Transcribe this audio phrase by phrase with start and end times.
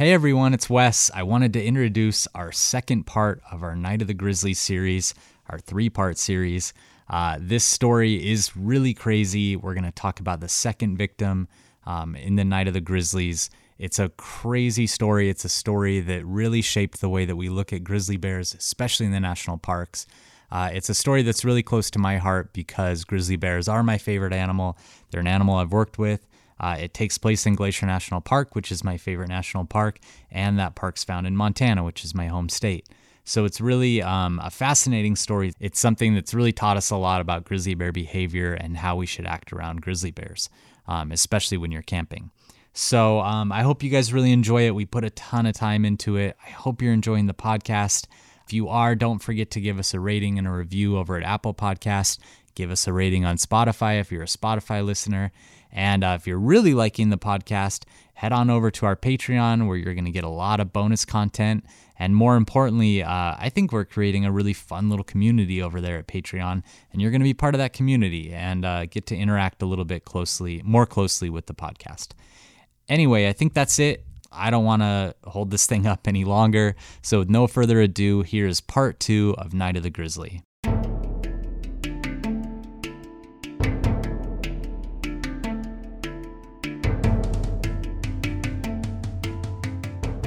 [0.00, 1.10] Hey everyone, it's Wes.
[1.12, 5.12] I wanted to introduce our second part of our Night of the Grizzlies series,
[5.50, 6.72] our three part series.
[7.10, 9.56] Uh, this story is really crazy.
[9.56, 11.48] We're going to talk about the second victim
[11.84, 13.50] um, in the Night of the Grizzlies.
[13.78, 15.28] It's a crazy story.
[15.28, 19.04] It's a story that really shaped the way that we look at grizzly bears, especially
[19.04, 20.06] in the national parks.
[20.50, 23.98] Uh, it's a story that's really close to my heart because grizzly bears are my
[23.98, 24.78] favorite animal.
[25.10, 26.26] They're an animal I've worked with.
[26.60, 29.98] Uh, it takes place in Glacier National Park, which is my favorite national park,
[30.30, 32.86] and that park's found in Montana, which is my home state.
[33.24, 35.52] So it's really um, a fascinating story.
[35.58, 39.06] It's something that's really taught us a lot about grizzly bear behavior and how we
[39.06, 40.50] should act around grizzly bears,
[40.86, 42.30] um, especially when you're camping.
[42.72, 44.74] So um, I hope you guys really enjoy it.
[44.74, 46.36] We put a ton of time into it.
[46.44, 48.06] I hope you're enjoying the podcast.
[48.46, 51.22] If you are, don't forget to give us a rating and a review over at
[51.22, 52.18] Apple Podcast.
[52.54, 55.30] Give us a rating on Spotify if you're a Spotify listener.
[55.72, 57.84] And uh, if you're really liking the podcast,
[58.14, 61.04] head on over to our Patreon where you're going to get a lot of bonus
[61.04, 61.64] content.
[61.98, 65.98] And more importantly, uh, I think we're creating a really fun little community over there
[65.98, 66.62] at Patreon.
[66.92, 69.66] And you're going to be part of that community and uh, get to interact a
[69.66, 72.08] little bit closely, more closely with the podcast.
[72.88, 74.04] Anyway, I think that's it.
[74.32, 76.76] I don't want to hold this thing up any longer.
[77.02, 80.42] So, with no further ado, here is part two of Night of the Grizzly.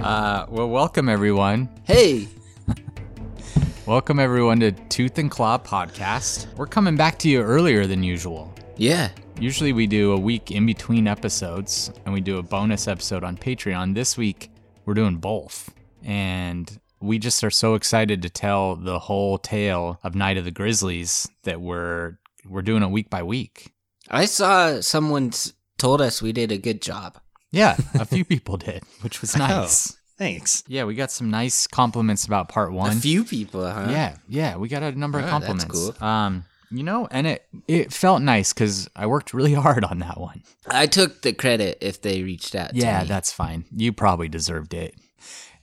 [0.03, 1.69] Uh, well, welcome everyone.
[1.85, 2.27] Hey,
[3.85, 6.47] Welcome everyone to Tooth and Claw Podcast.
[6.55, 8.53] We're coming back to you earlier than usual.
[8.77, 9.09] yeah,
[9.39, 13.35] Usually we do a week in between episodes and we do a bonus episode on
[13.35, 13.93] Patreon.
[13.95, 14.51] This week
[14.85, 15.73] we're doing both.
[16.03, 20.51] And we just are so excited to tell the whole tale of Night of the
[20.51, 23.73] Grizzlies that we're we're doing it week by week.
[24.09, 25.31] I saw someone
[25.77, 27.17] told us we did a good job.
[27.53, 29.91] Yeah, a few people did, which was nice.
[29.93, 30.63] Oh, thanks.
[30.67, 32.97] Yeah, we got some nice compliments about part one.
[32.97, 33.87] A few people, huh?
[33.89, 35.97] Yeah, yeah, we got a number of Oh, that's compliments.
[35.99, 36.05] cool.
[36.07, 40.19] Um, you know, and it it felt nice because I worked really hard on that
[40.19, 40.41] one.
[40.67, 42.73] I took the credit if they reached out.
[42.75, 43.09] Yeah, to me.
[43.09, 43.65] that's fine.
[43.71, 44.95] You probably deserved it.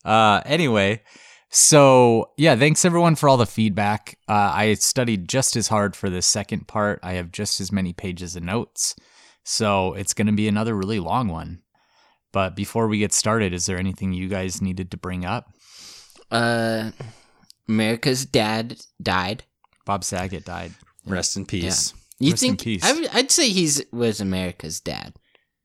[0.05, 1.03] Uh, anyway,
[1.51, 4.17] so yeah, thanks everyone for all the feedback.
[4.29, 7.01] Uh, I studied just as hard for the second part.
[7.03, 8.95] I have just as many pages of notes,
[9.43, 11.63] so it's going to be another really long one.
[12.33, 15.53] But before we get started, is there anything you guys needed to bring up?
[16.31, 16.91] Uh,
[17.69, 19.45] America's dad died.
[19.85, 20.73] Bob Saget died.
[21.07, 21.93] Rest in peace.
[22.19, 22.63] You Rest in think?
[22.63, 22.85] peace.
[22.85, 25.15] I would, I'd say he's was America's dad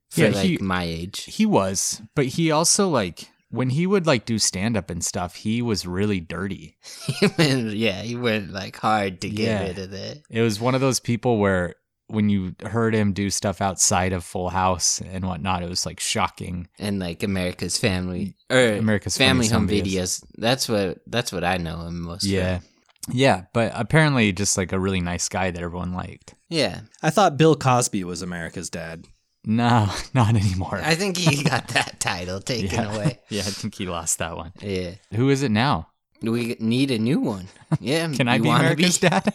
[0.10, 1.24] for Yeah, like he- my age.
[1.26, 5.36] He was, but he also like when he would like do stand up and stuff,
[5.36, 6.78] he was really dirty.
[7.20, 9.64] He went, yeah, he went like hard to get Yeah.
[9.68, 10.24] rid of it.
[10.30, 11.76] It was one of those people where
[12.08, 16.00] when you heard him do stuff outside of Full House and whatnot, it was like
[16.00, 16.68] shocking.
[16.80, 20.24] And like America's family or America's family home Home videos.
[20.38, 22.26] That's what that's what I know him most.
[22.26, 22.60] Yeah.
[22.60, 22.66] for.
[23.12, 26.34] Yeah, but apparently just like a really nice guy that everyone liked.
[26.50, 26.82] yeah.
[27.04, 29.06] I thought Bill Cosby was America's dad.
[29.46, 30.82] No, not anymore.
[30.84, 32.96] I think he got that title taken yeah.
[32.96, 33.20] away.
[33.30, 34.54] yeah, I think he lost that one.
[34.62, 34.96] Yeah.
[35.14, 35.90] Who is it now?
[36.30, 37.48] We need a new one.
[37.80, 38.08] Yeah.
[38.14, 39.34] Can I be wanna America's dad?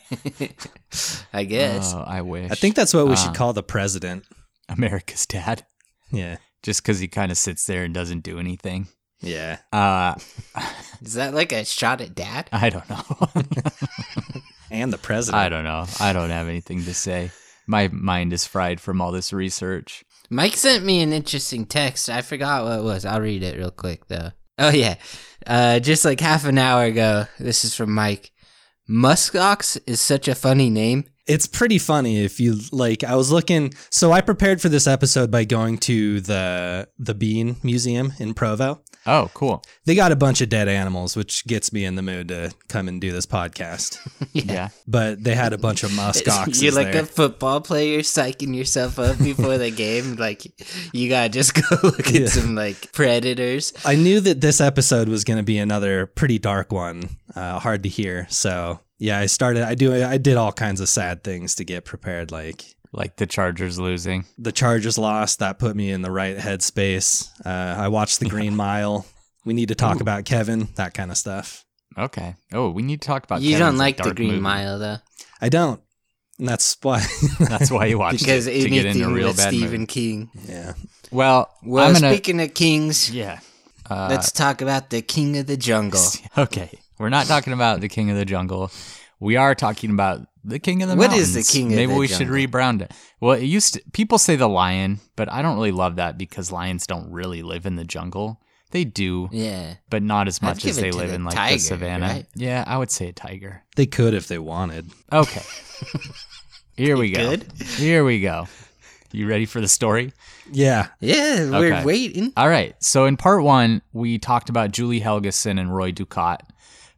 [1.33, 1.93] I guess.
[1.95, 2.51] Oh, I wish.
[2.51, 4.25] I think that's what we Um, should call the president.
[4.69, 5.65] America's dad.
[6.13, 6.37] Yeah.
[6.63, 8.89] Just because he kind of sits there and doesn't do anything.
[9.21, 9.59] Yeah.
[9.73, 10.15] Uh,
[11.03, 12.49] Is that like a shot at dad?
[12.53, 13.05] I don't know.
[14.71, 15.41] And the president.
[15.43, 15.85] I don't know.
[15.99, 17.31] I don't have anything to say.
[17.67, 20.05] My mind is fried from all this research.
[20.31, 22.09] Mike sent me an interesting text.
[22.09, 23.05] I forgot what it was.
[23.05, 24.31] I'll read it real quick though.
[24.63, 24.97] Oh yeah.
[25.47, 27.25] Uh just like half an hour ago.
[27.39, 28.31] This is from Mike.
[28.89, 31.05] Muskox is such a funny name.
[31.31, 35.31] It's pretty funny if you like I was looking so I prepared for this episode
[35.31, 38.81] by going to the the Bean Museum in Provo.
[39.07, 39.63] Oh, cool.
[39.87, 42.87] They got a bunch of dead animals, which gets me in the mood to come
[42.87, 43.99] and do this podcast.
[44.33, 44.69] Yeah.
[44.87, 47.03] But they had a bunch of muskoxes You're like there.
[47.03, 50.17] a football player psyching yourself up before the game.
[50.27, 50.43] Like
[50.93, 52.27] you gotta just go look at Yeah.
[52.29, 53.73] some like predators.
[53.85, 57.83] I knew that this episode was going to be another pretty dark one, uh, hard
[57.85, 58.27] to hear.
[58.31, 59.65] So yeah, I started.
[59.65, 59.93] I do.
[60.05, 62.31] I did all kinds of sad things to get prepared.
[62.31, 64.27] Like Like the Chargers losing.
[64.39, 67.29] the Chargers lost, that put me in the right headspace.
[67.45, 69.05] Uh, I watched the Green Mile.
[69.45, 71.65] We need to talk about Kevin, that kind of stuff.
[71.99, 72.37] Okay.
[72.53, 73.41] Oh, we need to talk about.
[73.43, 74.41] you Kevin's, don't like the Green movie.
[74.43, 74.99] Mile though,
[75.41, 75.81] I don't.
[76.39, 77.05] And that's why.
[77.39, 79.89] That's why you watch because it to get anything into real with bad Stephen mood.
[79.91, 80.31] King.
[80.49, 80.73] yeah.
[81.11, 82.13] Well, Well, I'm gonna.
[82.13, 83.41] speaking of kings, yeah.
[83.91, 86.01] Uh, let's talk about the King of the Jungle.
[86.39, 86.71] Okay,
[87.01, 88.71] we're not talking about the King of the Jungle.
[89.19, 91.35] We are talking about the King of the What Mountains.
[91.35, 91.87] is the King of the jungle?
[91.89, 92.37] Maybe the we should Jungle?
[92.37, 92.93] rebrand it.
[93.21, 96.53] Well, it used to, people say the lion, but I don't really love that because
[96.53, 98.41] lions don't really live in the jungle.
[98.71, 99.75] They do, Yeah.
[99.91, 101.59] but not as I'd much as it they to live the in like tiger, the
[101.61, 102.07] savannah.
[102.07, 102.27] right?
[102.37, 103.63] Yeah, I would say a tiger.
[103.77, 104.91] They could if they wanted.
[105.13, 105.43] Okay.
[106.77, 107.31] Here we go.
[107.31, 107.53] Good.
[107.77, 108.47] Here we go.
[109.13, 110.13] You ready for the story?
[110.53, 110.87] Yeah.
[111.01, 111.85] Yeah, we're Okay.
[111.85, 112.33] waiting.
[112.37, 112.75] All right.
[112.83, 116.49] So in part one, we talked about Julie Helgeson and Roy Ducat,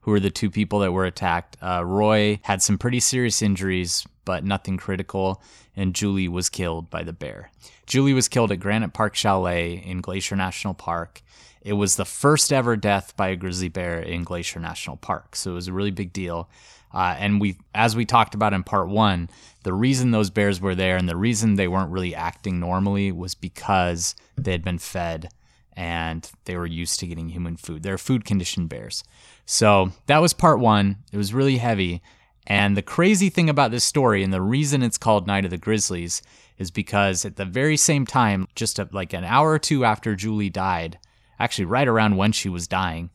[0.03, 1.57] who were the two people that were attacked.
[1.63, 5.43] Uh, Roy had some pretty serious injuries, but nothing critical,
[5.77, 7.51] and Julie was killed by the bear.
[7.87, 11.23] Julie was killed at Granite Park Chalet in Glacier National Park.
[11.63, 15.53] It was the first ever death by a grizzly bear in Glacier National Park, so
[15.53, 16.49] it was a really big deal.
[16.93, 19.31] Uh, and we, as we talked about in part one,
[19.63, 23.35] the reason those bears were there and the reason they weren't really acting normally was
[23.35, 25.31] because they had been fed
[25.77, 27.83] and they were used to getting human food.
[27.83, 29.05] They're food conditioned bears.
[29.47, 30.99] So that was part one.
[31.13, 32.03] It was really heavy.
[32.47, 35.59] And the crazy thing about this story and the reason it's called Night of the
[35.59, 36.23] Grizzlies
[36.59, 40.15] is because at the very same time, just a, like an hour or two after
[40.15, 40.99] Julie died,
[41.39, 43.11] actually right around when she was dying,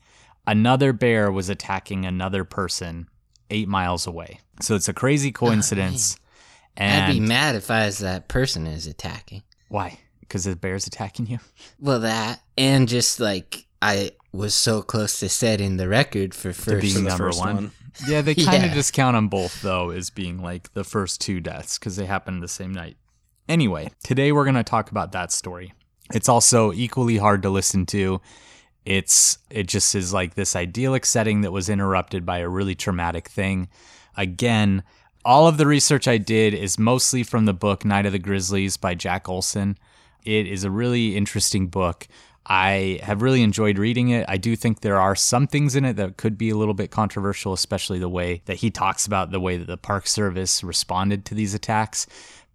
[0.45, 3.07] another bear was attacking another person
[3.49, 4.39] eight miles away.
[4.61, 6.17] So it's a crazy oh, coincidence.
[6.75, 9.43] and I'd be mad if I was that person is attacking.
[9.67, 9.99] why?
[10.27, 11.39] Because the bear's attacking you?
[11.79, 16.81] Well, that and just like I was so close to setting the record for first.
[16.81, 17.55] being For number first one.
[17.55, 17.71] one.
[18.07, 18.73] Yeah, they kind of Yeah.
[18.75, 22.43] just count them both though as being like the first two deaths because they happened
[22.43, 22.97] the same night.
[23.49, 25.73] Anyway, today we're going to talk about that story.
[26.13, 28.21] It's also equally hard to listen to.
[28.85, 33.27] It's it just is like this idyllic setting that was interrupted by a really traumatic
[33.29, 33.67] thing.
[34.15, 34.83] Again,
[35.25, 38.77] all of the research I did is mostly from the book Night of the Grizzlies
[38.77, 39.77] by Jack Olsen.
[40.27, 42.05] It is a really interesting book.
[42.45, 44.25] I have really enjoyed reading it.
[44.27, 46.91] I do think there are some things in it that could be a little bit
[46.91, 51.23] controversial, especially the way that he talks about the way that the Park Service responded
[51.25, 52.07] to these attacks.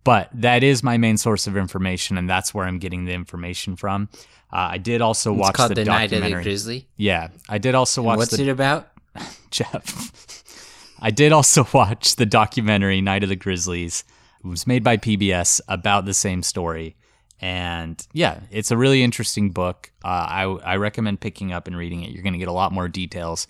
[0.04, 3.76] But that is my main source of information, and that's where I'm getting the information
[3.76, 4.10] from.
[4.52, 6.42] Uh, I did also It's watch called the, the, Night of the documentary.
[6.42, 6.88] Grizzly.
[6.96, 8.90] yeah, I did also watch What's the it about?
[9.50, 10.94] Jeff.
[11.00, 14.04] I did also watch the documentary Night of the Grizzlies.
[14.44, 16.96] It was made by PBS about the same story.
[17.42, 19.90] And yeah, it's a really interesting book.
[20.04, 22.12] Uh, I, I recommend picking up and reading it.
[22.12, 23.48] You're going to get a lot more details.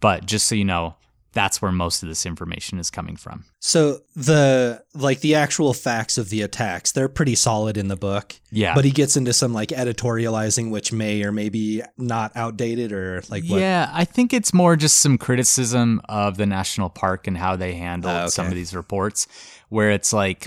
[0.00, 0.96] But just so you know,
[1.32, 3.44] that's where most of this information is coming from.
[3.58, 8.36] So the like the actual facts of the attacks, they're pretty solid in the book.
[8.52, 8.74] Yeah.
[8.74, 13.22] But he gets into some like editorializing which may or may be not outdated or
[13.30, 17.36] like what Yeah, I think it's more just some criticism of the national park and
[17.36, 18.30] how they handled Ah, okay.
[18.30, 19.26] some of these reports,
[19.70, 20.46] where it's like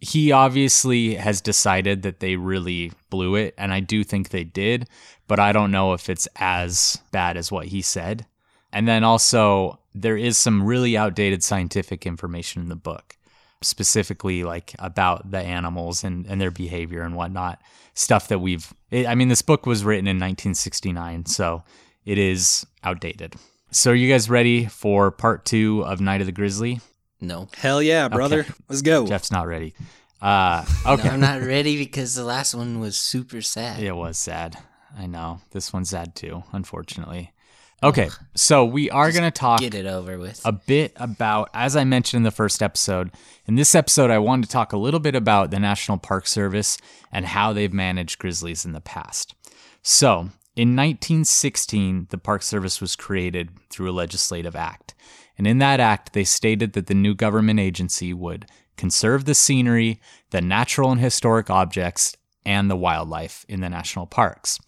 [0.00, 4.88] he obviously has decided that they really blew it, and I do think they did,
[5.28, 8.26] but I don't know if it's as bad as what he said.
[8.72, 13.16] And then also, there is some really outdated scientific information in the book,
[13.60, 17.60] specifically like about the animals and, and their behavior and whatnot.
[17.94, 21.62] Stuff that we've, it, I mean, this book was written in 1969, so
[22.06, 23.34] it is outdated.
[23.70, 26.80] So, are you guys ready for part two of Night of the Grizzly?
[27.20, 27.48] No.
[27.56, 28.46] Hell yeah, brother.
[28.68, 29.06] Let's go.
[29.06, 29.74] Jeff's not ready.
[30.20, 31.08] Uh, okay.
[31.08, 33.82] No, I'm not ready because the last one was super sad.
[33.82, 34.56] It was sad.
[34.96, 35.40] I know.
[35.50, 37.32] This one's sad too, unfortunately.
[37.82, 40.42] Okay, so we are going to talk Get it over with.
[40.44, 43.10] a bit about, as I mentioned in the first episode,
[43.46, 46.76] in this episode, I wanted to talk a little bit about the National Park Service
[47.10, 49.34] and how they've managed grizzlies in the past.
[49.80, 54.94] So, in 1916, the Park Service was created through a legislative act.
[55.40, 58.44] And in that act, they stated that the new government agency would
[58.76, 59.98] conserve the scenery,
[60.32, 64.58] the natural and historic objects, and the wildlife in the national parks.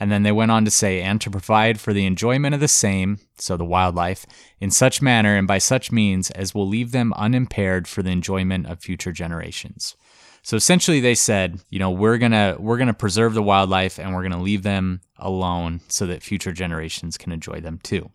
[0.00, 2.68] And then they went on to say, and to provide for the enjoyment of the
[2.68, 4.24] same, so the wildlife,
[4.60, 8.66] in such manner and by such means as will leave them unimpaired for the enjoyment
[8.66, 9.94] of future generations.
[10.42, 13.98] So essentially they said, you know, we're going to we're going to preserve the wildlife
[13.98, 18.10] and we're going to leave them alone so that future generations can enjoy them too.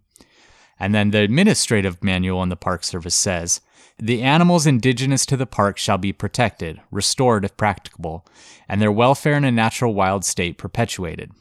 [0.80, 3.62] And then the administrative manual in the Park Service says
[3.98, 8.26] the animals indigenous to the park shall be protected, restored if practicable,
[8.70, 11.32] and their welfare in a natural wild state perpetuated.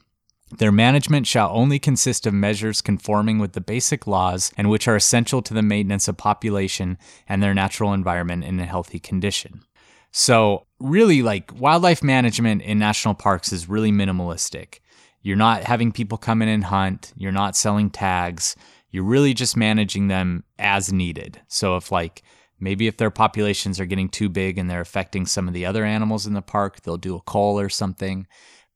[0.57, 4.97] Their management shall only consist of measures conforming with the basic laws and which are
[4.97, 9.63] essential to the maintenance of population and their natural environment in a healthy condition.
[10.11, 14.81] So, really, like wildlife management in national parks is really minimalistic.
[15.21, 18.57] You're not having people come in and hunt, you're not selling tags,
[18.91, 21.41] you're really just managing them as needed.
[21.49, 22.23] So, if like
[22.61, 25.85] maybe if their populations are getting too big and they're affecting some of the other
[25.85, 28.27] animals in the park, they'll do a call or something.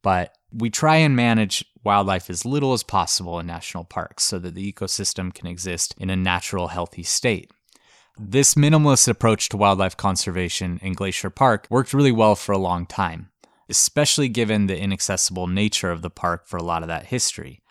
[0.03, 4.55] But we try and manage wildlife as little as possible in national parks so that
[4.55, 7.51] the ecosystem can exist in a natural, healthy state.
[8.19, 12.85] This minimalist approach to wildlife conservation in Glacier Park worked really well for a long
[12.87, 13.31] time.
[13.69, 17.62] especially given the inaccessible nature of the park for a lot of that history.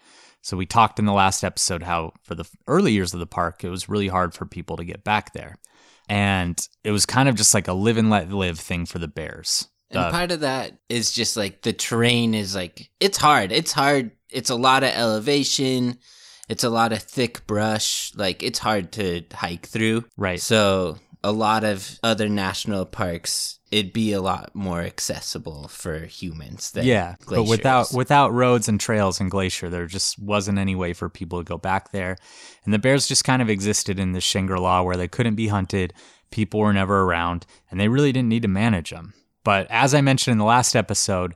[0.41, 3.63] So, we talked in the last episode how for the early years of the park,
[3.63, 5.57] it was really hard for people to get back there.
[6.10, 9.07] And it was kind of just like a live and let live thing for the
[9.07, 9.67] bears.
[9.91, 13.51] And Uh, part of that is just like the terrain is like it's hard.
[13.51, 14.12] It's hard.
[14.29, 15.98] It's a lot of elevation.
[16.50, 18.12] It's a lot of thick brush.
[18.15, 20.05] Like it's hard to hike through.
[20.17, 20.41] right.
[20.41, 26.72] So a lot of other national parks, it'd be a lot more accessible for humans
[26.72, 30.94] than yeah, but without without roads and trails and Glacier, there just wasn't any way
[30.94, 32.18] for people to go back there,
[32.66, 35.94] and the bears just kind of existed in this Shangri-La where they couldn't be hunted,
[36.30, 39.13] people were never around, and they really didn't need to manage them.
[39.44, 41.34] But as I mentioned in the last episode,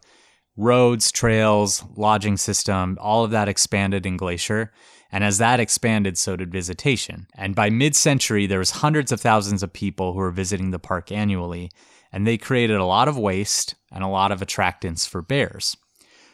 [0.57, 4.71] roads, trails, lodging system, all of that expanded in Glacier.
[5.11, 7.27] And as that expanded, so did visitation.
[7.35, 11.11] And by mid-century, there was hundreds of thousands of people who were visiting the park
[11.11, 11.71] annually,
[12.15, 15.75] and they created a lot of waste and a lot of attractants for bears.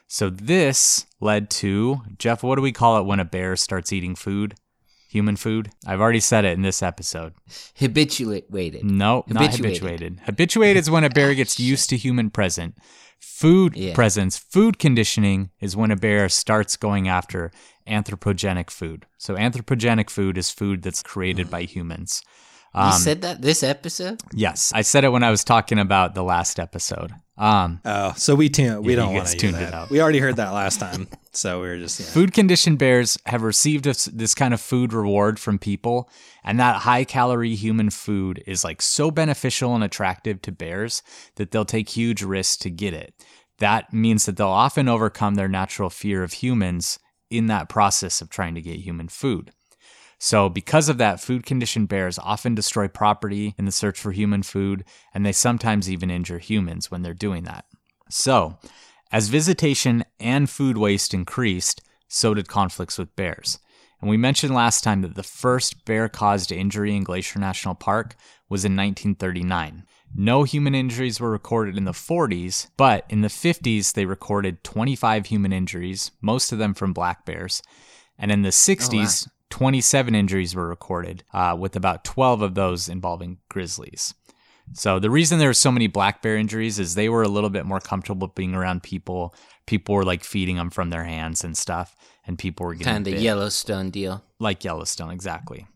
[0.08, 4.14] So this led to Jeff, what do we call it when a bear starts eating
[4.14, 4.54] food?
[5.10, 5.72] Human food?
[5.88, 7.34] I've already said it in this episode.
[7.76, 8.86] habituated.
[8.86, 9.66] No, not Habituated.
[9.82, 10.20] habituated.
[10.26, 12.76] Habituated is when a bear oh, gets used to human present.
[13.20, 13.96] Food Yeah.
[13.96, 17.52] presence, food conditioning is when a bear starts going after
[17.88, 19.08] anthropogenic food.
[19.18, 21.52] So anthropogenic food is food that's created mm.
[21.52, 22.22] by humans.
[22.74, 24.22] You Um, said that this episode?
[24.34, 27.12] yes, I said it when I was talking about the last episode.
[27.38, 28.84] Um, Oh, so we tune.
[28.84, 29.90] We Yeah, don't you want to tuned tuned it out.
[29.90, 32.06] We already heard that last time, so we were just yeah.
[32.06, 36.10] Food conditioned bears have received this, this kind of food reward from people,
[36.44, 41.02] and that high calorie human food is like so beneficial and attractive to bears
[41.38, 43.14] that they'll take huge risks to get it.
[43.58, 47.00] That means that they'll often overcome their natural fear of humans
[47.30, 49.52] in that process of trying to get human food.
[50.24, 54.44] So, because of that, food conditioned bears often destroy property in the search for human
[54.44, 54.84] food,
[55.16, 57.66] and they sometimes even injure humans when they're doing that.
[58.08, 58.60] So,
[59.12, 63.58] as visitation and food waste increased, so did conflicts with bears.
[64.00, 68.16] And we mentioned last time that the first bear caused injury in Glacier National Park
[68.48, 69.86] was in 1939.
[70.14, 75.26] No human injuries were recorded in the 40s, but in the 50s, they recorded 25
[75.26, 77.64] human injuries, most of them from black bears.
[78.20, 83.38] And in the 60s, 27 injuries were recorded, uh, with about 12 of those involving
[83.50, 84.16] grizzlies.
[84.74, 87.50] So the reason there were so many black bear injuries is they were a little
[87.50, 89.36] bit more comfortable being around people.
[89.66, 93.08] People were like feeding them from their hands and stuff, and people were getting Kind
[93.08, 93.20] of.
[93.20, 94.24] Yellowstone deal.
[94.40, 95.68] like Yellowstone, exactly.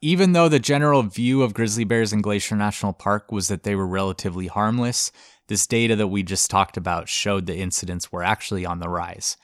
[0.00, 3.74] Even though the general view of grizzly bears in Glacier National Park was that they
[3.74, 5.10] were relatively harmless,
[5.48, 9.36] this data that we just talked about showed the incidents were actually on the rise.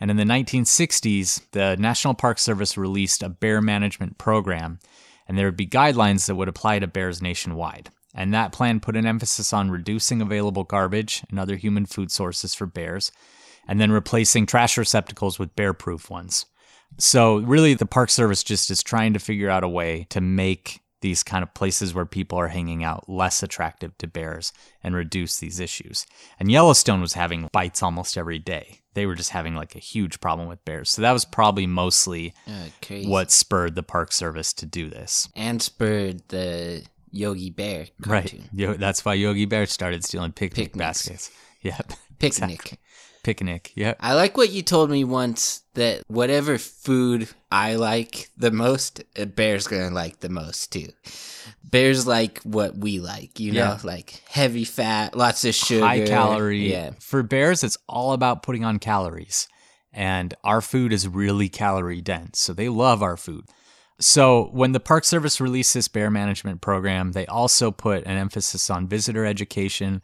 [0.00, 4.78] And in the 1960s, the National Park Service released a bear management program,
[5.26, 7.90] and there would be guidelines that would apply to bears nationwide.
[8.14, 12.54] And that plan put an emphasis on reducing available garbage and other human food sources
[12.54, 13.12] for bears,
[13.66, 16.46] and then replacing trash receptacles with bear proof ones.
[16.96, 20.80] So really the Park Service just is trying to figure out a way to make
[21.00, 24.52] these kind of places where people are hanging out less attractive to bears
[24.82, 26.06] and reduce these issues.
[26.40, 28.80] And Yellowstone was having bites almost every day.
[28.98, 30.90] They were just having like a huge problem with bears.
[30.90, 35.28] So that was probably mostly Uh, what spurred the Park Service to do this.
[35.36, 38.40] And spurred the Yogi Bear cartoon.
[38.40, 38.50] Right.
[38.52, 40.78] Yo, that's why Yogi Bear started stealing picnic Picnics.
[41.08, 41.30] baskets.
[41.62, 41.92] Yep.
[42.18, 42.50] Picnic.
[42.52, 42.78] Exactly.
[43.28, 43.72] Picnic.
[43.74, 43.98] Yep.
[44.00, 49.26] I like what you told me once that whatever food I like the most, a
[49.26, 50.88] bear's gonna like the most too.
[51.62, 53.78] Bears like what we like, you know, Yeah.
[53.84, 56.72] like heavy fat, lots of sugar, high calorie.
[56.72, 59.46] Yeah, For bears, it's all about putting on calories.
[59.92, 62.38] And our food is really calorie dense.
[62.40, 63.44] So they love our food.
[64.00, 68.70] So when the Park Service released this bear management program, they also put an emphasis
[68.70, 70.00] on visitor education,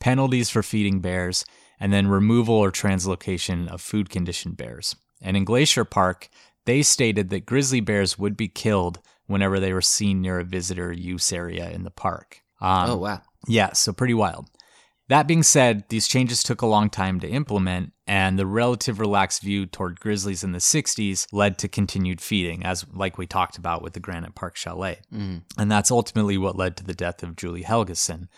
[0.00, 1.46] penalties for feeding bears,
[1.80, 4.96] and then removal or translocation of food conditioned bears.
[5.20, 6.28] And in Glacier Park,
[6.66, 10.92] they stated that grizzly bears would be killed whenever they were seen near a visitor
[10.92, 12.42] use area in the park.
[12.60, 13.22] Um, oh wow.
[13.46, 14.48] yeah, so pretty wild.
[15.08, 19.40] That being said, these changes took a long time to implement, and the relative relaxed
[19.40, 23.80] view toward grizzlies in the 60s led to continued feeding, as like we talked about
[23.82, 25.00] with the Granite Park Chalet.
[25.12, 25.44] Mm.
[25.56, 28.28] And that's ultimately what led to the death of Julie Helgeson.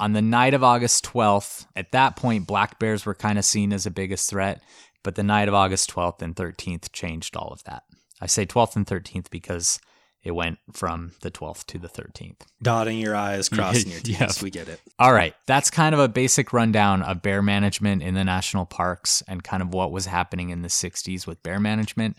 [0.00, 3.72] On the night of August 12th, at that point, black bears were kind of seen
[3.72, 4.62] as the biggest threat,
[5.02, 7.82] but the night of August 12th and 13th changed all of that.
[8.20, 9.80] I say 12th and 13th because
[10.22, 12.42] it went from the 12th to the 13th.
[12.62, 14.20] Dotting your I's, crossing your T's.
[14.20, 14.42] Yep.
[14.42, 14.80] We get it.
[14.98, 19.22] All right, that's kind of a basic rundown of bear management in the national parks
[19.26, 22.16] and kind of what was happening in the 60s with bear management.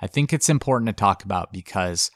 [0.00, 2.10] I think it's important to talk about because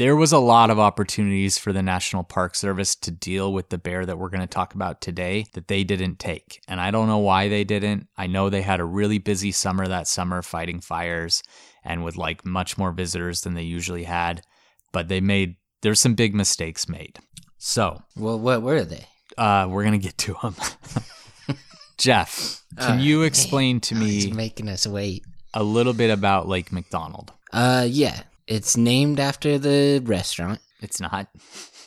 [0.00, 3.76] there was a lot of opportunities for the National Park Service to deal with the
[3.76, 6.58] bear that we're going to talk about today that they didn't take.
[6.66, 8.06] And I don't know why they didn't.
[8.16, 11.42] I know they had a really busy summer that summer fighting fires
[11.84, 14.40] and with like much more visitors than they usually had,
[14.90, 17.18] but they made there's some big mistakes made.
[17.58, 19.04] So, Well, what were they?
[19.36, 20.54] uh, we're going to get to them.
[21.98, 25.24] Jeff, can Uh, you explain to He's me making us wait.
[25.52, 27.34] a little bit about Lake McDonald?
[27.52, 28.22] Uh, yeah.
[28.50, 30.58] It's named after the restaurant.
[30.80, 31.28] It's not.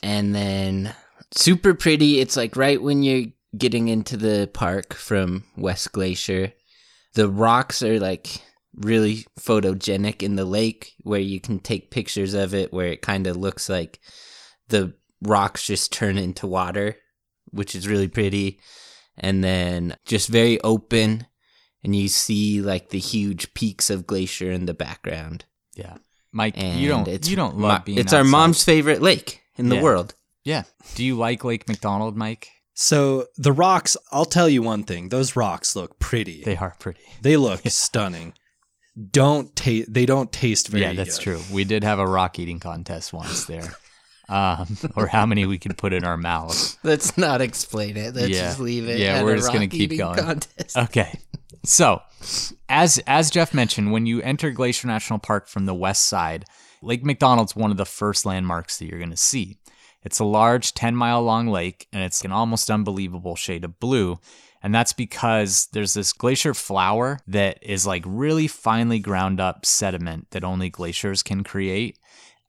[0.02, 0.94] and then
[1.30, 2.20] super pretty.
[2.20, 6.52] It's like right when you're getting into the park from West Glacier.
[7.12, 8.28] The rocks are like
[8.74, 13.26] really photogenic in the lake where you can take pictures of it where it kind
[13.26, 14.00] of looks like
[14.68, 16.96] the rocks just turn into water,
[17.50, 18.58] which is really pretty.
[19.18, 21.26] And then just very open
[21.84, 25.44] and you see like the huge peaks of glacier in the background.
[25.76, 25.98] Yeah.
[26.34, 29.40] Mike, And you don't it's you don't my- love being It's our mom's favorite lake
[29.56, 30.14] in the world.
[30.44, 30.64] Yeah.
[30.96, 32.48] Do you like Lake McDonald, Mike?
[32.74, 35.08] So the rocks, I'll tell you one thing.
[35.08, 36.42] Those rocks look pretty.
[36.42, 37.00] They are pretty.
[37.22, 38.34] They look stunning.
[39.10, 39.92] Don't taste.
[39.92, 40.82] They don't taste very.
[40.82, 41.22] yeah, that's good.
[41.38, 41.40] true.
[41.52, 43.74] We did have a rock eating contest once there.
[44.26, 46.78] Um, or how many we could put in our mouths.
[46.82, 48.14] Let's not explain it.
[48.14, 48.46] Let's Yeah.
[48.46, 48.98] just leave it.
[48.98, 50.16] Yeah, at we're a just gonna rock keep eating going.
[50.18, 50.78] Contest.
[50.78, 51.20] Okay.
[51.62, 52.02] So,
[52.68, 56.44] as as Jeff mentioned, when you enter Glacier National Park from the west side,
[56.82, 59.58] Lake McDonald's one of the first landmarks that you're going to see.
[60.04, 64.18] It's a large 10 mile long lake and it's an almost unbelievable shade of blue.
[64.62, 70.30] And that's because there's this glacier flour that is like really finely ground up sediment
[70.30, 71.98] that only glaciers can create.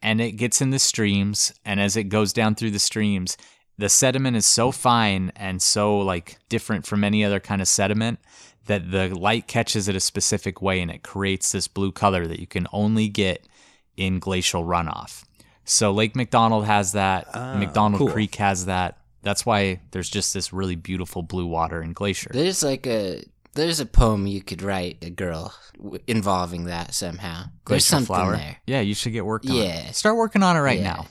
[0.01, 1.53] And it gets in the streams.
[1.65, 3.38] And as it goes down through the streams,
[3.77, 8.19] the sediment is so fine and so like different from any other kind of sediment
[8.65, 12.39] that the light catches it a specific way and it creates this blue color that
[12.39, 13.48] you can only get
[13.98, 15.24] in glacial runoff.
[15.65, 18.12] So Lake McDonald has that, Ah, McDonald cool.
[18.12, 18.98] Creek has that.
[19.24, 22.29] That's why there's just this really beautiful blue water in Glacier.
[22.31, 23.24] There's like a
[23.55, 27.43] there's a poem you could write a girl w- involving that somehow.
[27.43, 28.36] There's Glacier something flower.
[28.36, 28.57] there.
[28.67, 29.55] Yeah, you should get worked on.
[29.55, 29.88] Yeah.
[29.88, 29.95] it.
[29.95, 31.05] Start working on it right Yeah.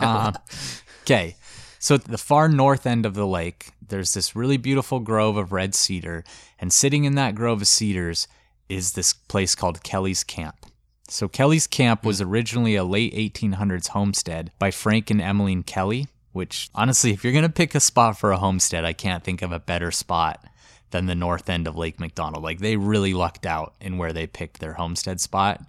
[0.00, 0.26] now.
[0.28, 0.34] Um,
[1.02, 1.36] okay.
[1.80, 5.52] So at the far north end of the lake, there's this really beautiful grove of
[5.52, 6.24] red cedar,
[6.64, 8.26] and sitting in that grove of cedars
[8.70, 10.64] is this place called Kelly's Camp.
[11.08, 12.30] So Kelly's Camp was hmm.
[12.30, 17.42] originally a late 1800s homestead by Frank and Emmeline Kelly, which honestly, if you're going
[17.44, 20.42] to pick a spot for a homestead, I can't think of a better spot
[20.90, 22.42] than the north end of Lake McDonald.
[22.42, 25.60] Like they really lucked out in where they picked their homestead spot.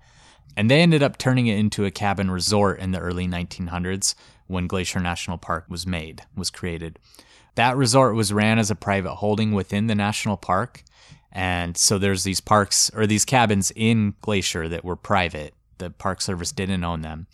[0.55, 4.15] And they ended up turning it into a cabin resort in the early 1900s
[4.47, 6.99] when Glacier National Park was made, was created.
[7.55, 10.83] That resort was ran as a private holding within the national park.
[11.31, 15.53] And so there's these parks or these cabins in Glacier that were private.
[15.77, 17.27] The Park Service didn't own them.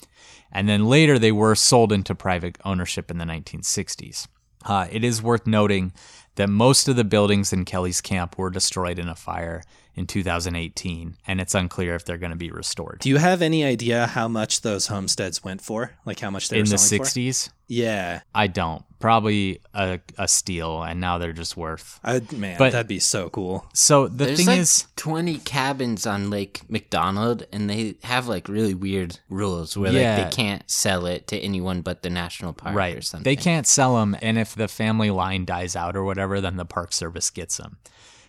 [0.51, 4.27] And then later they were sold into private ownership in the 1960s.
[4.65, 5.93] Uh, it is worth noting
[6.35, 9.63] that most of the buildings in Kelly's camp were destroyed in a fire
[9.95, 12.99] in 2018, and it's unclear if they're going to be restored.
[12.99, 15.93] Do you have any idea how much those homesteads went for?
[16.05, 17.53] Like how much they in were the 60s, for?
[17.67, 18.21] Yeah.
[18.35, 18.83] I don't.
[18.99, 21.99] Probably a, a steal, and now they're just worth.
[22.03, 23.65] I, man, But- that'd be so cool.
[23.73, 28.47] So the There's thing like is, 20 cabins on Lake McDonald, and they have like
[28.47, 30.17] really weird rules where Yeah.
[30.17, 32.93] like they can't sell it to anyone but the national park right?
[32.93, 33.03] or right?
[33.03, 33.23] something.
[33.23, 36.65] They can't sell them, and if the family line dies out or whatever, then the
[36.65, 37.77] Park Service gets them.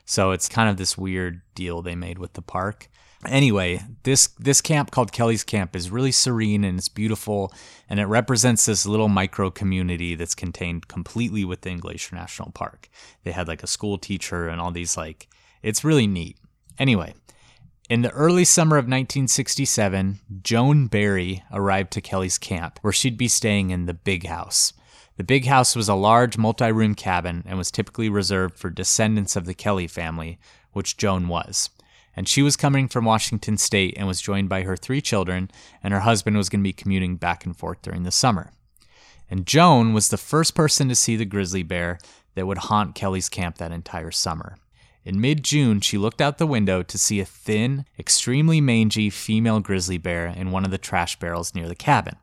[0.04, 2.88] So it's kind of this weird deal they made with the park.
[3.24, 7.52] Anyway, this this camp called Kelly's Camp is really serene and it's beautiful,
[7.88, 12.88] and it represents this little micro community that's contained completely within Glacier National Park.
[13.22, 15.28] They had like a school teacher and all these like,
[15.62, 16.36] it's really neat.
[16.80, 17.14] Anyway,
[17.88, 23.28] in the early summer of 1967, Joan Barry arrived to Kelly's camp, where she'd be
[23.28, 24.72] staying in the Big House.
[25.22, 29.36] The Big House was a large multi room cabin and was typically reserved for descendants
[29.36, 30.36] of the Kelly family,
[30.72, 31.70] which Joan was.
[32.16, 35.48] And she was coming from Washington State and was joined by her three children,
[35.80, 38.50] and her husband was going to be commuting back and forth during the summer.
[39.30, 42.00] And Joan was the first person to see the grizzly bear
[42.34, 44.56] that would haunt Kelly's camp that entire summer.
[45.04, 49.60] In mid June, she looked out the window to see a thin, extremely mangy female
[49.60, 52.16] grizzly bear in one of the trash barrels near the cabin.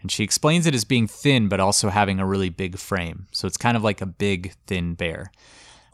[0.00, 3.26] And she explains it as being thin, but also having a really big frame.
[3.32, 5.32] So it's kind of like a big, thin bear.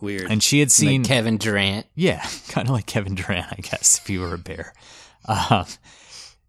[0.01, 0.31] Weird.
[0.31, 1.03] And she had seen.
[1.03, 1.87] like Kevin Durant.
[1.95, 4.75] Yeah, kind of like Kevin Durant, I guess, if you were a bear.
[5.27, 5.65] Um,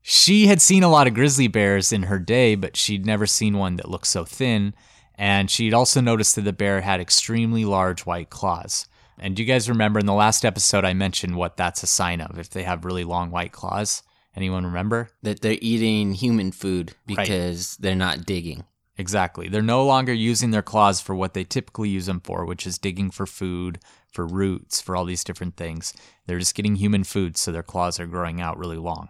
[0.01, 3.57] she had seen a lot of grizzly bears in her day, but she'd never seen
[3.57, 4.73] one that looked so thin.
[5.15, 8.87] And she'd also noticed that the bear had extremely large white claws.
[9.17, 12.19] And do you guys remember in the last episode I mentioned what that's a sign
[12.19, 14.03] of if they have really long white claws?
[14.36, 15.10] Anyone remember?
[15.24, 18.65] That they're eating human food because they're not digging.
[18.98, 19.50] Exactly.
[19.50, 22.78] They're no longer using their claws for what they typically use them for, which is
[22.78, 23.80] digging for food,
[24.12, 25.93] for roots, for all these different things.
[26.26, 29.10] They're just getting human food, so their claws are growing out really long.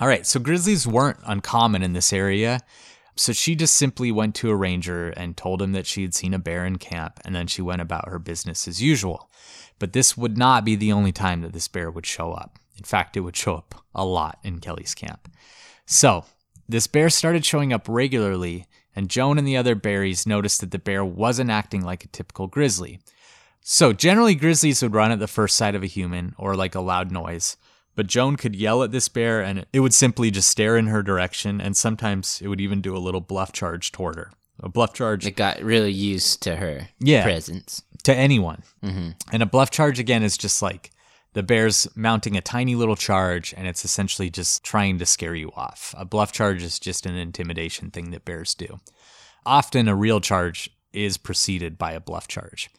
[0.00, 2.60] All right, so grizzlies weren't uncommon in this area.
[3.14, 6.32] So she just simply went to a ranger and told him that she had seen
[6.32, 9.30] a bear in camp, and then she went about her business as usual.
[9.78, 12.58] But this would not be the only time that this bear would show up.
[12.76, 15.28] In fact, it would show up a lot in Kelly's camp.
[15.86, 16.24] So
[16.68, 20.78] this bear started showing up regularly, and Joan and the other berries noticed that the
[20.78, 23.00] bear wasn't acting like a typical grizzly.
[23.60, 26.80] So generally, grizzlies would run at the first sight of a human or like a
[26.80, 27.56] loud noise.
[27.94, 31.02] But Joan could yell at this bear and it would simply just stare in her
[31.02, 34.30] direction, and sometimes it would even do a little bluff charge toward her.
[34.60, 37.22] A bluff charge It got really used to her Yeah.
[37.24, 37.82] presence.
[38.04, 38.62] to anyone.
[38.82, 40.90] hmm And a bluff charge again is just like
[41.34, 45.50] the bear's mounting a tiny little charge and it's essentially just trying to scare you
[45.56, 45.94] off.
[45.96, 48.80] A bluff charge is just an intimidation thing that bears do.
[49.46, 52.70] Often a real charge is preceded by a bluff charge.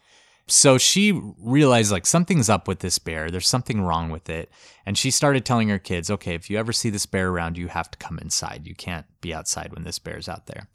[0.46, 3.30] So she realized like something's up with this bear.
[3.30, 4.50] There's something wrong with it.
[4.84, 7.68] And she started telling her kids, okay, if you ever see this bear around, you
[7.68, 8.66] have to come inside.
[8.66, 10.68] You can't be outside when this bear's out there.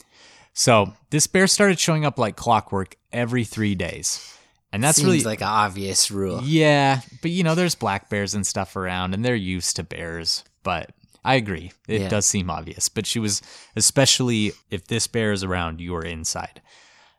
[0.53, 4.38] So this bear started showing up like clockwork every three days.
[4.71, 6.41] And that's Seems really like an obvious rule.
[6.43, 10.43] yeah, but you know, there's black bears and stuff around, and they're used to bears.
[10.63, 10.91] But
[11.25, 12.09] I agree, it Yeah.
[12.09, 12.87] does seem obvious.
[12.87, 13.41] But she was,
[13.75, 16.61] especially if this bear is around, you are inside.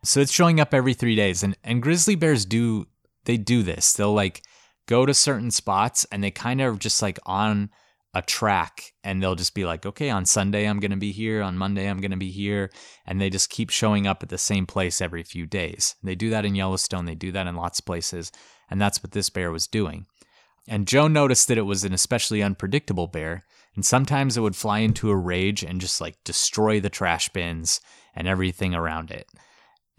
[0.04, 2.86] So it's showing up every three days, and and grizzly bears do
[3.24, 3.92] they do this?
[3.92, 4.42] They'll like
[4.86, 7.70] go to certain spots, and they kind of just like on
[8.12, 11.56] a track, and they'll just be like, okay, on Sunday I'm gonna be here, on
[11.56, 12.70] Monday I'm gonna be here,
[13.06, 15.94] and they just keep showing up at the same place every few days.
[16.02, 18.32] They do that in Yellowstone, they do that in lots of places,
[18.68, 20.06] and that's what this bear was doing.
[20.68, 23.44] And Joe noticed that it was an especially unpredictable bear,
[23.74, 27.80] and sometimes it would fly into a rage and just like destroy the trash bins
[28.14, 29.28] and everything around it.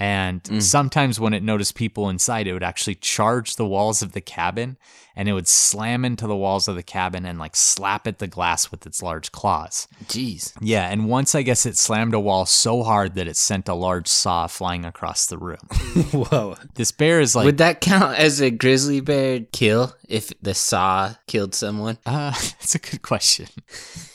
[0.02, 4.20] And sometimes when it noticed people inside, it would actually charge the walls of the
[4.20, 4.78] cabin
[5.16, 8.26] and it would slam into the walls of the cabin and like slap at the
[8.26, 9.88] glass with its large claws.
[10.06, 10.54] Jeez.
[10.60, 13.76] Yeah, and once I guess it slammed a wall so hard that it sent a
[13.76, 15.60] large saw flying across the room.
[16.12, 16.56] Whoa.
[16.74, 21.14] This bear is like Would that count as a grizzly bear kill if the saw
[21.28, 22.00] killed someone?
[22.08, 23.46] Uh, that's a good question.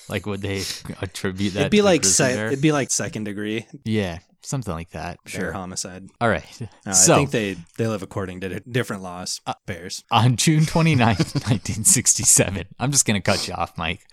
[0.08, 0.62] Like, would they
[1.00, 1.60] attribute that?
[1.60, 5.18] It'd be to like se- it'd be like second degree yeah, something like that.
[5.32, 6.08] bear homicide.
[6.20, 6.44] All right.
[6.86, 9.40] No, so I think they they live according to different laws.
[9.46, 10.04] Uh, bears.
[10.10, 14.06] on June 29th, 1967, I'm just gonna cut you off, Mike.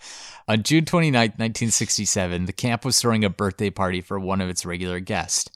[0.46, 4.66] On June 29th, 1967, the camp was throwing a birthday party for one of its
[4.66, 5.50] regular guests,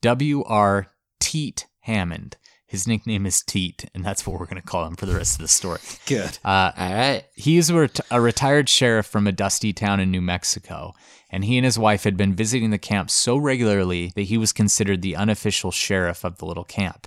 [0.00, 0.88] W.R.
[1.20, 2.36] Teat Hammond.
[2.72, 5.42] His nickname is Teat, and that's what we're gonna call him for the rest of
[5.42, 5.78] the story.
[6.06, 6.38] Good.
[6.42, 7.24] Uh, All right.
[7.34, 10.94] He is a, ret- a retired sheriff from a dusty town in New Mexico,
[11.28, 14.54] and he and his wife had been visiting the camp so regularly that he was
[14.54, 17.06] considered the unofficial sheriff of the little camp.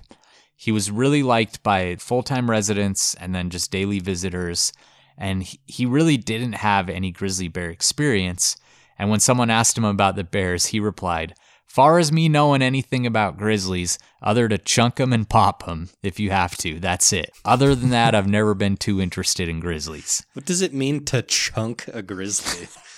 [0.56, 4.71] He was really liked by full time residents and then just daily visitors,
[5.17, 8.56] and he really didn't have any grizzly bear experience.
[8.99, 11.34] And when someone asked him about the bears, he replied,
[11.76, 16.22] Far as me knowing anything about grizzlies, other to chunk 'em and pop 'em if
[16.22, 17.34] you have to, that's it.
[17.44, 20.26] Other than that, I've never been too interested in grizzlies.
[20.32, 22.70] What does it mean to chunk a grizzly?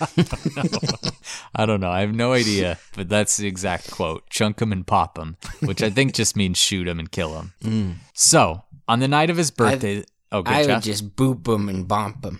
[1.56, 1.90] I don't know.
[1.90, 4.30] I have no idea, but that's the exact quote.
[4.30, 7.54] Chunk 'em and pop 'em, which I think just means shoot 'em and kill 'em.
[7.64, 7.94] Mm.
[8.14, 11.88] So, on the night of his birthday, oh, good I would just boop them and
[11.88, 12.38] bump them.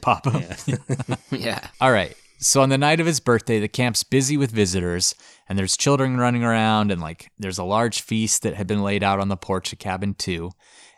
[0.00, 0.42] pop 'em.
[1.30, 1.68] yeah.
[1.82, 2.16] All right.
[2.38, 5.14] So on the night of his birthday, the camp's busy with visitors,
[5.48, 9.02] and there's children running around, and like there's a large feast that had been laid
[9.02, 10.50] out on the porch of cabin two.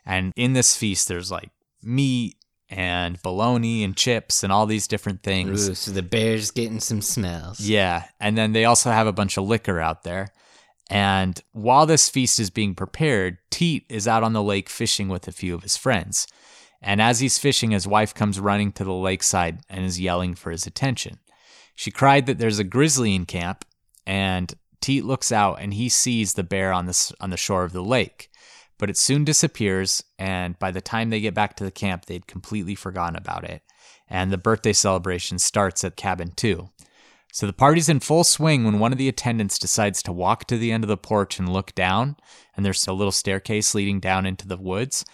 [0.04, 1.50] And in this feast, there's like
[1.82, 2.36] meat
[2.70, 5.68] and bologna and chips and all these different things.
[5.68, 7.60] Ooh, so the bear's getting some smells.
[7.60, 8.04] Yeah.
[8.20, 10.32] And then they also have a bunch of liquor out there.
[10.90, 15.28] And while this feast is being prepared, Teat is out on the lake fishing with
[15.28, 16.26] a few of his friends.
[16.80, 20.50] And as he's fishing, his wife comes running to the lakeside and is yelling for
[20.50, 21.18] his attention.
[21.74, 23.64] She cried that there's a grizzly in camp,
[24.08, 27.72] and Teat looks out and he sees the bear on the, on the shore of
[27.72, 28.30] the lake.
[28.78, 32.28] But it soon disappears, and by the time they get back to the camp, they'd
[32.28, 33.62] completely forgotten about it.
[34.08, 36.70] And the birthday celebration starts at cabin two.
[37.32, 40.56] So the party's in full swing when one of the attendants decides to walk to
[40.56, 42.16] the end of the porch and look down,
[42.56, 45.04] and there's a little staircase leading down into the woods,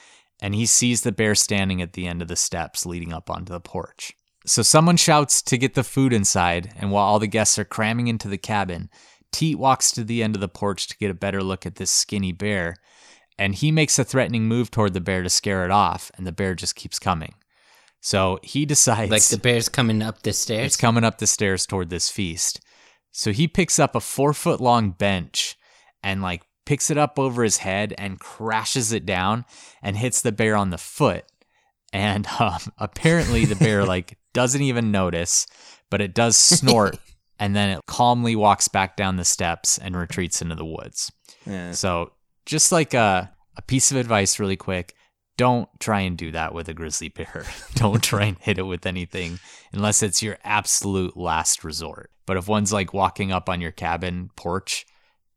[0.41, 3.53] and he sees the bear standing at the end of the steps leading up onto
[3.53, 4.13] the porch.
[4.47, 8.09] So someone shouts to get the food inside, and while all the guests are cramming
[8.09, 8.91] into the cabin,
[9.35, 11.91] Teat walks to the end of the porch to get a better look at this
[11.91, 12.77] skinny bear,
[13.37, 16.31] and he makes a threatening move toward the bear to scare it off, and the
[16.31, 17.35] bear just keeps coming.
[18.01, 20.67] So he decides Like the bear's coming up the stairs.
[20.67, 22.61] it's coming up the stairs toward this feast.
[23.11, 25.57] So he picks up a four foot long bench
[26.03, 29.47] and like picks it up over his head and crashes it down
[29.83, 31.25] and hits the bear on the foot.
[31.95, 35.47] And um, apparently the bear like doesn't even notice,
[35.91, 36.99] but it does snort
[37.39, 41.11] and then it calmly walks back down the steps and retreats into the woods.
[41.47, 41.73] Yeah.
[41.73, 42.13] So
[42.45, 44.95] just like a, a piece of advice really quick,
[45.37, 47.45] don't try and do that with a grizzly bear.
[47.75, 49.39] don't try and hit it with anything
[49.73, 52.11] unless it's your absolute last resort.
[52.27, 54.87] But if one's like walking up on your cabin porch,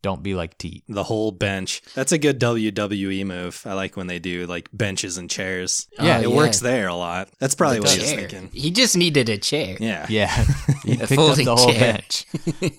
[0.08, 0.84] don't be like Teat.
[0.88, 1.82] The whole bench.
[1.94, 3.62] That's a good WWE move.
[3.66, 5.88] I like when they do like benches and chairs.
[6.00, 6.36] Yeah, it yeah.
[6.36, 7.28] works there a lot.
[7.40, 8.50] That's probably what he was thinking.
[8.54, 9.76] He just needed a chair.
[9.80, 10.06] Yeah.
[10.10, 10.32] Yeah,
[10.86, 11.94] he A picked up the whole chair.
[12.00, 12.26] bench.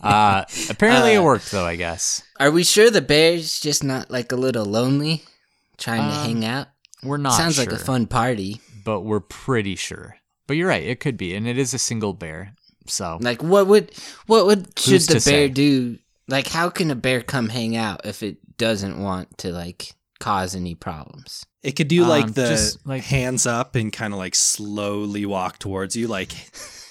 [0.01, 1.67] Uh, apparently, it Uh, worked though.
[1.67, 5.23] I guess Are we sure the bear's just not like a little lonely,
[5.77, 6.69] trying to Um, hang out?
[7.05, 7.35] we're not.
[7.37, 8.61] Sounds like a fun party.
[8.85, 10.17] but we're pretty sure.
[10.47, 12.55] But you're right; it could be, and it is a single bear.
[12.87, 13.93] So Like what would
[14.27, 15.49] what would should Who's the bear say?
[15.49, 15.99] do?
[16.29, 20.55] Like how can a bear come hang out if it doesn't want to like cause
[20.55, 21.45] any problems?
[21.63, 25.27] It could do like Um, the just, like- hands up and kind of like slowly
[25.27, 26.31] walk towards you, like,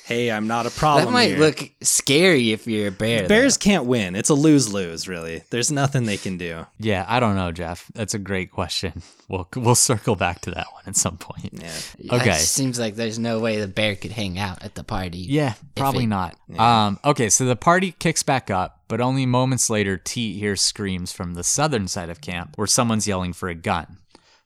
[0.05, 3.27] "Hey, I'm not a problem." that might here." look scary if you're a bear.
[3.29, 3.63] Bears though.
[3.63, 4.15] can't win.
[4.15, 5.43] It's a lose lose, really.
[5.51, 6.65] There's nothing they can do.
[6.79, 7.89] yeah, I don't know, Jeff.
[7.95, 9.01] That's a great question.
[9.29, 11.49] We'll we'll circle back to that one at some point.
[11.53, 12.15] Yeah.
[12.17, 12.25] Okay.
[12.31, 15.19] just seems like there's no way the bear could hang out at the party.
[15.19, 16.35] Yeah, probably it- not.
[16.57, 21.11] Um, okay, so the party kicks back up, but only moments later, Teet hears screams
[21.11, 23.97] from the southern side of camp where someone's yelling for a gun.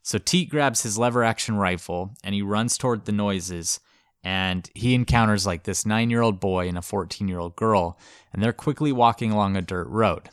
[0.04, 3.80] So Teet grabs his lever action rifle and he runs toward the noises.
[4.24, 7.98] And he encounters like this nine year old boy and a 14 year old girl,
[8.32, 10.30] and they're quickly walking along a dirt road.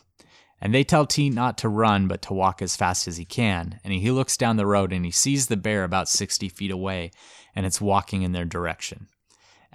[0.60, 3.78] And they tell Teet not to run, but to walk as fast as he can.
[3.84, 7.12] And he looks down the road and he sees the bear about 60 feet away,
[7.54, 9.06] and it's walking in their direction.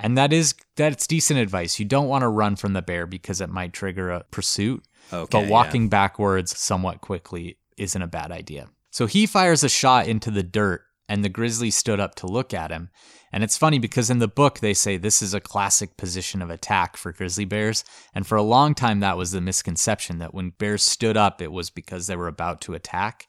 [0.03, 1.79] And that is that's decent advice.
[1.79, 4.83] You don't want to run from the bear because it might trigger a pursuit.
[5.11, 5.27] Okay.
[5.31, 5.49] but yeah.
[5.49, 8.69] walking backwards somewhat quickly isn't a bad idea.
[8.91, 12.53] So he fires a shot into the dirt and the grizzly stood up to look
[12.53, 12.89] at him.
[13.33, 16.49] And it's funny because in the book they say this is a classic position of
[16.51, 20.51] attack for grizzly bears, and for a long time that was the misconception that when
[20.51, 23.25] bears stood up it was because they were about to attack.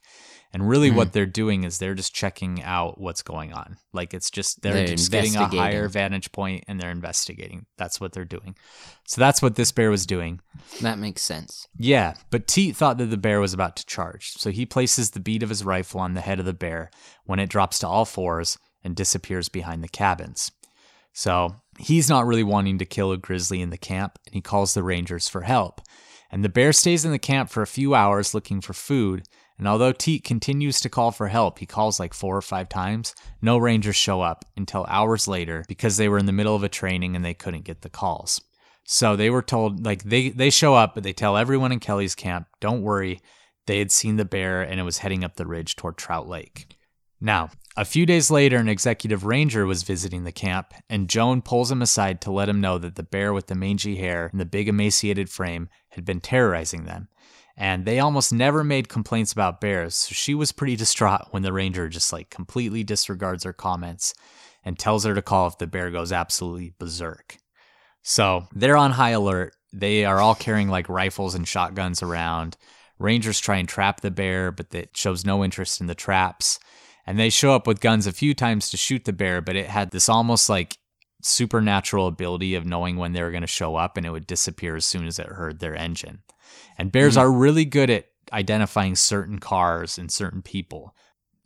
[0.53, 0.97] And really Hmm.
[0.97, 3.77] what they're doing is they're just checking out what's going on.
[3.93, 7.67] Like it's just they're, They're just getting a higher vantage point and they're investigating.
[7.77, 8.55] That's what they're doing.
[9.09, 10.41] So that's what this bear was doing.
[10.81, 11.67] That makes sense.
[11.77, 15.19] Yeah, but Teet thought that the bear was about to charge, so he places the
[15.19, 16.91] bead of his rifle on the head of the bear
[17.25, 20.53] when it drops to all fours and disappears behind the cabins.
[21.13, 24.75] So he's not really wanting to kill a grizzly in the camp, and he calls
[24.75, 25.81] the rangers for help.
[26.31, 29.25] And the bear stays in the camp for a few hours looking for food,
[29.59, 33.15] and although Teet continues to call for help, he calls like four or five times,
[33.41, 36.69] no rangers show up until hours later because they were in the middle of a
[36.69, 38.41] training and they couldn't get the calls.
[38.85, 42.15] So they were told like they they show up, but they tell everyone in Kelly's
[42.15, 43.21] camp, "Don't worry,
[43.67, 46.77] they had seen the bear and it was heading up the ridge toward Trout Lake."
[47.21, 51.71] Now, a few days later, an executive ranger was visiting the camp, and Joan pulls
[51.71, 54.45] him aside to let him know that the bear with the mangy hair and the
[54.45, 57.09] big emaciated frame had been terrorizing them.
[57.57, 61.53] And they almost never made complaints about bears, so she was pretty distraught when the
[61.53, 64.15] ranger just like completely disregards her comments
[64.65, 67.39] and tells her to call if the bear goes absolutely berserk.
[68.03, 69.55] So they're on high alert.
[69.73, 72.57] They are all carrying like rifles and shotguns around.
[72.99, 76.59] Rangers try and trap the bear, but it shows no interest in the traps.
[77.07, 79.67] And they show up with guns a few times to shoot the bear, but it
[79.67, 80.79] had this almost like
[81.23, 84.77] supernatural ability of knowing when they were going to show up and it would disappear
[84.77, 86.21] as soon as it heard their engine.
[86.79, 87.23] And bears mm-hmm.
[87.23, 90.95] are really good at identifying certain cars and certain people.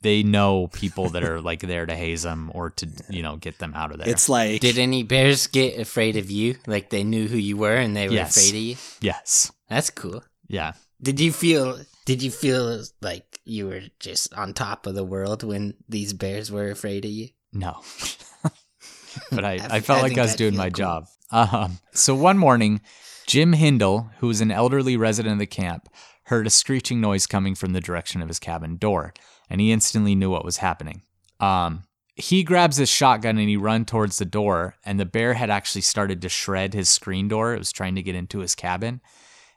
[0.01, 3.59] They know people that are like there to haze them or to, you know, get
[3.59, 4.07] them out of there.
[4.07, 6.55] It's like Did any bears get afraid of you?
[6.67, 8.37] Like they knew who you were and they were Yes.
[8.37, 8.75] afraid of you?
[9.01, 9.51] yes.
[9.69, 10.23] That's cool.
[10.47, 10.73] Yeah.
[11.01, 15.43] Did you feel did you feel like you were just on top of the world
[15.43, 17.29] when these bears were afraid of you?
[17.53, 17.81] No.
[19.31, 20.75] but I, I I, felt I like I was doing my cool.
[20.75, 21.07] job.
[21.29, 22.81] Um, so one morning,
[23.27, 25.87] Jim Hindle, who was an elderly resident of the camp,
[26.23, 29.13] heard a screeching noise coming from the direction of his cabin door,
[29.47, 31.03] and he instantly knew what was happening.
[31.39, 31.83] Um,
[32.15, 35.81] he grabs his shotgun and he runs towards the door, and the bear had actually
[35.81, 37.53] started to shred his screen door.
[37.53, 38.99] It was trying to get into his cabin,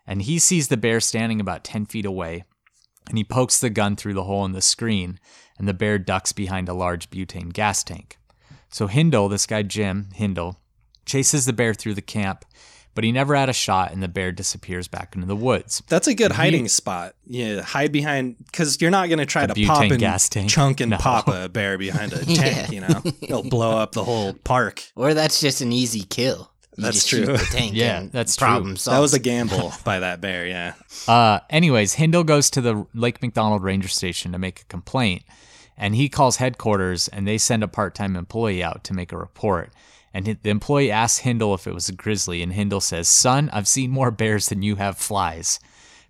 [0.07, 2.45] and he sees the bear standing about 10 feet away,
[3.09, 5.19] and he pokes the gun through the hole in the screen,
[5.59, 8.19] and the bear ducks behind a large butane gas tank.
[8.71, 10.59] So Hindle, this guy Jim Hindle,
[11.05, 12.45] chases the bear through the camp,
[12.95, 15.83] but he never had a shot, and the bear disappears back into the woods.
[15.89, 17.15] That's a good hiding spot.
[17.27, 20.51] Yeah, hide behind because you're not gonna try to pop butane and gas tank?
[20.51, 20.99] chunk and No.
[20.99, 22.35] pop a bear behind a Yeah.
[22.43, 22.73] tank.
[22.73, 24.83] You know, it'll blow up the whole park.
[24.95, 26.52] Or that's just an easy kill.
[26.77, 27.27] You That's just true.
[27.27, 28.49] Shoot the tank Yeah, and that's true.
[28.77, 28.87] solved.
[28.87, 30.47] That was a gamble by that bear.
[30.47, 30.75] Yeah.
[31.07, 35.23] Uh, anyways, Hindle goes to the Lake McDonald Ranger Station to make a complaint,
[35.77, 39.71] and he calls headquarters, and they send a part-time employee out to make a report.
[40.15, 43.69] And the employee asks Hindle if it was a grizzly, and Hindle says, "Son, I've
[43.69, 45.61] seen more bears than you have flies,"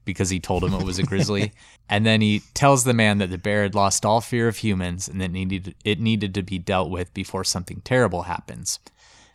[0.05, 1.53] because he told him it was a grizzly.
[1.88, 5.09] and then he tells the man that the bear had lost all fear of humans,
[5.09, 8.79] and that needed it needed to be dealt with before something terrible happens.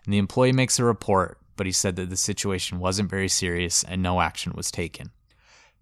[0.07, 3.83] And the employee makes a report, but he said that the situation wasn't very serious
[3.83, 5.11] and no action was taken.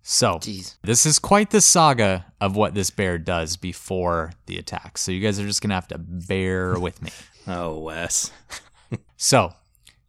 [0.01, 0.77] So, Jeez.
[0.81, 4.97] this is quite the saga of what this bear does before the attack.
[4.97, 7.11] So, you guys are just going to have to bear with me.
[7.47, 8.31] Oh, Wes.
[9.17, 9.53] So,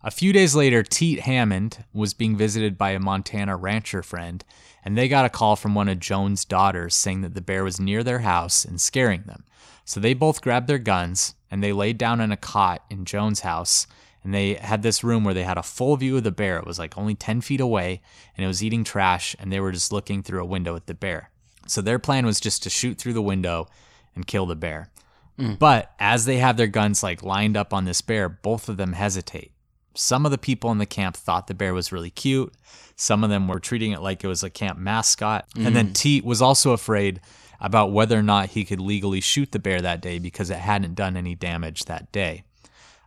[0.03, 4.45] a few days later, Teet Hammond was being visited by a Montana rancher friend,
[4.85, 7.81] and they got a call from one of Joan's daughters saying that the bear was
[7.81, 9.45] near their house and scaring them.
[9.85, 13.41] So they both grabbed their guns and they laid down in a cot in Joan's
[13.41, 13.87] house.
[14.27, 16.59] And they had this room where they had a full view of the bear.
[16.59, 18.03] It was like only 10 feet away,
[18.37, 20.95] and it was eating trash, and they were just looking through a window at the
[20.95, 21.31] bear.
[21.69, 23.69] So their plan was just to shoot through the window
[24.17, 24.91] and kill the bear.
[25.39, 25.55] Hmm.
[25.55, 28.95] But as they have their guns like lined up on this bear, both of them
[28.95, 29.53] hesitate.
[29.95, 32.53] Some of the people in the camp thought the bear was really cute.
[32.97, 35.47] Some of them were treating it like it was a camp mascot.
[35.55, 35.93] And then hmm.
[35.93, 37.21] Teet was also afraid
[37.61, 40.97] about whether or not he could legally shoot the bear that day because it hadn't
[40.97, 42.43] done any damage that day.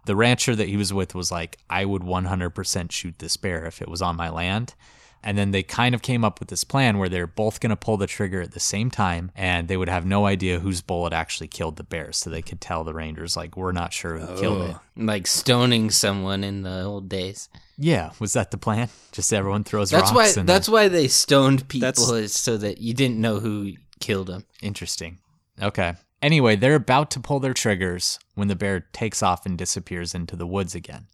[0.10, 3.80] The rancher that he was with was like, I would 100% shoot this bear if
[3.80, 4.74] it was on my land.
[5.22, 7.76] And then they kind of came up with this plan where they're both going to
[7.76, 11.14] pull the trigger at the same time and they would have no idea whose bullet
[11.14, 12.12] actually killed the bear.
[12.12, 14.76] So they could tell the Rangers, like, we're not sure who killed it.
[14.76, 17.48] Oh, like stoning someone in the old days.
[17.78, 18.10] Yeah.
[18.18, 18.90] Was that the plan?
[19.12, 20.40] Just everyone throws That's rocks why.
[20.40, 24.46] and That's why they stoned people is so that you didn't know who killed them.
[24.64, 25.20] Interesting.
[25.62, 25.94] Okay.
[26.22, 30.36] Anyway, they're about to pull their triggers when the bear takes off and disappears into
[30.36, 31.08] the woods again.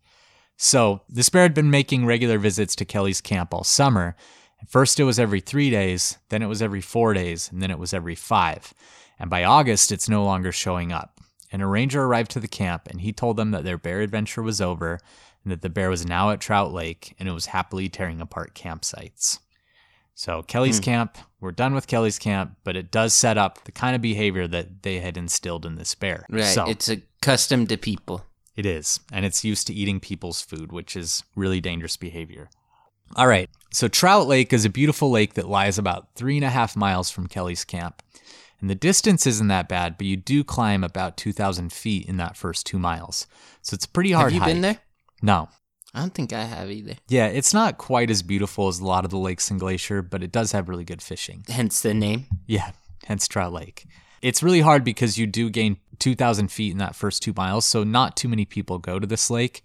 [0.57, 4.15] So, this bear had been making regular visits to Kelly's camp all summer.
[4.61, 7.71] At first, it was every three days, then it was every four days, and then
[7.71, 8.73] it was every five.
[9.19, 11.19] And by August, it's no longer showing up.
[11.51, 14.41] And a ranger arrived to the camp and he told them that their bear adventure
[14.41, 14.99] was over
[15.43, 18.55] and that the bear was now at Trout Lake and it was happily tearing apart
[18.55, 19.39] campsites.
[20.15, 20.83] So Kelly's hmm.
[20.83, 24.47] camp, we're done with Kelly's camp, but it does set up the kind of behavior
[24.47, 26.25] that they had instilled in this bear.
[26.29, 26.45] Right.
[26.45, 28.25] So It's accustomed to people.
[28.55, 32.49] it is, and it's used to eating people's food, which is really dangerous behavior.
[33.15, 36.49] All right, so Trout Lake is a beautiful lake that lies about three and a
[36.49, 38.01] half miles from Kelly's camp.
[38.61, 42.37] And the distance isn't that bad, but you do climb about 2,000 feet in that
[42.37, 43.27] first two miles.
[43.61, 44.53] So it's pretty hard Have you hike.
[44.53, 44.79] been there?
[45.21, 45.49] No.
[45.95, 46.95] I don't think I have either.
[47.07, 50.21] Yeah, it's not quite as beautiful as a lot of the lakes in Glacier, but
[50.21, 51.45] it does have really good fishing.
[51.47, 52.25] Hence the name.
[52.45, 52.71] Yeah,
[53.05, 53.85] hence Trout Lake.
[54.21, 57.83] It's really hard because you do gain 2,000 feet in that first two miles, so
[57.83, 59.63] not too many people go to this lake,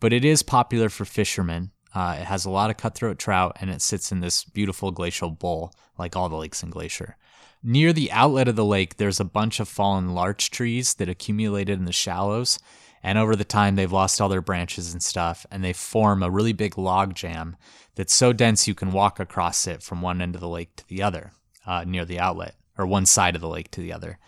[0.00, 1.70] but it is popular for fishermen.
[1.94, 5.30] Uh, it has a lot of cutthroat trout and it sits in this beautiful glacial
[5.30, 7.16] bowl, like all the lakes in Glacier.
[7.62, 11.78] Near the outlet of the lake, there's a bunch of fallen larch trees that accumulated
[11.78, 12.58] in the shallows.
[13.02, 16.30] And over the time, they've lost all their branches and stuff, and they form a
[16.30, 17.56] really big log jam
[17.94, 20.88] that's so dense you can walk across it from one end of the lake to
[20.88, 21.32] the other,
[21.66, 24.18] uh, near the outlet, or one side of the lake to the other.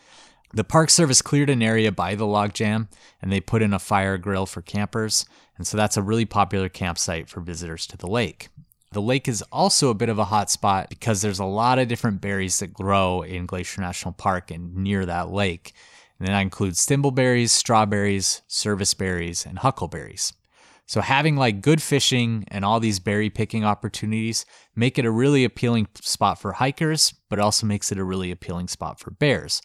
[0.54, 2.88] The Park Service cleared an area by the log jam,
[3.20, 5.24] and they put in a fire grill for campers,
[5.56, 8.48] and so that's a really popular campsite for visitors to the lake.
[8.92, 11.88] The lake is also a bit of a hot spot because there's a lot of
[11.88, 15.72] different berries that grow in Glacier National Park and near that lake.
[16.22, 20.32] And that includes thimbleberries, strawberries, service berries, and huckleberries.
[20.87, 25.42] So having like good fishing and all these berry picking opportunities make it a really
[25.42, 29.62] appealing spot for hikers, but also makes it a really appealing spot for bears.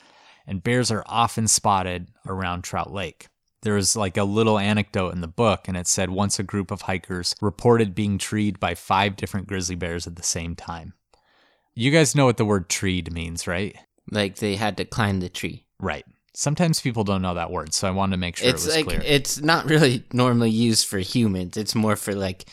[0.48, 3.28] And bears are often spotted around Trout Lake.
[3.62, 6.82] There's like a little anecdote in the book, and it said once a group of
[6.82, 10.94] hikers reported being treed by five different grizzly bears at the same time.
[11.76, 13.78] You guys know what the word treed means, right?
[14.10, 15.66] Like they had to climb the tree.
[15.80, 16.06] Right.
[16.40, 18.76] Sometimes people don't know that word, so I wanted to make sure it's it was
[18.76, 19.02] like clear.
[19.04, 21.58] it's not really normally used for humans.
[21.58, 22.46] It's more for like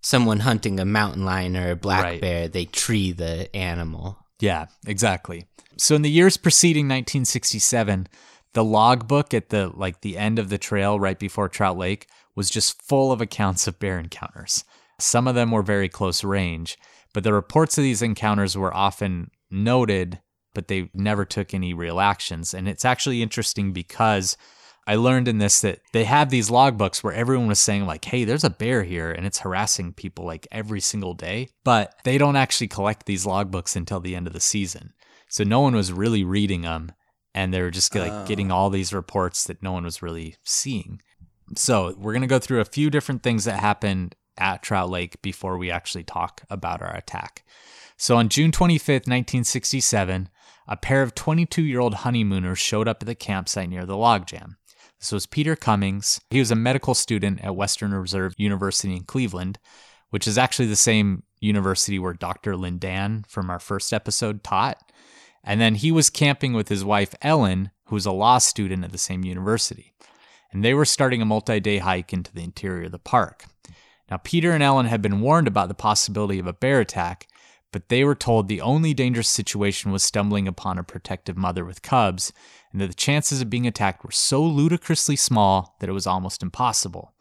[0.00, 2.20] someone hunting a mountain lion or a black Right.
[2.20, 2.46] bear.
[2.46, 4.16] They tree the animal.
[4.38, 5.46] Yeah, exactly.
[5.76, 8.06] So in the years preceding 1967,
[8.54, 12.48] the logbook at the like the end of the trail right before Trout Lake was
[12.48, 14.62] just full of accounts of bear encounters.
[15.00, 16.78] Some of them were very close range,
[17.12, 20.20] but the reports of these encounters were often noted,
[20.54, 22.54] but they never took any real actions.
[22.54, 24.36] And it's actually interesting because
[24.86, 28.24] I learned in this that they have these logbooks where everyone was saying, like, hey,
[28.24, 31.50] there's a bear here and it's harassing people like every single day.
[31.64, 34.92] But they don't actually collect these logbooks until the end of the season.
[35.28, 36.92] So no one was really reading them
[37.34, 38.26] and they were just like Oh.
[38.26, 41.00] getting all these reports that no one was really seeing.
[41.56, 45.20] So we're going to go through a few different things that happened at Trout Lake
[45.22, 47.44] before we actually talk about our attack.
[47.96, 50.28] So on June 25th, 1967,
[50.66, 54.56] a pair of 22 year old honeymooners showed up at the campsite near the logjam.
[54.98, 56.20] This was Peter Cummings.
[56.30, 59.58] He was a medical student at Western Reserve University in Cleveland,
[60.10, 62.54] which is actually the same university where Dr.
[62.54, 64.78] Lindan from our first episode taught.
[65.42, 68.92] And then he was camping with his wife, Ellen, who was a law student at
[68.92, 69.92] the same university.
[70.52, 73.46] And they were starting a multi day hike into the interior of the park.
[74.10, 77.26] Now, Peter and Ellen had been warned about the possibility of a bear attack,
[77.72, 81.82] but they were told the only dangerous situation was stumbling upon a protective mother with
[81.82, 82.32] cubs,
[82.70, 86.42] and that the chances of being attacked were so ludicrously small that it was almost
[86.42, 87.14] impossible.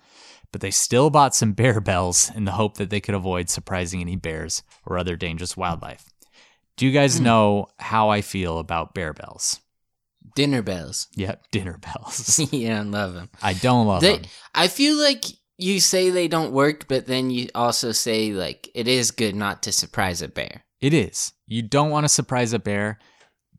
[0.51, 4.01] But they still bought some bear bells in the hope that they could avoid surprising
[4.01, 6.09] any bears or other dangerous wildlife.
[6.75, 7.23] Do you guys hmm.
[7.23, 9.61] know how I feel about bear bells?
[10.35, 11.07] Dinner bells.
[11.15, 12.39] Yep, dinner bells.
[12.53, 13.29] you don't love them.
[13.41, 14.25] I don't love They, them.
[14.53, 15.25] I feel like
[15.61, 19.63] you say they don't work, but then you also say like it is good not
[19.63, 20.63] to surprise a bear.
[20.79, 21.33] It is.
[21.47, 22.97] You don't want to surprise a bear.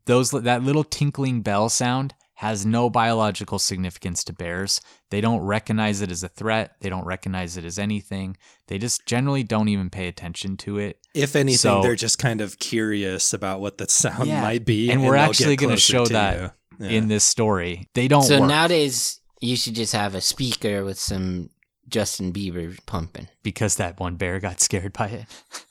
[0.05, 4.81] Those that little tinkling bell sound has no biological significance to bears.
[5.11, 6.75] They don't recognize it as a threat.
[6.81, 8.35] They don't recognize it as anything.
[8.67, 10.97] They just generally don't even pay attention to it.
[11.15, 14.41] If anything, So- they're just kind of curious about what the sound Yeah.
[14.41, 16.55] might be, And we're actually gonna show that.
[16.79, 16.89] Yeah.
[16.89, 20.99] In this story, they don't so work nowadays you should just have a speaker with
[20.99, 21.49] some
[21.87, 23.27] Justin Bieber pumping.
[23.43, 25.25] because that one bear got scared by it.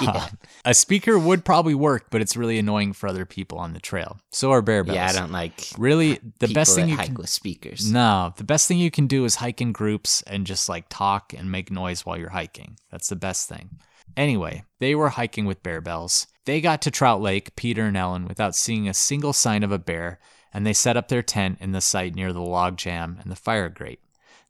[0.00, 0.10] Yeah.
[0.10, 0.28] Uh,
[0.66, 4.20] a speaker would probably work, but it's really annoying for other people on the trail.
[4.30, 4.94] So are bear bells.
[4.94, 7.90] Yeah, I don't like Really, the best thing you hike can with speakers.
[7.90, 11.32] No, the best thing you can do is hike in groups and just like talk
[11.32, 12.76] and make noise while you're hiking.
[12.92, 13.80] That's the best thing.
[14.16, 16.28] Anyway, they were hiking with bear bells.
[16.44, 19.78] They got to Trout Lake, Peter and Ellen, without seeing a single sign of a
[19.80, 20.20] bear,
[20.54, 23.34] and they set up their tent in the site near the log jam and the
[23.36, 23.98] fire grate.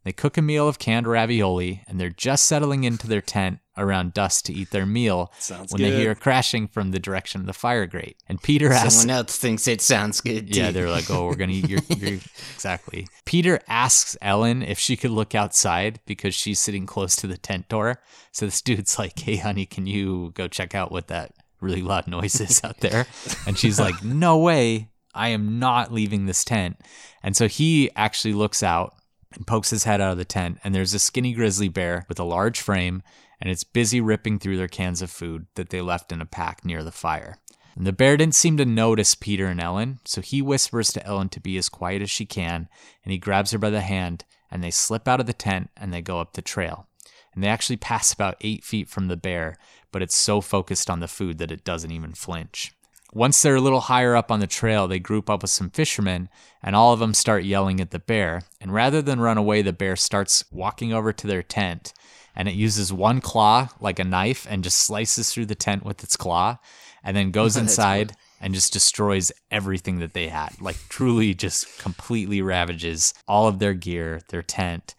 [0.04, 4.14] They cook a meal of canned ravioli, and they're just settling into their tent around
[4.14, 5.92] dusk to eat their meal Sounds when good.
[5.92, 8.16] they hear crashing from the direction of the fire grate.
[8.28, 10.54] And Peter asks, Someone else thinks it sounds good.
[10.54, 12.18] yeah, they're like, oh, we're gonna eat your, your
[12.54, 13.06] exactly.
[13.24, 17.68] Peter asks Ellen if she could look outside because she's sitting close to the tent
[17.68, 18.00] door.
[18.32, 22.06] So this dude's like, hey, honey, can you go check out what that really loud
[22.06, 23.06] noise is out there?
[23.46, 26.80] And she's like, no way, I am not leaving this tent.
[27.22, 28.94] And so he actually looks out
[29.34, 32.18] and pokes his head out of the tent, and there's a skinny grizzly bear with
[32.18, 33.02] a large frame,
[33.40, 36.64] and it's busy ripping through their cans of food that they left in a pack
[36.64, 37.38] near the fire.
[37.76, 41.28] And the bear didn't seem to notice Peter and Ellen, so he whispers to Ellen
[41.30, 42.68] to be as quiet as she can,
[43.04, 45.92] and he grabs her by the hand, and they slip out of the tent and
[45.92, 46.88] they go up the trail.
[47.34, 49.56] And they actually pass about eight feet from the bear,
[49.92, 52.72] but it's so focused on the food that it doesn't even flinch.
[53.12, 56.28] Once they're a little higher up on the trail, they group up with some fishermen,
[56.62, 58.42] and all of them start yelling at the bear.
[58.60, 61.92] And rather than run away, the bear starts walking over to their tent,
[62.36, 66.04] and it uses one claw like a knife and just slices through the tent with
[66.04, 66.58] its claw,
[67.02, 70.60] and then goes inside and just destroys everything that they had.
[70.60, 74.94] Like, truly just completely ravages all of their gear, their tent.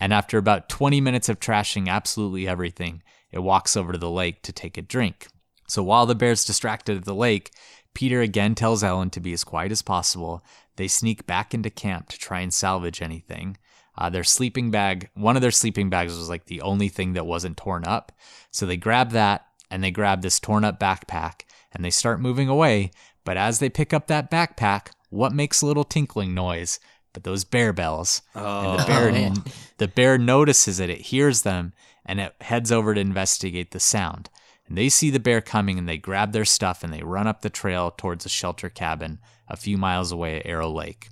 [0.00, 4.42] And after about 20 minutes of trashing absolutely everything, it walks over to the lake
[4.42, 5.28] to take a drink.
[5.72, 7.50] So while the bear's distracted at the lake,
[7.94, 10.44] Peter again tells Ellen to be as quiet as possible.
[10.76, 13.56] They sneak back into camp to try and salvage anything.
[13.96, 17.24] Uh, their sleeping bag, one of their sleeping bags was like the only thing that
[17.24, 18.12] wasn't torn up.
[18.50, 22.50] So they grab that and they grab this torn up backpack and they start moving
[22.50, 22.90] away.
[23.24, 26.80] But as they pick up that backpack, what makes a little tinkling noise?
[27.14, 28.20] But those bear bells.
[28.34, 29.32] And the Oh, bear,
[29.78, 31.72] the bear notices it, it hears them,
[32.04, 34.28] and it heads over to investigate the sound.
[34.72, 37.42] And they see the bear coming and they grab their stuff and they run up
[37.42, 41.10] the trail towards a shelter cabin a few miles away at Arrow Lake.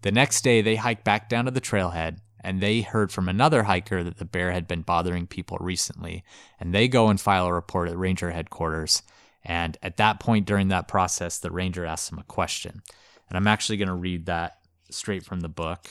[0.00, 3.64] The next day, they hike back down to the trailhead and they heard from another
[3.64, 6.24] hiker that the bear had been bothering people recently.
[6.58, 9.02] And they go and file a report at ranger headquarters.
[9.44, 12.80] And at that point during that process, the ranger asks them a question.
[13.28, 14.56] And I'm actually going to read that
[14.90, 15.90] straight from the book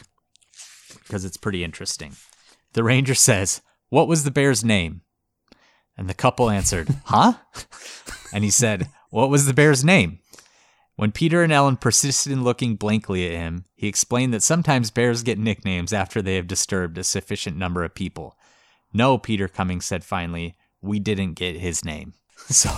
[1.04, 2.16] because it's pretty interesting.
[2.74, 5.02] The ranger says, What was the bear's name?
[6.00, 7.34] And the couple answered, Huh?
[8.32, 10.20] And he said, What was the bear's name?
[10.95, 15.24] When Peter and Ellen persisted in looking blankly at him, he explained that sometimes bears
[15.24, 18.38] get nicknames after they have disturbed a sufficient number of people.
[18.93, 22.14] No, Peter Cummings said finally, we didn't get his name.
[22.50, 22.72] So,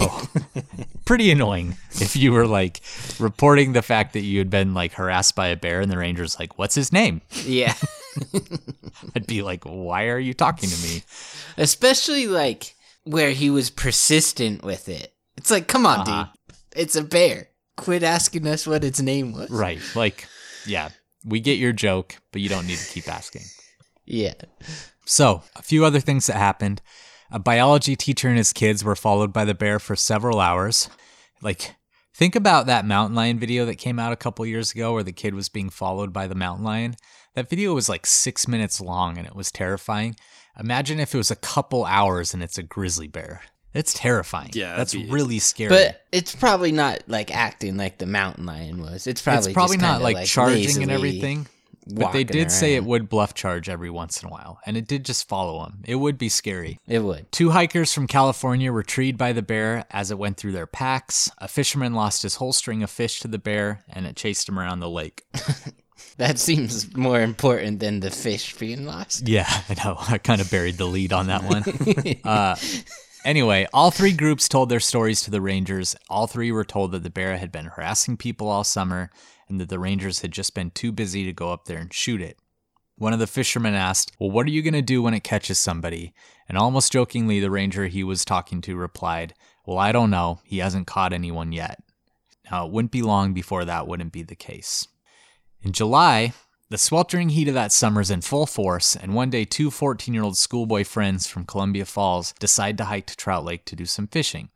[1.05, 2.81] pretty annoying if you were like
[3.19, 6.39] reporting the fact that you had been like harassed by a bear and the ranger's
[6.39, 7.21] like, What's his name?
[7.45, 7.75] Yeah.
[9.15, 11.03] I'd be like, Why are you talking to me?
[11.57, 15.13] Especially like where he was persistent with it.
[15.37, 16.25] It's like, come on, Uh-huh.
[16.47, 16.57] dude.
[16.75, 17.49] It's a bear.
[17.77, 19.49] Quit asking us what its name was.
[19.49, 19.79] Right.
[19.95, 20.27] Like,
[20.65, 20.89] yeah,
[21.25, 23.43] we get your joke, but you don't need to keep asking.
[24.05, 24.33] Yeah.
[25.05, 26.81] So, a few other things that happened.
[27.31, 30.89] A biology teacher and his kids were followed by the bear for several hours.
[31.41, 31.75] Like,
[32.13, 35.13] think about that mountain lion video that came out a couple years ago where the
[35.13, 36.95] kid was being followed by the mountain lion.
[37.35, 40.15] That video was like six minutes long and it was terrifying.
[40.59, 43.41] Imagine if it was a couple hours and it's a grizzly bear.
[43.73, 44.51] It's terrifying.
[44.53, 45.69] Yeah, that's be- really scary.
[45.69, 49.07] But it's probably not like acting like the mountain lion was.
[49.07, 51.47] It's probably it's probably just not kinda, like, charging and everything.
[51.87, 54.77] But they walking did say it would bluff charge every once in a while, and
[54.77, 55.79] it did just follow him.
[55.83, 56.79] It would be scary.
[56.87, 57.31] It would.
[57.31, 61.31] Two hikers from California were treed by the bear as it went through their packs.
[61.39, 64.59] A fisherman lost his whole string of fish to the bear, and it chased him
[64.59, 65.23] around the lake.
[66.17, 69.27] That seems more important than the fish being lost.
[69.27, 69.95] Yeah, I know.
[69.97, 71.63] I kind of buried the lead on that one.
[72.23, 72.55] uh,
[73.25, 75.95] anyway, all three groups told their stories to the Rangers.
[76.09, 79.09] All three were told that the bear had been harassing people all summer
[79.49, 82.21] and that the Rangers had just been too busy to go up there and shoot
[82.21, 82.37] it.
[82.97, 85.57] One of the fishermen asked, Well, what are you going to do when it catches
[85.57, 86.13] somebody?
[86.47, 89.33] And almost jokingly, the ranger he was talking to replied,
[89.65, 90.39] Well, I don't know.
[90.43, 91.81] He hasn't caught anyone yet.
[92.51, 94.87] Now, it wouldn't be long before that wouldn't be the case.
[95.63, 96.33] In July,
[96.69, 100.13] the sweltering heat of that summer is in full force, and one day two 14
[100.13, 103.85] year old schoolboy friends from Columbia Falls decide to hike to Trout Lake to do
[103.85, 104.49] some fishing.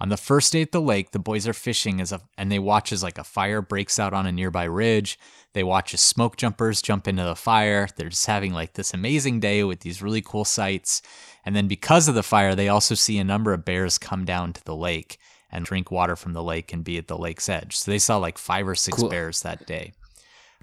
[0.00, 2.58] On the first day at the lake, the boys are fishing as a, and they
[2.58, 5.18] watch as like a fire breaks out on a nearby ridge.
[5.54, 7.88] They watch as smoke jumpers jump into the fire.
[7.96, 11.00] They're just having like this amazing day with these really cool sights.
[11.44, 14.52] And then because of the fire, they also see a number of bears come down
[14.52, 15.18] to the lake
[15.50, 17.76] and drink water from the lake and be at the lake's edge.
[17.76, 19.08] So they saw like five or six Cool.
[19.08, 19.92] bears that day.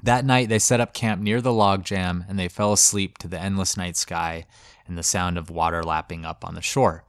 [0.03, 3.27] That night, they set up camp near the log jam and they fell asleep to
[3.27, 4.45] the endless night sky
[4.87, 7.03] and the sound of water lapping up on the shore.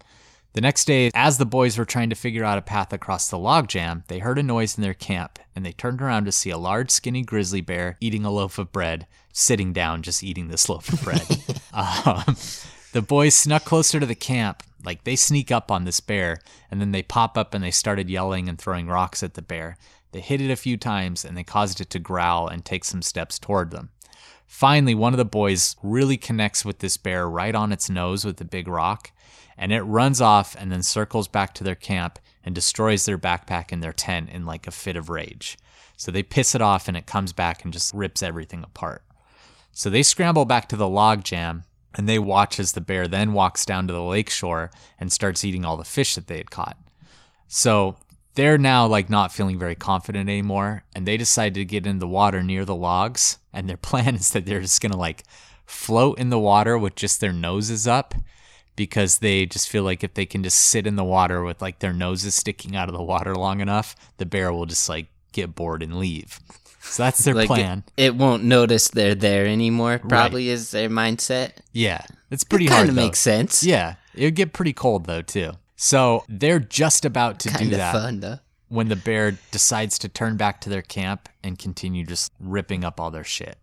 [0.55, 3.39] The next day, as the boys were trying to figure out a path across the
[3.39, 6.51] log jam, they heard a noise in their camp and they turned around to see
[6.51, 10.69] a large, skinny grizzly bear eating a loaf of bread, sitting down, just eating this
[10.69, 11.23] loaf of bread.
[11.73, 12.37] um,
[12.93, 14.63] the boys snuck closer to the camp.
[14.85, 16.39] Like they sneak up on this bear
[16.71, 19.79] and then they pop up and they started yelling and throwing rocks at the bear.
[20.13, 23.03] They hit it a few times and they caused it to growl and take some
[23.03, 23.91] steps toward them.
[24.47, 28.39] Finally, one of the boys really connects with this bear right on its nose with
[28.41, 29.11] a big rock,
[29.57, 33.73] and it runs off and then circles back to their camp and destroys their backpack
[33.73, 35.57] and their tent in like a fit of rage.
[35.97, 39.03] So they piss it off and it comes back and just rips everything apart.
[39.73, 43.33] So they scramble back to the log jam and they watch as the bear then
[43.33, 46.51] walks down to the lake shore and starts eating all the fish that they had
[46.51, 46.77] caught.
[47.49, 47.97] So
[48.35, 52.09] they're now like not feeling very confident anymore and they decide to get in the
[52.09, 55.25] water near the logs and their plan is that they're just going to like
[55.67, 58.15] float in the water with just their noses up
[58.75, 61.79] because they just feel like if they can just sit in the water with like
[61.81, 65.55] their noses sticking out of the water long enough the bear will just like get
[65.55, 66.41] bored and leave
[66.81, 70.01] so that's their Like plan It, it won't notice they're there anymore.
[70.01, 71.53] Probably is their mindset.
[71.73, 73.03] yeah it's pretty Kind hard of though.
[73.03, 73.63] makes sense.
[73.63, 75.53] yeah it would get pretty cold though too
[75.85, 78.39] so they're just about to Kind do that fun though.
[78.69, 83.01] when the bear decides to turn back to their camp and continue just ripping up
[83.01, 83.59] all their shit.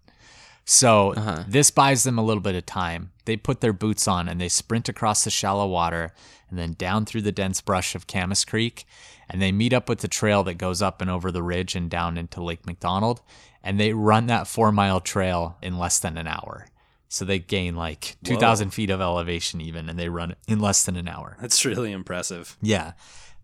[0.65, 1.43] So Uh-huh.
[1.47, 3.11] this buys them a little bit of time.
[3.23, 6.13] They put their boots on and they sprint across the shallow water
[6.49, 8.85] and then down through the dense brush of Camas Creek.
[9.29, 11.89] And they meet up with the trail that goes up and over the ridge and
[11.89, 13.21] down into Lake McDonald.
[13.63, 16.67] And they run that four mile trail in less than an hour.
[17.09, 20.95] So they gain like 2,000 feet of elevation even, and they run in less than
[20.95, 21.37] an hour.
[21.41, 22.55] That's really impressive.
[22.61, 22.93] Yeah.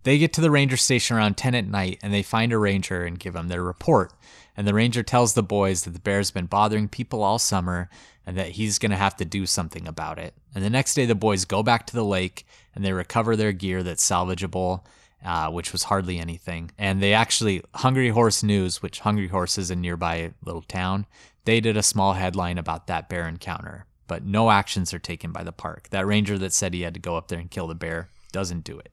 [0.04, 3.04] They get to the ranger station around 10 at night and they find a ranger
[3.04, 4.14] and give him their report.
[4.56, 7.90] And the ranger tells the boys that the bear's been bothering people all summer
[8.24, 10.36] and that he's going to have to do something about it.
[10.54, 12.46] And the next day, the boys go back to the lake
[12.76, 14.84] and they recover their gear that's salvageable,
[15.26, 16.72] uh, which was hardly anything.
[16.78, 21.08] And they actually, Hungry Horse News, which Hungry Horse is a nearby little town,
[21.46, 23.86] they did a small headline about that bear encounter.
[24.08, 25.90] But no actions are taken by the park.
[25.90, 28.64] That ranger that said he had to go up there and kill the bear doesn't
[28.64, 28.92] do it.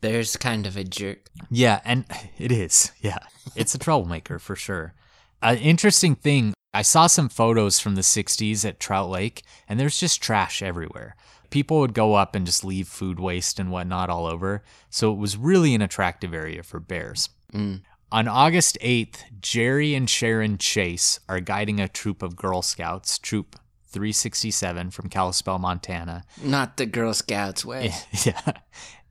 [0.00, 1.30] Bear's kind of a jerk.
[1.50, 2.04] Yeah, and
[2.38, 2.92] it is.
[3.00, 3.18] Yeah,
[3.56, 4.94] it's a troublemaker for sure.
[5.42, 9.98] An interesting thing I saw some photos from the 60s at Trout Lake, and there's
[9.98, 11.16] just trash everywhere.
[11.50, 14.62] People would go up and just leave food waste and whatnot all over.
[14.88, 17.28] So it was really an attractive area for bears.
[17.52, 17.80] Mm.
[18.12, 23.54] On August 8th, Jerry and Sharon Chase are guiding a troop of Girl Scouts, Troop
[23.86, 27.92] 367 from Kalispell, Montana, Not the Girl Scouts way.
[28.24, 28.52] yeah,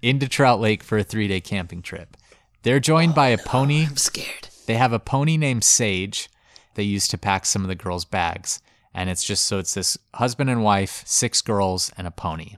[0.01, 2.17] into Trout Lake for a three day camping trip.
[2.63, 3.85] They're joined by a oh, pony.
[3.85, 4.49] I'm scared.
[4.65, 6.29] They have a pony named Sage
[6.75, 8.61] they use to pack some of the girls' bags.
[8.93, 12.57] And it's just so it's this husband and wife, six girls, and a pony.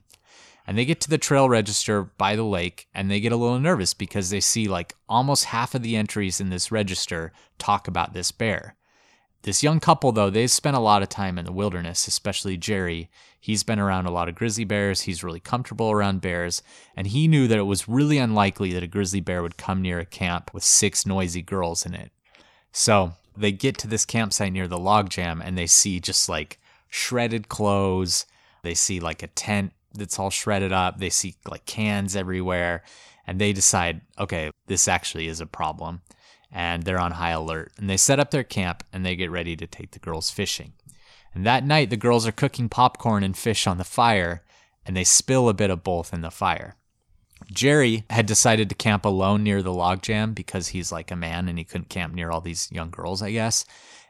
[0.71, 3.59] And they get to the trail register by the lake and they get a little
[3.59, 8.13] nervous because they see like almost half of the entries in this register talk about
[8.13, 8.77] this bear.
[9.41, 13.09] This young couple, though, they've spent a lot of time in the wilderness, especially Jerry.
[13.37, 15.01] He's been around a lot of grizzly bears.
[15.01, 16.63] He's really comfortable around bears.
[16.95, 19.99] And he knew that it was really unlikely that a grizzly bear would come near
[19.99, 22.13] a camp with six noisy girls in it.
[22.71, 26.61] So they get to this campsite near the log jam and they see just like
[26.87, 28.25] shredded clothes.
[28.63, 30.99] They see like a tent that's all shredded up.
[30.99, 32.83] They see like cans everywhere.
[33.27, 36.01] And they decide, okay, this actually is a problem
[36.51, 37.71] and they're on high alert.
[37.77, 40.73] And they set up their camp and they get ready to take the girls fishing.
[41.33, 44.43] And that night, the girls are cooking popcorn and fish on the fire,
[44.85, 46.75] and they spill a bit of both in the fire.
[47.51, 51.47] Jerry had decided to camp alone near the log jam because he's like a man
[51.47, 53.65] and he couldn't camp near all these young girls, I guess.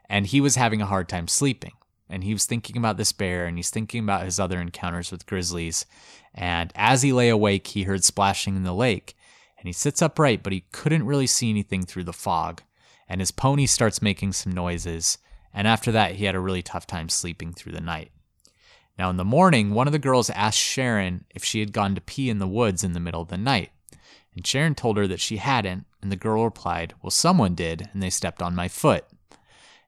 [0.09, 1.73] And he was having a hard time sleeping.
[2.11, 5.25] And he was thinking about this bear and he's thinking about his other encounters with
[5.25, 5.85] grizzlies.
[6.35, 9.15] And as he lay awake, he heard splashing in the lake
[9.61, 12.63] and he sits upright, but he couldn't really see anything through the fog.
[13.07, 15.19] And his pony starts making some noises,
[15.53, 18.11] and after that, he had a really tough time sleeping through the night.
[18.97, 22.01] Now, in the morning, one of the girls asked Sharon if she had gone to
[22.01, 23.69] pee in the woods in the middle of the night.
[24.35, 28.01] And Sharon told her that she hadn't, and the girl replied, Well, someone did, and
[28.01, 29.05] they stepped on my foot.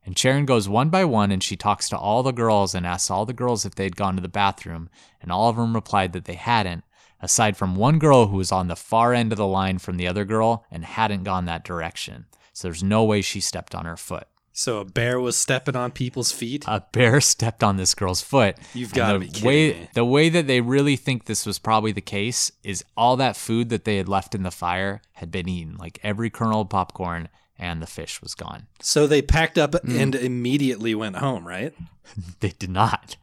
[0.06, 3.10] And Sharon goes one by one and she talks to all the girls and asks
[3.10, 4.89] all the girls if they'd gone to the bathroom,
[5.22, 6.84] and all of them replied that they hadn't,
[7.22, 10.08] aside from one girl who was on the far end of the line from the
[10.08, 12.26] other girl and hadn't gone that direction.
[12.51, 14.28] So there's no way she stepped on her foot.
[14.56, 16.64] So a bear was stepping on people's feet.
[16.68, 18.56] A bear stepped on this girl's foot.
[18.74, 19.89] You've gotta the be kidding way, me.
[19.95, 23.70] The way that they really think this was probably the case is all that food
[23.70, 25.76] that they had left in the fire had been eaten.
[25.78, 28.68] Like every kernel of popcorn and the fish was gone.
[28.82, 29.97] So they packed up Hmm.
[29.99, 31.74] and immediately went home, right?
[32.41, 33.16] They did not.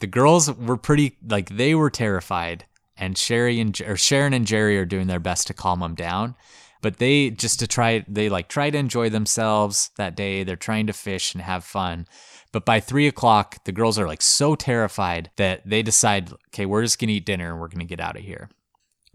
[0.00, 2.66] The girls were pretty like they were terrified,
[2.96, 6.34] and Sherry and or Sharon and Jerry are doing their best to calm them down.
[6.82, 10.44] But they just to try they like try to enjoy themselves that day.
[10.44, 12.06] They're trying to fish and have fun.
[12.52, 16.82] But by three o'clock, the girls are like so terrified that they decide, okay, we're
[16.82, 18.50] just gonna eat dinner and we're gonna get out of here.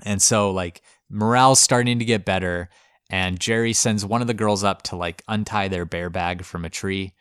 [0.04, 2.70] And so like morale's starting to get better,
[3.10, 6.66] and Jerry sends one of the girls up to like untie their bear bag from
[6.66, 7.14] a tree,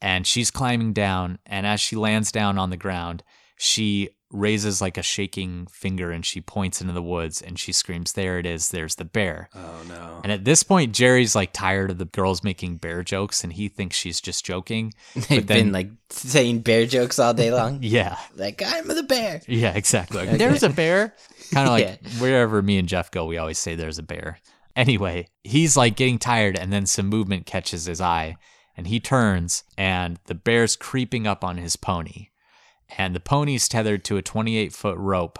[0.00, 3.22] and she's climbing down, and as she lands down on the ground,
[3.56, 8.14] she raises like a shaking finger and she points into the woods and she screams,
[8.14, 9.50] There it is, there's the bear.
[9.54, 10.20] Oh no.
[10.24, 13.68] And at this point, Jerry's like tired of the girls making bear jokes and he
[13.68, 14.94] thinks she's just joking.
[15.14, 17.78] They've then- been like saying bear jokes all day long.
[17.82, 18.16] Yeah.
[18.34, 19.42] like I'm the bear.
[19.46, 20.26] Yeah, exactly.
[20.26, 21.14] Like, There's a bear.
[21.52, 22.08] Kind of like Yeah.
[22.22, 24.38] wherever me and Jeff go, we always say there's a bear.
[24.74, 28.36] Anyway, he's like getting tired, and then some movement catches his eye,
[28.76, 32.28] and he turns, and the bear's creeping up on his pony.
[32.96, 35.38] And the pony's tethered to a 28 foot rope.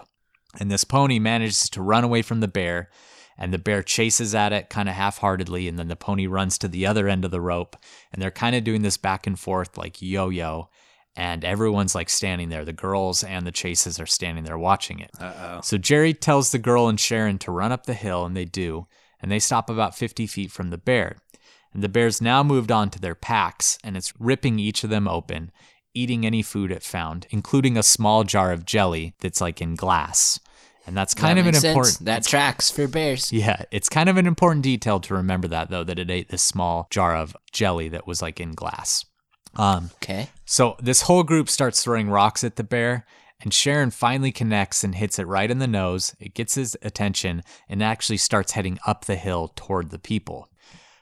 [0.59, 2.89] And this pony manages to run away from the bear,
[3.37, 6.57] and the bear chases at it kind of half heartedly, and then the pony runs
[6.59, 7.75] to the other end of the rope,
[8.11, 10.69] and they're kind of doing this back and forth like yo yo.
[11.15, 12.65] And everyone's like standing there.
[12.65, 15.11] The girls and the chases are standing there watching it.
[15.19, 15.61] Uh oh.
[15.61, 18.87] So Jerry tells the girl and Sharon to run up the hill, and they do,
[19.23, 21.15] and they stop about 50 feet from the bear.
[21.73, 25.07] And the bear's now moved on to their packs, and it's ripping each of them
[25.07, 25.51] open,
[25.95, 30.39] eating any food it found, including a small jar of jelly that's like in glass.
[30.85, 31.65] And that's kind That of an sense.
[31.65, 33.31] important That tracks for bears.
[33.31, 36.43] yeah, it's kind of an important detail to remember that though that it ate this
[36.43, 39.05] small jar of jelly that was like in glass.
[39.55, 40.29] Um, Okay.
[40.45, 43.05] so this whole group starts throwing rocks at the bear,
[43.43, 46.15] and Sharon finally connects and hits it right in the nose.
[46.19, 50.49] It gets his attention and actually starts heading up the hill toward the people.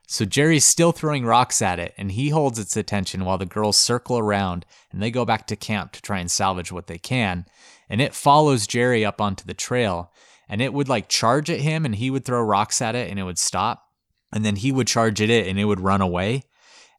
[0.07, 3.77] So Jerry's still throwing rocks at it, and he holds its attention while the girls
[3.77, 7.45] circle around and they go back to camp to try and salvage what they can.
[7.87, 10.11] And it follows Jerry up onto the trail,
[10.49, 13.19] and it would like charge at him, and he would throw rocks at it, and
[13.19, 13.87] it would stop.
[14.33, 16.43] And then he would charge at it, and it would run away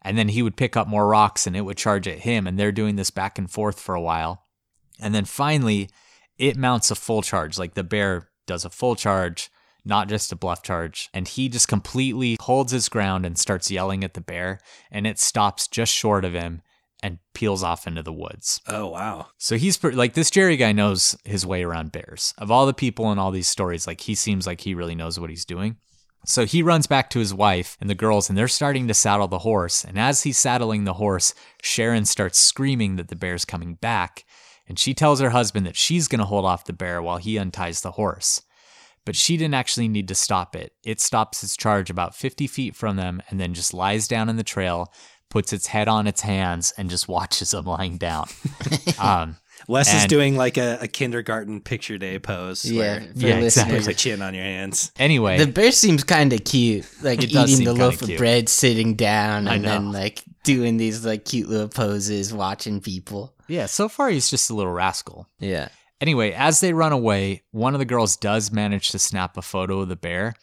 [0.05, 2.59] and then he would pick up more rocks and it would charge at him and
[2.59, 4.45] they're doing this back and forth for a while
[5.01, 5.89] and then finally
[6.39, 9.51] it mounts a full charge like the bear does a full charge
[9.85, 14.05] not just a bluff charge and he just completely holds his ground and starts yelling
[14.05, 14.59] at the bear
[14.91, 16.63] and it stops just short of him
[17.05, 19.27] and peels off into the woods Oh wow.
[19.37, 22.33] so he's pre- like this Jerry guy knows his way around bears.
[22.39, 25.19] Of all the people in all these stories, like he seems like he really knows
[25.19, 25.79] what he's doing.
[26.25, 29.27] So he runs back to his wife and the girls, and they're starting to saddle
[29.27, 29.83] the horse.
[29.85, 34.25] And as he's saddling the horse, Sharon starts screaming that the bear's coming back.
[34.69, 37.39] And she tells her husband that she's going to hold off the bear while he
[37.39, 38.43] unties the horse.
[39.05, 40.73] But she didn't actually need to stop it.
[40.85, 44.37] It stops its charge about 50 feet from them and then just lies down in
[44.37, 44.93] the trail,
[45.29, 48.29] puts its head on its hands, and just watches them lying down.
[48.99, 49.37] um,
[49.69, 52.65] Wes is doing like a, a kindergarten picture day pose.
[52.65, 53.77] Yeah, where Yeah, you exactly.
[53.79, 54.93] put your chin on your hands.
[54.99, 58.03] anyway, The bear seems kind of cute, like It does eating seem the kinda loaf
[58.03, 63.35] of bread, sitting down, and then like doing these like cute little poses, watching people.
[63.49, 65.27] yeah, so far he's just a little rascal.
[65.39, 65.69] Yeah.
[66.01, 69.81] Anyway, as they run away, one of the girls does manage to snap a photo
[69.83, 70.35] of the bear,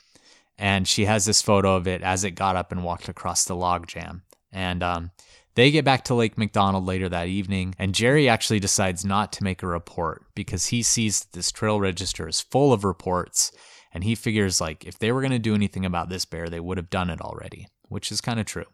[0.58, 3.56] and she has this photo of it as it got up and walked across the
[3.56, 4.24] log jam.
[4.54, 5.12] And um,
[5.60, 9.44] they get back to Lake McDonald later that evening, and Jerry actually decides not to
[9.44, 13.52] make a report because he sees that this trail register is full of reports,
[13.94, 16.60] and he figures like if they were going to do anything about this bear, they
[16.60, 18.66] would have done it already, which is kind of true.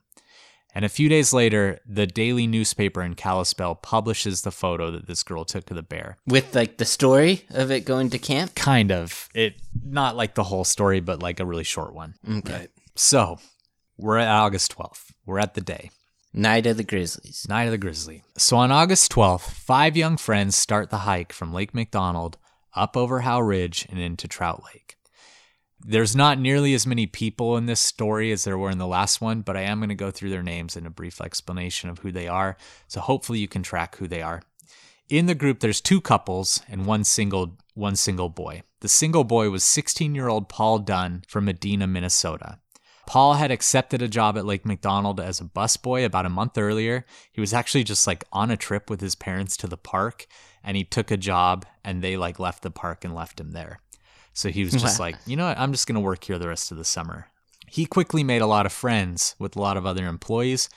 [0.75, 5.23] And a few days later, the daily newspaper in Kalispell publishes the photo that this
[5.23, 6.17] girl took of the bear.
[6.27, 8.55] With like the story of it going to camp.
[8.55, 9.29] Kind of.
[9.33, 9.55] It
[9.85, 12.15] not like the whole story, but like a really short one.
[12.27, 12.53] Mm, okay.
[12.53, 12.69] Right.
[12.95, 13.39] So
[13.97, 15.13] we're at August 12th.
[15.25, 15.91] We're at the day.
[16.37, 17.45] Night of the Grizzlies.
[17.47, 18.21] Night of the Grizzly.
[18.37, 22.37] So on August 12th, five young friends start the hike from Lake McDonald
[22.75, 24.97] up over Howe Ridge and into Trout Lake.
[25.79, 29.21] There's not nearly as many people in this story as there were in the last
[29.21, 31.99] one, but I am going to go through their names and a brief explanation of
[31.99, 32.57] who they are.
[32.89, 34.41] So hopefully you can track who they are.
[35.07, 38.63] In the group, there's two couples and one single one single boy.
[38.81, 42.59] The single boy was 16-year-old Paul Dunn from Medina, Minnesota.
[43.07, 47.05] Paul had accepted a job at Lake McDonald as a busboy about a month earlier.
[47.31, 50.25] He was actually just like on a trip with his parents to the park
[50.63, 53.79] and he took a job and they like left the park and left him there.
[54.33, 56.49] So he was just like, you know what, I'm just going to work here the
[56.49, 57.27] rest of the summer.
[57.67, 60.69] He quickly made a lot of friends with a lot of other employees.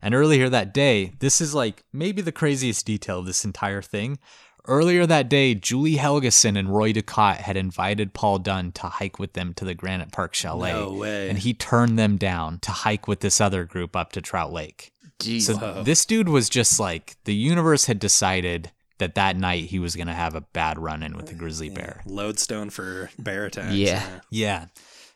[0.00, 4.18] And earlier that day, this is like maybe the craziest detail of this entire thing.
[4.66, 9.32] Earlier that day, Julie Helgeson and Roy Ducat had invited Paul Dunn to hike with
[9.32, 10.72] them to the Granite Park Chalet.
[10.72, 11.28] No way.
[11.28, 14.92] And he turned them down to hike with this other group up to Trout Lake.
[15.18, 15.42] Jeez.
[15.42, 15.82] So Whoa.
[15.82, 20.06] this dude was just like the universe had decided that that night he was going
[20.06, 22.00] to have a bad run in with the grizzly bear.
[22.06, 23.74] Lodestone for bear attacks.
[23.74, 24.20] Yeah.
[24.30, 24.66] Yeah.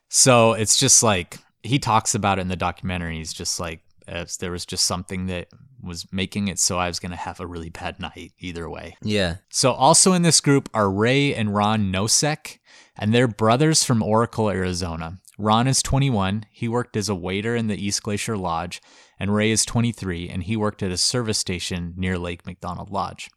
[0.08, 3.18] So it's just like he talks about it in the documentary.
[3.18, 5.48] He's just like, as there was just something that
[5.82, 8.96] was making it so I was going to have a really bad night either way.
[9.02, 9.36] yeah.
[9.50, 12.58] So also in this group are Ray and Ron Nosek,
[12.96, 15.18] and they're brothers from Oracle, Arizona.
[15.38, 16.46] Ron is 21.
[16.50, 18.80] He worked as a waiter in the East Glacier Lodge,
[19.18, 23.28] and Ray is 23, and he worked at a service station near Lake McDonald Lodge.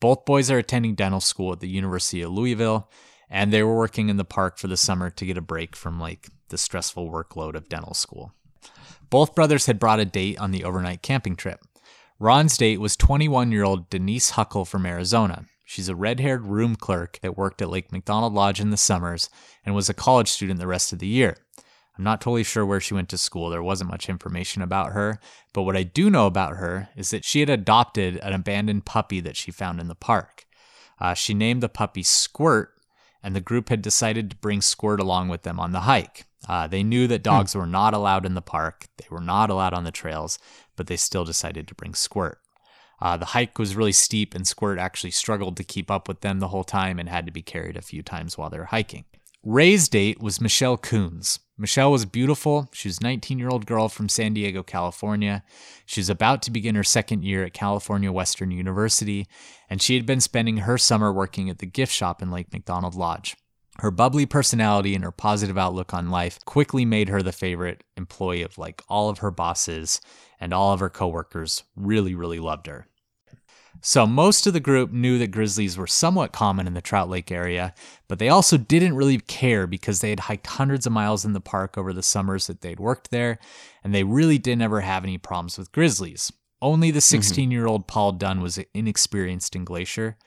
[0.00, 2.88] Both boys are attending dental school at the University of Louisville,
[3.28, 5.98] and they were working in the park for the summer to get a break from
[5.98, 8.32] like the stressful workload of dental school.
[9.12, 11.60] Both brothers had brought a date on the overnight camping trip.
[12.18, 15.44] Ron's date was 21 year old Denise Huckle from Arizona.
[15.66, 19.28] She's a red haired room clerk that worked at Lake McDonald Lodge in the summers
[19.66, 21.36] and was a college student the rest of the year.
[21.98, 23.50] I'm not totally sure where she went to school.
[23.50, 25.20] There wasn't much information about her.
[25.52, 29.20] But what I do know about her is that she had adopted an abandoned puppy
[29.20, 30.46] that she found in the park.
[30.98, 32.70] Uh, she named the puppy Squirt,
[33.22, 36.24] and the group had decided to bring Squirt along with them on the hike.
[36.48, 39.74] Uh, they knew that dogs were not allowed in the park, they were not allowed
[39.74, 40.38] on the trails,
[40.76, 42.38] but they still decided to bring Squirt.
[43.00, 46.38] Uh, the hike was really steep, and Squirt actually struggled to keep up with them
[46.38, 49.04] the whole time and had to be carried a few times while they were hiking.
[49.44, 51.40] Ray's date was Michelle Koons.
[51.58, 52.68] Michelle was beautiful.
[52.72, 55.42] She was a 19 year old girl from San Diego, California.
[55.84, 59.26] She was about to begin her second year at California Western University,
[59.68, 62.94] and she had been spending her summer working at the gift shop in Lake McDonald
[62.94, 63.36] Lodge.
[63.82, 68.42] Her bubbly personality and her positive outlook on life quickly made her the favorite employee
[68.42, 70.00] of like all of her bosses,
[70.38, 72.86] and all of her coworkers really, really loved her.
[73.80, 77.32] So most of the group knew that grizzlies were somewhat common in the Trout Lake
[77.32, 77.74] area,
[78.06, 81.40] but they also didn't really care because they had hiked hundreds of miles in the
[81.40, 83.40] park over the summers that they'd worked there,
[83.82, 86.30] and they really didn't ever have any problems with grizzlies.
[86.60, 87.16] Only the mm-hmm.
[87.16, 90.18] 16 year old Paul Dunn was inexperienced in Glacier,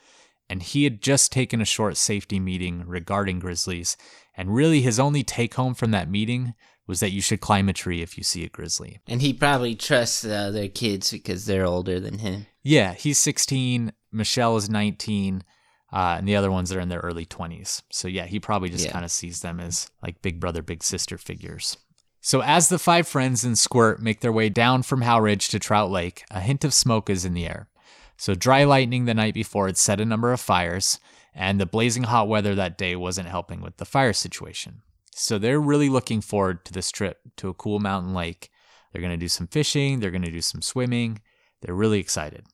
[0.50, 3.98] and he had just taken a short safety meeting regarding grizzlies,
[4.38, 6.54] and really his only take home from that meeting
[6.88, 9.00] was that you should climb a tree if you see a grizzly.
[9.08, 12.46] And he probably trusts the other kids because they're older than him.
[12.62, 13.91] Yeah, he's 16.
[14.12, 15.43] Michelle is 19.
[15.91, 17.82] Uh, and the other ones are in their early 20s.
[17.91, 18.91] So, yeah, he probably just Yeah.
[18.91, 21.78] kind of sees them as like big brother, big sister figures.
[22.22, 25.60] So, as the five friends and Squirt make their way down from Howe Ridge to
[25.60, 27.70] Trout Lake, a hint of smoke is in the air.
[28.18, 30.99] So, dry lightning the night before had set a number of fires,
[31.34, 34.82] and the blazing hot weather that day wasn't helping with the fire situation.
[35.18, 38.49] So they're really looking forward to this trip to a cool mountain lake.
[38.91, 41.22] They're going to do some fishing, they're going to do some swimming.
[41.61, 42.45] They're really excited.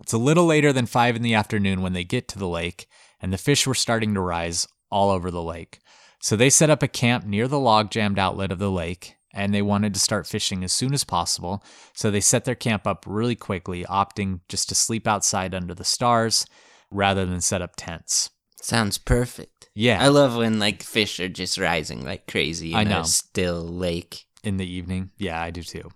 [0.00, 2.88] It's a little later than 5 in the afternoon when they get to the lake,
[3.20, 5.78] and the fish were starting to rise all over the lake.
[6.20, 9.54] So they set up a camp near the log jammed outlet of the lake, and
[9.54, 11.62] they wanted to start fishing as soon as possible.
[11.94, 15.84] So they set their camp up really quickly, opting just to sleep outside under the
[15.84, 16.46] stars
[16.90, 18.30] rather than set up tents.
[18.60, 19.70] Sounds perfect.
[19.74, 20.02] Yeah.
[20.02, 23.00] I love when like fish are just rising like crazy in I know.
[23.00, 24.24] a still lake.
[24.42, 25.10] in the evening.
[25.16, 25.88] Yeah, I do too.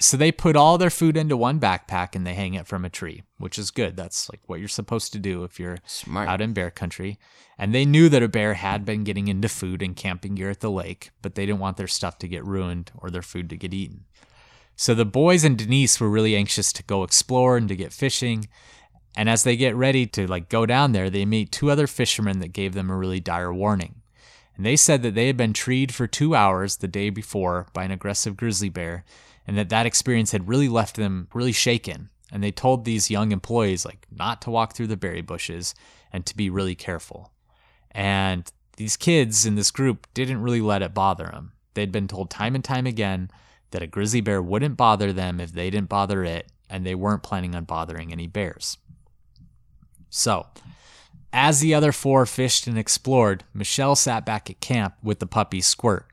[0.00, 2.90] So they put all their food into one backpack and they hang it from a
[2.90, 3.96] tree, which is good.
[3.96, 6.26] That's like what you're supposed to do if you're Smart.
[6.26, 7.18] out in bear country.
[7.58, 10.60] And they knew that a bear had been getting into food and camping gear at
[10.60, 13.58] the lake, but they didn't want their stuff to get ruined or their food to
[13.58, 14.06] get eaten.
[14.74, 18.48] So the boys and Denise were really anxious to go explore and to get fishing.
[19.14, 22.38] And as they get ready to like go down there, they meet two other fishermen
[22.38, 23.96] that gave them a really dire warning.
[24.56, 27.84] And they said that they had been treed for two hours the day before by
[27.84, 29.04] an aggressive grizzly bear,
[29.46, 32.10] and that that experience had really left them really shaken.
[32.32, 35.74] And they told these young employees like not to walk through the berry bushes
[36.12, 37.32] and to be really careful.
[37.90, 41.52] And these kids in this group didn't really let it bother them.
[41.74, 43.30] They'd been told time and time again
[43.70, 47.22] that a grizzly bear wouldn't bother them if they didn't bother it, and they weren't
[47.22, 48.78] planning on bothering any bears.
[50.08, 50.46] So,
[51.32, 55.60] as the other four fished and explored, Michelle sat back at camp with the puppy
[55.60, 56.06] Squirt.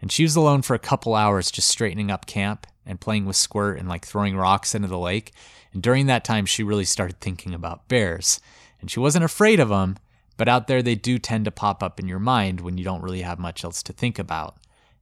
[0.00, 3.36] And she was alone for a couple hours just straightening up camp and playing with
[3.36, 5.32] Squirt and like throwing rocks into the lake.
[5.72, 8.40] And during that time, she really started thinking about bears.
[8.80, 9.98] And she wasn't afraid of them,
[10.36, 13.02] but out there they do tend to pop up in your mind when you don't
[13.02, 14.56] really have much else to think about.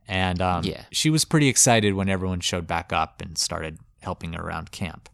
[0.08, 0.82] And um, Yeah.
[0.90, 5.08] she was pretty excited when everyone showed back up and started helping her around camp.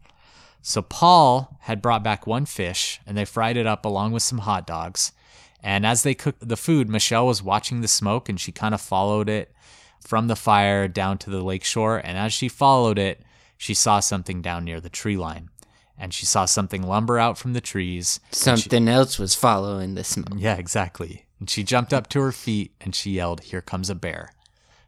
[0.63, 4.39] So Paul had brought back one fish and they fried it up along with some
[4.39, 5.13] hot dogs.
[5.65, 8.83] And as they cooked the food, Michelle was watching the smoke and she kind of
[8.83, 9.51] followed it
[9.99, 11.97] from the fire down to the lake shore.
[11.97, 13.23] And as she followed it,
[13.57, 15.49] she saw something down near the tree line.
[15.97, 18.21] And she saw something lumber out from the trees.
[18.31, 20.35] Something else was following the smoke.
[20.37, 21.25] Yeah, exactly.
[21.41, 24.33] And she jumped up to her feet and she yelled, Here comes a bear.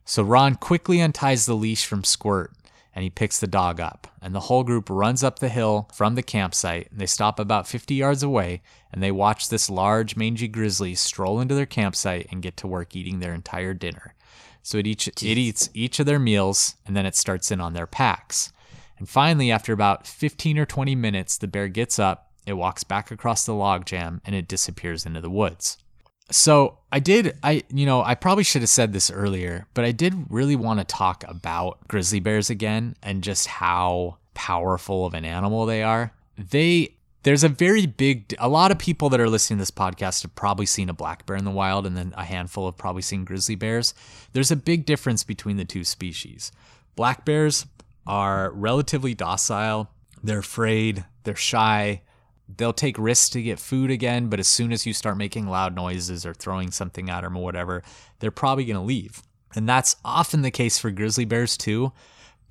[0.05, 2.53] So Ron quickly unties the leash from Squirt
[2.97, 4.09] and he picks the dog up.
[4.23, 6.91] And the whole group runs up the hill from the campsite.
[6.91, 11.39] And they stop about 50 yards away and they watch this large, mangy grizzly stroll
[11.39, 14.15] into their campsite and get to work eating their entire dinner.
[14.63, 17.75] So it, each, it eats each of their meals and then it starts in on
[17.75, 18.51] their packs.
[18.99, 23.11] And finally, after about 15 or 20 minutes, the bear gets up, it walks back
[23.11, 25.77] across the log jam, and it disappears into the woods.
[26.31, 29.93] So I did, I, you know, I probably should have said this earlier, but I
[29.93, 35.25] did really want to talk about grizzly bears again and just how powerful of an
[35.25, 36.13] animal they are.
[36.37, 40.23] They, there's a very big, a lot of people that are listening to this podcast
[40.23, 43.03] have probably seen a black bear in the wild, and then a handful have probably
[43.03, 43.95] seen grizzly bears.
[44.33, 46.51] There's a big difference between the two species.
[46.97, 47.67] Black bears
[48.07, 49.91] are relatively docile,
[50.23, 52.03] they're afraid, they're shy,
[52.49, 55.75] they'll take risks to get food again, but as soon as you start making loud
[55.75, 57.83] noises or throwing something at them or whatever,
[58.21, 59.23] they're probably going to leave.
[59.55, 61.93] And that's often the case for grizzly bears too.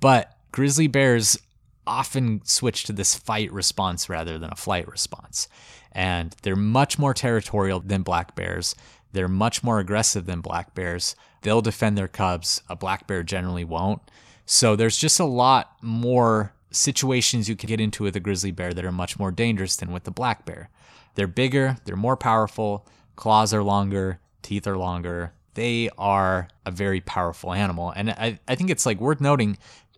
[0.00, 1.38] But grizzly bears
[1.86, 5.48] often switch to this fight response rather than a flight response.
[5.92, 8.74] And they're much more territorial than black bears.
[9.12, 11.16] They're much more aggressive than black bears.
[11.42, 12.60] They'll defend their cubs.
[12.68, 14.02] A black bear generally won't.
[14.44, 18.72] So there's just a lot more situations you can get into with a grizzly bear
[18.74, 20.70] that are much more dangerous than with the black bear.
[21.14, 25.32] They're bigger, they're more powerful, claws are longer, teeth are longer.
[25.54, 27.90] They are a very powerful animal.
[27.96, 29.56] And I, I think it's like worth noting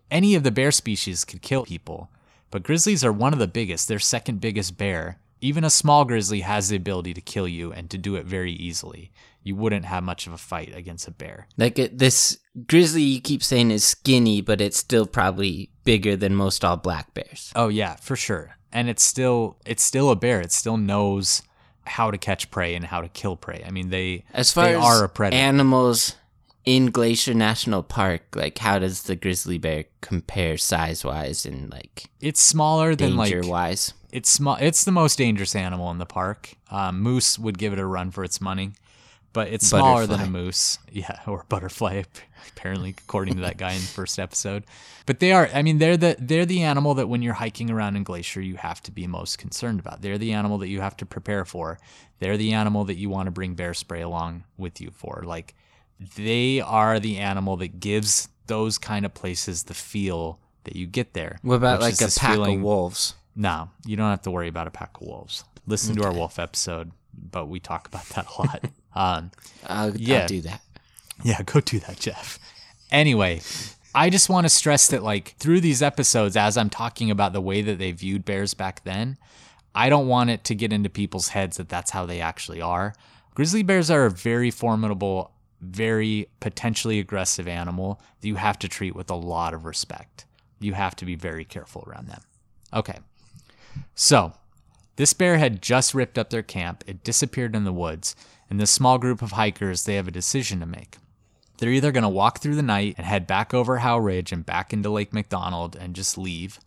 [0.09, 2.09] any of the bear species could kill people,
[2.49, 3.87] but grizzlies are one of the biggest.
[3.87, 5.19] They're second biggest bear.
[5.41, 8.51] Even a small grizzly has the ability to kill you and to do it very
[8.53, 9.11] easily.
[9.43, 11.47] You wouldn't have much of a fight against a bear.
[11.57, 16.35] Like it, this grizzly you keep saying is skinny, but it's still probably bigger than
[16.35, 17.51] most all black bears.
[17.55, 18.55] Oh yeah, for sure.
[18.71, 20.41] And it's still it's still a bear.
[20.41, 21.41] It still knows
[21.85, 23.63] how to catch prey and how to kill prey.
[23.65, 25.41] I mean, they As far they as are a predator.
[25.41, 26.15] animals
[26.65, 32.05] in Glacier National Park, like how does the grizzly bear compare size wise and like
[32.21, 33.93] it's smaller than like wise?
[34.11, 34.57] it's small.
[34.59, 36.53] It's the most dangerous animal in the park.
[36.69, 38.73] Um, moose would give it a run for its money,
[39.33, 40.79] but it's smaller than a moose.
[40.91, 42.03] Yeah, or butterfly,
[42.49, 44.63] apparently, according to that guy in the first episode.
[45.05, 45.49] But they are.
[45.53, 48.55] I mean, they're the they're the animal that when you're hiking around in Glacier, you
[48.55, 50.01] have to be most concerned about.
[50.01, 51.79] They're the animal that you have to prepare for.
[52.19, 55.23] They're the animal that you want to bring bear spray along with you for.
[55.25, 55.55] Like,
[56.15, 61.13] they are the animal that gives those kind of places the feel that you get
[61.13, 61.37] there.
[61.43, 63.15] What about like a pack feeling- of wolves?
[63.35, 65.45] no, you don't have to worry about a pack of wolves.
[65.65, 68.63] Listen to our wolf episode, but we talk about that a lot.
[68.95, 69.31] um,
[69.67, 70.21] I'll, Yeah.
[70.21, 70.61] I'll do that.
[71.23, 72.39] Yeah, go do that, Jeff.
[72.91, 73.41] Anyway,
[73.93, 77.41] I just want to stress that, like, through these episodes, as I'm talking about the
[77.41, 79.17] way that they viewed bears back then,
[79.75, 82.93] I don't want it to get into people's heads that that's how they actually are.
[83.35, 85.31] Grizzly bears are a very formidable,
[85.61, 90.25] very potentially aggressive animal that you have to treat with a lot of respect.
[90.59, 92.21] You have to be very careful around them.
[92.73, 92.97] Okay.
[93.95, 94.33] So,
[94.95, 98.15] this bear had just ripped up their camp, it disappeared in the woods,
[98.49, 100.97] and this small group of hikers, they have a decision to make.
[101.57, 104.45] They're either going to walk through the night and head back over Howe Ridge and
[104.45, 106.59] back into Lake McDonald and just leave,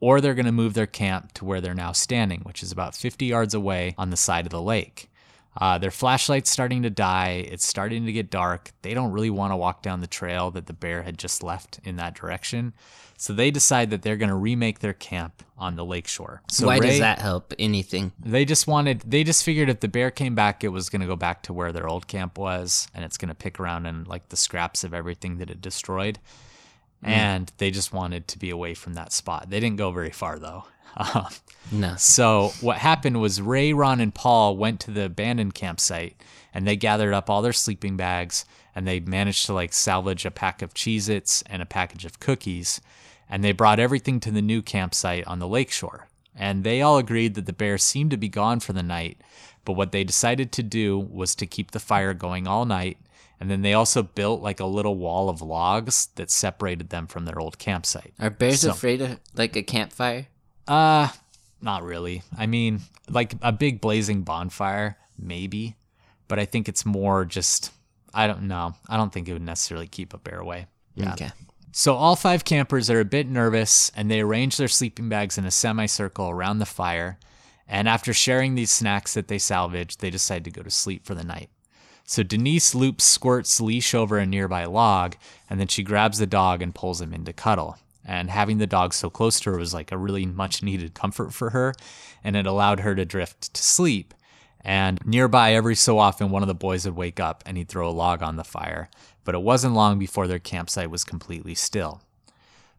[0.00, 2.96] or they're going to move their camp to where they're now standing, which is about
[2.96, 5.08] 50 yards away on the side of the lake.
[5.56, 7.46] Uh, their flashlight's starting to die.
[7.50, 8.70] It's starting to get dark.
[8.82, 11.78] They don't really want to walk down the trail that the bear had just left
[11.84, 12.72] in that direction.
[13.18, 16.42] So they decide that they're going to remake their camp on the lakeshore.
[16.48, 18.12] So Why Ray- does that help anything?
[18.18, 21.06] They just wanted, they just figured if the bear came back, it was going to
[21.06, 24.08] go back to where their old camp was and it's going to pick around and
[24.08, 26.18] like the scraps of everything that it destroyed.
[27.02, 29.50] And they just wanted to be away from that spot.
[29.50, 30.64] They didn't go very far though.
[30.94, 31.28] Um,
[31.72, 31.96] No.
[31.96, 36.20] so what happened was Ray, Ron, and Paul went to the abandoned campsite
[36.52, 38.44] and they gathered up all their sleeping bags
[38.74, 42.82] and they managed to like salvage a pack of Cheez-Its and a package of cookies
[43.26, 46.08] and they brought everything to the new campsite on the lakeshore.
[46.36, 49.18] And they all agreed that the bear seemed to be gone for the night,
[49.64, 52.98] but what they decided to do was to keep the fire going all night.
[53.42, 57.24] And then they also built like a little wall of logs that separated them from
[57.24, 58.14] their old campsite.
[58.20, 60.28] Are bears So- afraid of like a campfire?
[60.68, 61.08] Uh,
[61.60, 62.22] not really.
[62.38, 65.74] I mean, like a big blazing bonfire, maybe,
[66.28, 67.72] but I think it's more just
[68.14, 68.76] I don't know.
[68.88, 70.66] I don't think it would necessarily keep a bear away.
[70.94, 71.12] Yeah.
[71.14, 71.32] Okay.
[71.72, 75.44] So all five campers are a bit nervous and they arrange their sleeping bags in
[75.46, 77.18] a semicircle around the fire.
[77.66, 81.16] And after sharing these snacks that they salvaged, they decide to go to sleep for
[81.16, 81.50] the night.
[82.12, 85.16] So Denise loops Squirt's leash over a nearby log,
[85.48, 87.78] and then she grabs the dog and pulls him into cuddle.
[88.04, 91.32] And having the dog so close to her was like a really much needed comfort
[91.32, 91.72] for her,
[92.22, 94.12] and it allowed her to drift to sleep.
[94.60, 97.88] And nearby, every so often, one of the boys would wake up and he'd throw
[97.88, 98.90] a log on the fire.
[99.24, 102.02] But it wasn't long before their campsite was completely still.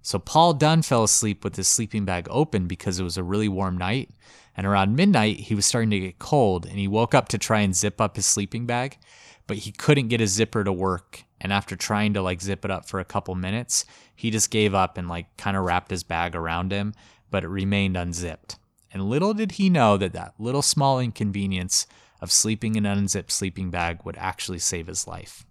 [0.04, 3.50] So Paul Dunn fell asleep with his sleeping bag open because it was a really
[3.50, 4.12] warm night.
[4.56, 7.62] And around midnight, he was starting to get cold and he woke up to try
[7.62, 9.00] and zip up his sleeping bag,
[9.48, 11.24] but he couldn't get his zipper to work.
[11.42, 13.86] And after trying to like zip it up for a couple minutes,
[14.16, 16.94] he just gave up and like kind of wrapped his bag around him,
[17.30, 18.58] but it remained unzipped.
[18.94, 21.88] And little did he know that that little small inconvenience
[22.22, 25.46] of sleeping in an unzipped sleeping bag would actually save his life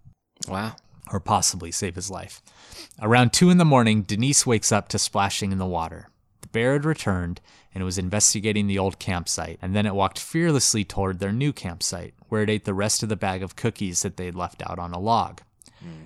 [0.49, 0.77] Wow.
[1.13, 2.41] or possibly save his life.
[3.01, 6.09] Around two in the morning, Denise wakes up to splashing in the water.
[6.41, 7.41] The bear had returned
[7.75, 12.15] and was investigating the old campsite, and then it walked fearlessly toward their new campsite,
[12.29, 14.93] where it ate the rest of the bag of cookies that they'd left out on
[14.93, 15.41] a log.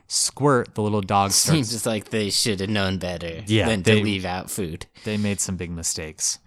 [0.08, 1.68] Squirt, the little dog, starts.
[1.68, 4.86] Seems like they should have known better Yeah, than they- to leave out food.
[5.04, 6.38] They made some big mistakes.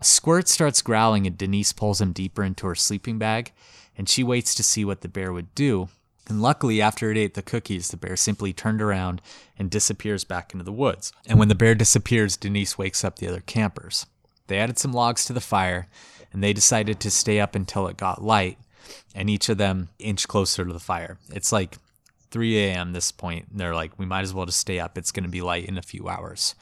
[0.00, 3.52] Squirt starts growling, and Denise pulls him deeper into her sleeping bag,
[3.96, 5.88] and she waits to see what the bear would do.
[6.28, 9.20] And luckily, after it ate the cookies, the bear simply turned around
[9.58, 11.10] and disappears back into the woods.
[11.26, 14.06] And when the bear disappears, Denise wakes up the other campers.
[14.48, 15.86] They added some logs to the fire,
[16.32, 18.58] and they decided to stay up until it got light,
[19.14, 21.18] and each of them inch closer to the fire.
[21.30, 21.78] It's like
[22.30, 22.92] 3 a.m.
[22.92, 23.56] this point.
[23.56, 24.98] They're like, we might as well just stay up.
[24.98, 26.54] It's going to be light in a few hours.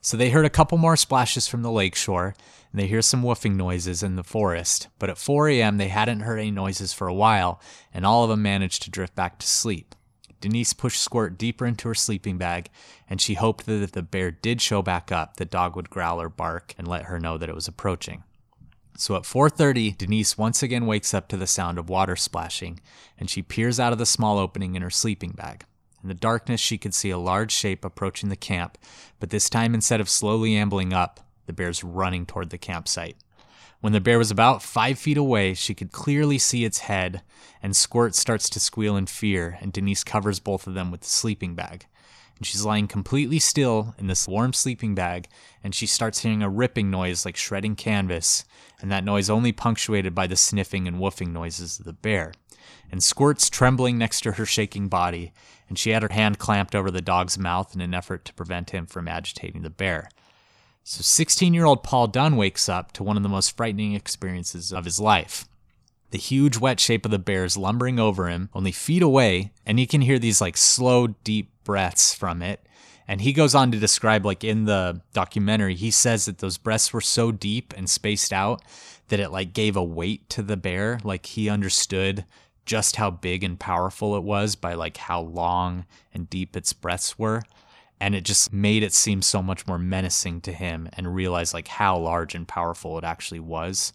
[0.00, 2.36] So they heard a couple more splashes from the lakeshore,
[2.70, 4.86] and they hear some woofing noises in the forest.
[5.00, 7.60] But at 4 a.m., they hadn't heard any noises for a while,
[7.92, 9.95] and all of them managed to drift back to sleep.
[10.40, 12.68] Denise pushed Squirt deeper into her sleeping bag,
[13.08, 16.20] and she hoped that if the bear did show back up, the dog would growl
[16.20, 18.22] or bark and let her know that it was approaching.
[18.98, 22.80] So at 4:30, Denise once again wakes up to the sound of water splashing,
[23.18, 25.64] and she peers out of the small opening in her sleeping bag.
[26.02, 28.78] In the darkness, she could see a large shape approaching the camp,
[29.18, 33.16] but this time instead of slowly ambling up, the bear's running toward the campsite.
[33.80, 37.22] When the bear was about five feet away, she could clearly see its head,
[37.62, 41.08] and Squirt starts to squeal in fear, and Denise covers both of them with the
[41.08, 41.86] sleeping bag.
[42.38, 45.28] And she's lying completely still in this warm sleeping bag,
[45.62, 48.44] and she starts hearing a ripping noise like shredding canvas,
[48.80, 52.32] and that noise only punctuated by the sniffing and woofing noises of the bear.
[52.90, 55.32] And Squirt's trembling next to her shaking body,
[55.68, 58.70] and she had her hand clamped over the dog's mouth in an effort to prevent
[58.70, 60.08] him from agitating the bear.
[60.88, 64.72] So 16 year old Paul Dunn wakes up to one of the most frightening experiences
[64.72, 65.48] of his life.
[66.12, 69.80] The huge wet shape of the bear is lumbering over him, only feet away, and
[69.80, 72.64] he can hear these like slow, deep breaths from it.
[73.08, 76.92] And he goes on to describe, like in the documentary, he says that those breaths
[76.92, 78.62] were so deep and spaced out
[79.08, 81.00] that it like gave a weight to the bear.
[81.02, 82.24] Like he understood
[82.64, 85.84] just how big and powerful it was by like how long
[86.14, 87.42] and deep its breaths were.
[88.00, 91.68] And it just made it seem so much more menacing to him and realize like
[91.68, 93.92] how large and powerful it actually was.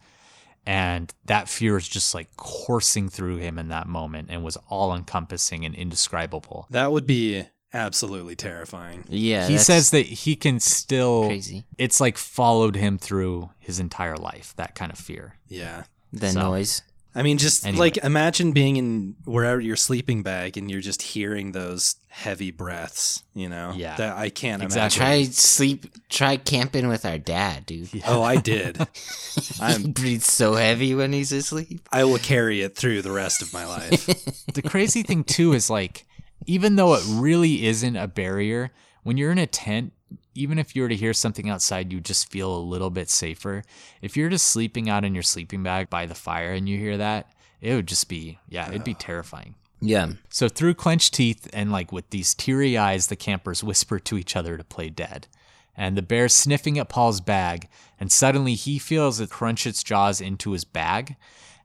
[0.65, 4.95] And that fear is just like coursing through him in that moment and was all
[4.95, 6.67] encompassing and indescribable.
[6.69, 7.43] That would be
[7.73, 9.05] absolutely terrifying.
[9.07, 11.65] Yeah, he says that he can still, crazy.
[11.77, 15.35] it's like followed him through his entire life, that kind of fear.
[15.47, 15.83] Yeah.
[16.11, 16.81] The So- noise.
[17.13, 17.79] I mean, just Anyway.
[17.79, 23.23] like imagine being in wherever your sleeping bag and you're just hearing those heavy breaths,
[23.33, 23.73] you know?
[23.75, 23.97] Yeah.
[23.97, 24.97] That I can't Exactly.
[24.97, 25.87] Try sleep.
[26.09, 27.93] Try camping with our dad, dude.
[27.93, 28.01] imagine.
[28.07, 28.77] Oh, I did.
[29.35, 31.81] he I'm- breathes so heavy when he's asleep.
[31.91, 34.05] I will carry it through the rest of my life.
[34.53, 36.05] the crazy thing too is like
[36.45, 38.71] even though it really isn't a barrier
[39.03, 39.91] when you're in a tent
[40.33, 43.63] even if you were to hear something outside you just feel a little bit safer.
[44.01, 46.97] If you're just sleeping out in your sleeping bag by the fire and you hear
[46.97, 49.55] that it would just be yeah it'd be terrifying.
[49.83, 50.11] Yeah.
[50.29, 54.35] so through clenched teeth and like with these teary eyes the campers whisper to each
[54.35, 55.27] other to play dead.
[55.75, 57.67] And the bear's sniffing at paul's bag
[57.99, 61.15] and suddenly he feels it crunch its jaws into his bag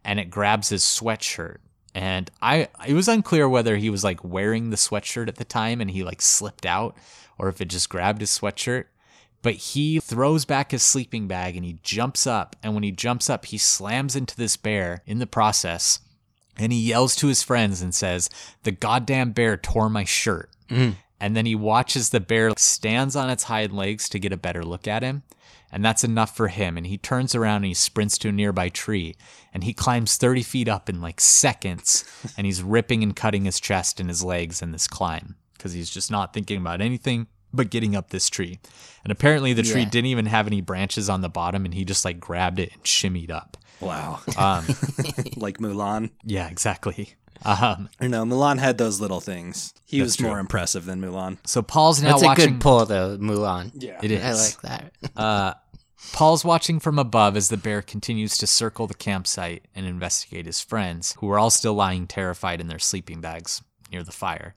[0.04, 1.58] and it grabs his sweatshirt.
[1.94, 5.80] And i it was unclear whether he was like wearing the sweatshirt at the time
[5.80, 6.96] and he like slipped out
[7.38, 8.84] or if it just grabbed his sweatshirt
[9.42, 13.30] but he throws back his sleeping bag and he jumps up and when he jumps
[13.30, 16.00] up he slams into this bear in the process
[16.58, 18.30] and he yells to his friends and says
[18.62, 20.50] the goddamn bear tore my shirt.
[20.68, 20.92] Mm-hmm.
[21.18, 24.64] And then he watches the bear stands on its hind legs to get a better
[24.64, 25.22] look at him
[25.72, 26.76] and that's enough for him.
[26.76, 29.16] And he turns around and he sprints to a nearby tree
[29.52, 32.04] and he climbs 30 feet up in like seconds
[32.36, 35.90] and he's ripping and cutting his chest and his legs in this climb because he's
[35.90, 38.58] just not thinking about anything but getting up this tree
[39.04, 39.88] and apparently the tree Yeah.
[39.88, 42.82] didn't even have any branches on the bottom and he just like grabbed it and
[42.82, 44.20] shimmied up wow.
[44.36, 44.64] um,
[45.36, 46.10] like Mulan.
[46.24, 49.74] yeah exactly um, Or no, Mulan had those little things.
[49.84, 50.26] He was true.
[50.26, 51.36] more impressive than Mulan.
[51.46, 53.72] so paul's now That's a good pull, though, Mulan.
[53.74, 54.00] Yeah.
[54.02, 54.92] it is I like that.
[55.16, 55.52] Uh,
[56.12, 60.60] Paul's watching from above as the bear continues to circle the campsite and investigate his
[60.60, 64.54] friends, who are all still lying terrified in their sleeping bags near the fire.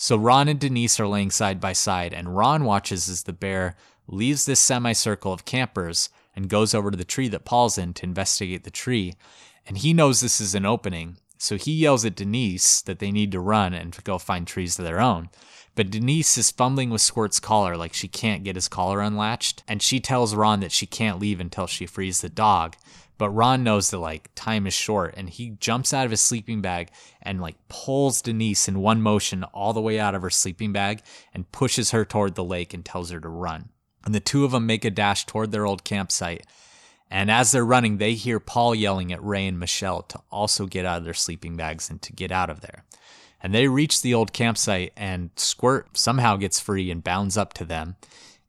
[0.00, 3.74] So Ron and Denise are laying side by side, and Ron watches as the bear
[4.06, 8.04] leaves this semicircle of campers and goes over to the tree that Paul's in to
[8.04, 9.14] investigate the tree.
[9.66, 13.32] And he knows this is an opening, so he yells at Denise that they need
[13.32, 15.30] to run and to go find trees of their own.
[15.74, 19.82] But Denise is fumbling with Squirt's collar like she can't get his collar unlatched, and
[19.82, 22.76] she tells Ron that she can't leave until she frees the dog.
[23.18, 26.62] But Ron knows that like time is short and he jumps out of his sleeping
[26.62, 26.90] bag
[27.20, 31.02] and like pulls Denise in one motion all the way out of her sleeping bag
[31.34, 33.70] and pushes her toward the lake and tells her to run.
[34.04, 36.46] And the two of them make a dash toward their old campsite.
[37.10, 40.84] And as they're running, they hear Paul yelling at Ray and Michelle to also get
[40.84, 42.84] out of their sleeping bags and to get out of there.
[43.42, 47.64] And they reach the old campsite, and Squirt somehow gets free and bounds up to
[47.64, 47.96] them.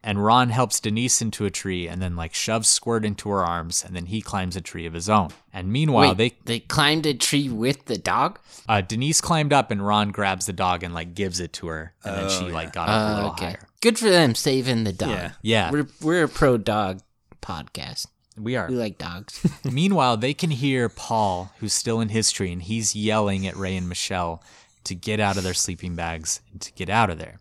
[0.02, 3.84] And Ron helps Denise into a tree and then, like, shoves Squirt into her arms,
[3.86, 5.30] and then he climbs a tree of his own.
[5.52, 8.40] And meanwhile, Wait, they climbed a tree with the dog?
[8.70, 11.94] uh, Denise climbed up, and Ron grabs the dog and like gives it to her,
[12.06, 12.54] and then Oh, she yeah.
[12.54, 13.46] like got up a Oh, little okay.
[13.46, 13.68] higher.
[13.82, 15.10] Good for them saving the dog.
[15.10, 15.32] Yeah.
[15.42, 17.02] Yeah, We're, we're a pro dog
[17.42, 18.08] podcast.
[18.38, 18.68] we are.
[18.70, 19.46] We like dogs.
[19.70, 23.76] Meanwhile, they can hear Paul, who's still in his tree, and he's yelling at Ray
[23.76, 24.42] and Michelle
[24.86, 27.38] to get out of their sleeping bags and to get out of there.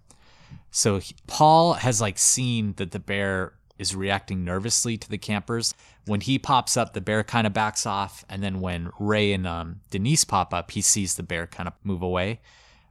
[0.71, 5.75] So he- Paul has like seen that the bear is reacting nervously to the campers.
[6.05, 9.47] When he pops up, the bear kind of backs off, and then when Ray and
[9.47, 12.41] um, Denise pop up, he sees the bear kind of move away.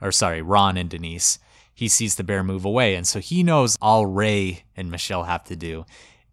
[0.01, 1.39] Or sorry, Ron and Denise.
[1.73, 5.43] He sees the bear move away, and so he knows all Ray and Michelle have
[5.45, 5.85] to do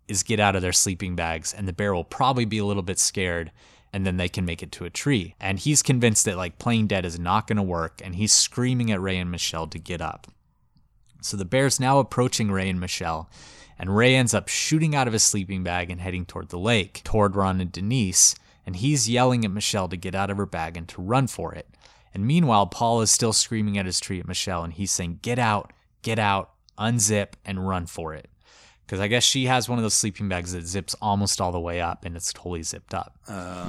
[0.07, 2.83] is get out of their sleeping bags, and the bear will probably be a little
[2.83, 3.51] bit scared,
[3.93, 5.35] and then they can make it to a tree.
[5.41, 8.91] And he's convinced that like playing dead is not going to work, and he's screaming
[8.91, 10.27] at Ray and Michelle to get up.
[11.25, 13.31] So the bear's now approaching Ray and Michelle,
[13.79, 17.01] and Ray ends up shooting out of his sleeping bag and heading toward the lake,
[17.03, 18.35] toward Ron and Denise,
[18.67, 21.55] and he's yelling at Michelle to get out of her bag and to run for
[21.55, 21.67] it.
[22.13, 25.39] And meanwhile, Paul is still screaming at his tree at Michelle, and he's saying, Get
[25.39, 25.73] out,
[26.03, 28.29] get out, unzip, and run for it.
[28.85, 31.59] Because I guess she has one of those sleeping bags that zips almost all the
[31.59, 33.17] way up and it's totally zipped up.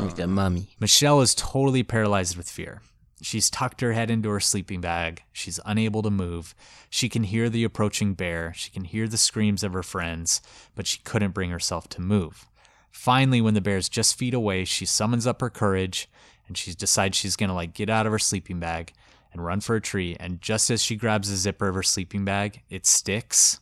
[0.05, 0.67] like a mummy.
[0.81, 2.81] Michelle is totally paralyzed with fear.
[3.25, 5.23] She's tucked her head into her sleeping bag.
[5.33, 6.53] She's unable to move.
[6.91, 8.53] She can hear the approaching bear.
[8.55, 10.43] She can hear the screams of her friends,
[10.75, 12.45] but she couldn't bring herself to move.
[12.91, 16.07] Finally, when the bear's just feet away, she summons up her courage
[16.47, 18.93] and she decides she's going to like get out of her sleeping bag
[19.33, 20.15] and run for a tree.
[20.19, 23.59] And just as she grabs the zipper of her sleeping bag, it sticks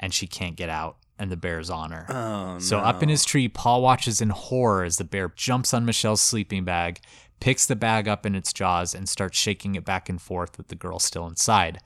[0.00, 2.06] and she can't get out and the bear's on her.
[2.08, 2.84] Oh, So no.
[2.84, 6.64] up in his tree, Paul watches in horror as the bear jumps on Michelle's sleeping
[6.64, 6.98] bag,
[7.42, 10.68] picks the bag up in its jaws, and starts shaking it back and forth with
[10.68, 11.80] the girl still inside.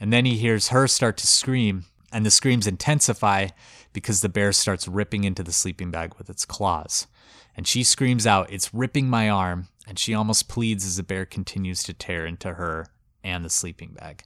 [0.00, 3.48] And then he hears her start to scream, and the screams intensify
[3.92, 7.06] because the bear starts ripping into the sleeping bag with its claws.
[7.54, 11.26] And she screams out, It's ripping my arm, and she almost pleads as the bear
[11.26, 12.86] continues to tear into her
[13.22, 14.22] and the sleeping bag.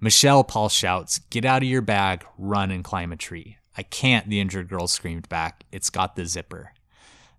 [0.00, 3.58] Michelle, Paul shouts, Get out of your bag, run and climb a tree.
[3.76, 5.64] I can't, the injured girl screamed back.
[5.70, 6.72] It's got the zipper.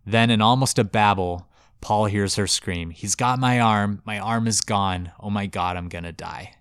[0.06, 1.48] Then, in almost a babble,
[1.82, 4.02] Paul hears her scream, He's got my arm.
[4.06, 5.12] My arm is gone.
[5.20, 6.56] Oh my God, I'm gonna die.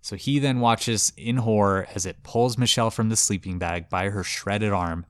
[0.00, 4.10] so he then watches in horror as it pulls Michelle from the sleeping bag by
[4.10, 5.06] her shredded arm,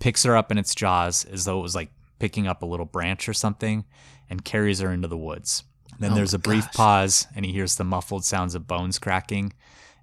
[0.00, 2.86] picks her up in its jaws as though it was like picking up a little
[2.86, 3.84] branch or something,
[4.28, 5.64] and carries her into the woods.
[6.00, 6.74] Then Oh there's a brief gosh.
[6.74, 9.52] pause, and he hears the muffled sounds of bones cracking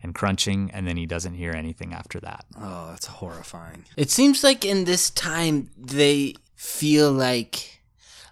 [0.02, 2.46] and crunching, and then he doesn't hear anything after that.
[2.58, 3.86] Oh, that's horrifying.
[3.98, 7.81] It seems like in this time they feel like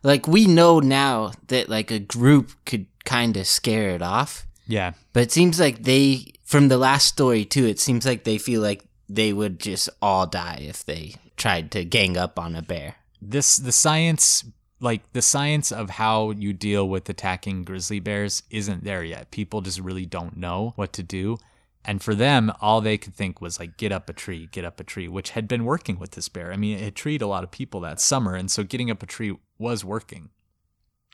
[0.03, 4.45] like we know now that like a group could kind of scare it off.
[4.67, 8.37] Yeah, But it seems like they from the last story too, it seems like they
[8.37, 12.61] feel like they would just all die if they tried to gang up on a
[12.61, 12.95] bear.
[13.21, 14.45] this the science
[14.79, 19.31] like the science of how you deal with attacking grizzly bears isn't there yet.
[19.31, 21.37] People just really don't know what to do.
[21.85, 24.79] And for them, all they could think was like get up a tree, get up
[24.79, 26.51] a tree, which had been working with this bear.
[26.53, 29.01] I mean, it had treed a lot of people that summer, and so getting up
[29.01, 30.29] a tree was working.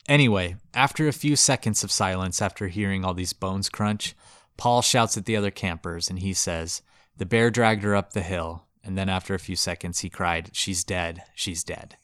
[0.07, 4.15] Anyway, after a few seconds of silence after hearing all these bones crunch,
[4.55, 6.81] Paul shouts at the other campers and he says,
[7.17, 8.63] The bear dragged her up the hill.
[8.83, 11.97] And then after a few seconds, he cried, She's dead, she's dead.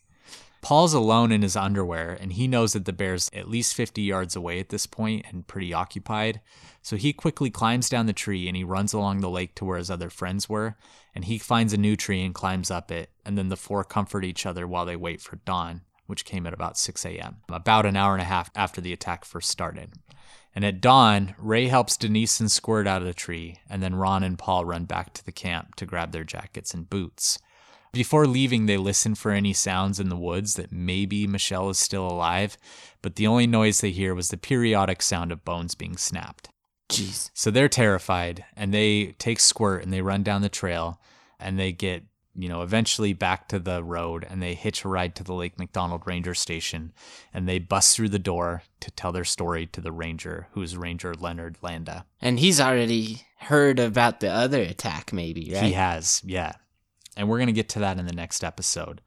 [0.62, 4.36] Paul's alone in his underwear, and he knows that the bear's at least 50 yards
[4.36, 6.40] away at this point and pretty occupied.
[6.84, 9.80] So he quickly climbs down the tree and he runs along the lake to where
[9.80, 10.76] his other friends were.
[11.16, 13.10] And he finds a new tree and climbs up it.
[13.26, 15.82] And then the four comfort each other while they wait for dawn,
[16.12, 19.24] which came at about 6 a.m., about an hour and a half after the attack
[19.24, 19.94] first started.
[20.54, 24.22] And at dawn, Ray helps Denise and Squirt out of the tree, and then Ron
[24.22, 27.40] and Paul run back to the camp to grab their jackets and boots.
[27.94, 32.06] Before leaving, they listen for any sounds in the woods that maybe Michelle is still
[32.06, 32.58] alive,
[33.02, 36.50] but the only noise they hear was the periodic sound of bones being snapped.
[36.90, 37.32] Jeez.
[37.34, 41.00] So they're terrified and they take Squirt and they run down the trail
[41.40, 42.04] and they get,
[42.36, 45.60] you know, eventually back to the road and they hitch a ride to the Lake
[45.60, 46.94] McDonald Ranger Station
[47.34, 51.14] and they bust through the door to tell their story to the ranger, who's Ranger
[51.14, 52.06] Leonard Landa.
[52.22, 55.64] And he's already heard about the other attack maybe, right?
[55.64, 56.54] He has, yeah.
[57.18, 59.02] And we're going to get to that in the next episode.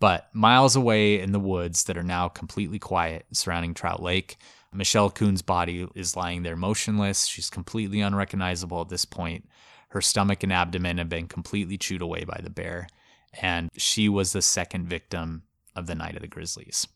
[0.00, 4.38] But miles away in the woods that are now completely quiet surrounding Trout Lake,
[4.72, 7.26] Michelle Koons body is lying there motionless.
[7.26, 9.48] She's completely unrecognizable at this point.
[9.88, 12.88] Her stomach and abdomen had been completely chewed away by the bear.
[13.40, 15.42] And she was the second victim
[15.74, 16.86] of the Night of the Grizzlies.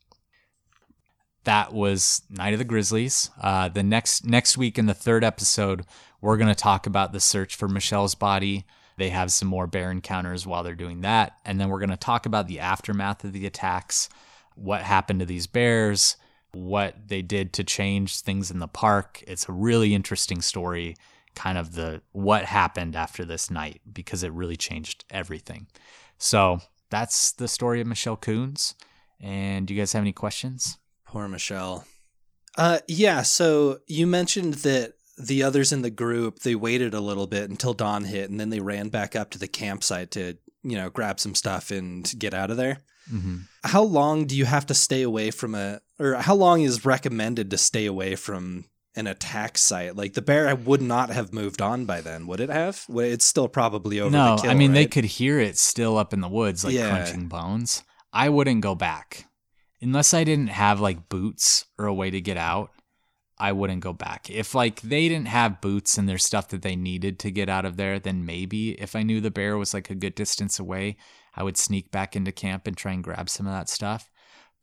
[1.43, 3.29] That was Night of the Grizzlies.
[3.41, 5.85] Uh, the next next week in the third episode,
[6.21, 8.65] we're going to talk about the search for Michelle's body.
[8.97, 11.33] They have some more bear encounters while they're doing that.
[11.45, 14.07] And then we're going to talk about the aftermath of the attacks,
[14.55, 16.15] what happened to these bears,
[16.53, 19.23] what they did to change things in the park.
[19.27, 20.95] It's a really interesting story,
[21.35, 25.67] kind of the what happened after this night because it really changed everything.
[26.17, 28.75] So that's the story of Michelle Koons.
[29.19, 30.77] And do you guys have any questions?
[31.05, 31.85] Poor Michelle.
[32.57, 33.21] Uh, yeah.
[33.21, 37.73] So you mentioned that the others in the group they waited a little bit until
[37.73, 41.19] dawn hit, and then they ran back up to the campsite to you know grab
[41.19, 42.79] some stuff and get out of there.
[43.11, 43.37] Mm-hmm.
[43.63, 47.51] How long do you have to stay away from a, or how long is recommended
[47.51, 49.95] to stay away from an attack site?
[49.95, 52.85] Like the bear I would not have moved on by then, would it have?
[52.89, 54.11] It's still probably over.
[54.11, 56.73] no, the kill, I mean they could hear it still up in the woods, like
[56.73, 56.89] Yeah.
[56.89, 57.83] crunching bones.
[58.11, 59.25] I wouldn't go back
[59.81, 62.69] unless I didn't have like boots or a way to get out.
[63.39, 64.29] I wouldn't go back.
[64.29, 67.65] If like they didn't have boots and there's stuff that they needed to get out
[67.65, 70.97] of there, then maybe if I knew the bear was like a good distance away,
[71.35, 74.11] I would sneak back into camp and try and grab some of that stuff.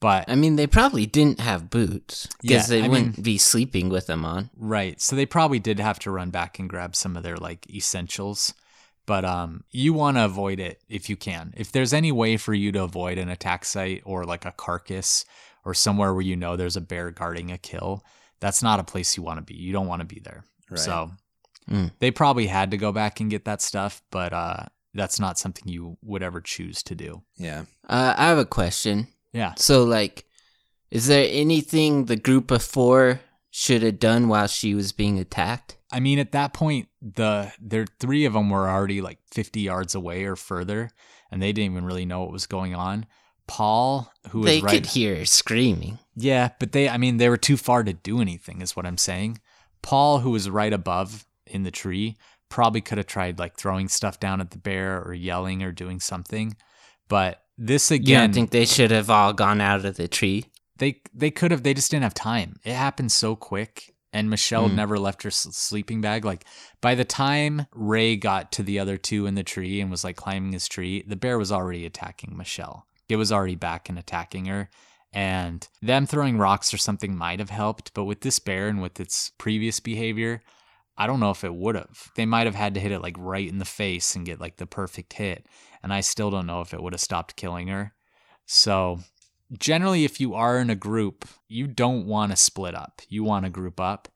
[0.00, 3.90] But I mean, they probably didn't have boots Yeah, because they I wouldn't be sleeping
[3.90, 4.48] with them on.
[4.56, 4.98] Right.
[5.00, 8.54] So they probably did have to run back and grab some of their like essentials.
[9.06, 11.52] But um you want to avoid it if you can.
[11.56, 15.24] If there's any way for you to avoid an attack site or like a carcass
[15.66, 18.02] or somewhere where you know there's a bear guarding a kill,
[18.40, 19.54] that's not a place you want to be.
[19.54, 20.44] You don't want to be there.
[20.70, 20.80] Right.
[20.80, 21.10] So
[21.70, 21.92] Mm.
[22.00, 24.64] they probably had to go back and get that stuff, but uh
[24.94, 27.22] that's not something you would ever choose to do.
[27.36, 27.64] Yeah.
[27.88, 29.06] Uh, I have a question.
[29.32, 29.54] Yeah.
[29.56, 30.24] So, like,
[30.90, 33.20] is there anything the group of four
[33.50, 35.76] should have done while she was being attacked?
[35.92, 39.94] I mean, at that point, the there three of them were already like 50 yards
[39.94, 40.90] away or further,
[41.30, 43.06] and they didn't even really know what was going on.
[43.46, 44.70] Paul, who was they right.
[44.70, 45.98] could hear screaming.
[46.14, 48.98] Yeah, but they, I mean, they were too far to do anything, is what I'm
[48.98, 49.40] saying.
[49.82, 52.16] Paul, who was right above in the tree,
[52.48, 55.98] probably could have tried like throwing stuff down at the bear or yelling or doing
[55.98, 56.56] something.
[57.08, 60.46] But this You again, don't think they should have all gone out of the tree?
[60.78, 61.62] they they could have.
[61.62, 62.56] They just didn't have time.
[62.64, 64.76] It happened so quick, and Michelle Hmm.
[64.76, 66.24] never left her sleeping bag.
[66.24, 66.44] Like
[66.80, 70.16] by the time Ray got to the other two in the tree and was like
[70.16, 72.86] climbing his tree, the bear was already attacking Michelle.
[73.10, 74.70] It was already back and attacking her.
[75.12, 79.00] And them throwing rocks or something might have helped, but with this bear and with
[79.00, 80.40] its previous behavior,
[80.96, 82.10] I don't know if it would have.
[82.14, 84.58] They might have had to hit it like right in the face and get like
[84.58, 85.46] the perfect hit.
[85.82, 87.94] And I still don't know if it would have stopped killing her.
[88.46, 89.00] So,
[89.52, 93.02] generally, if you are in a group, you don't want to split up.
[93.08, 94.08] You want to group up.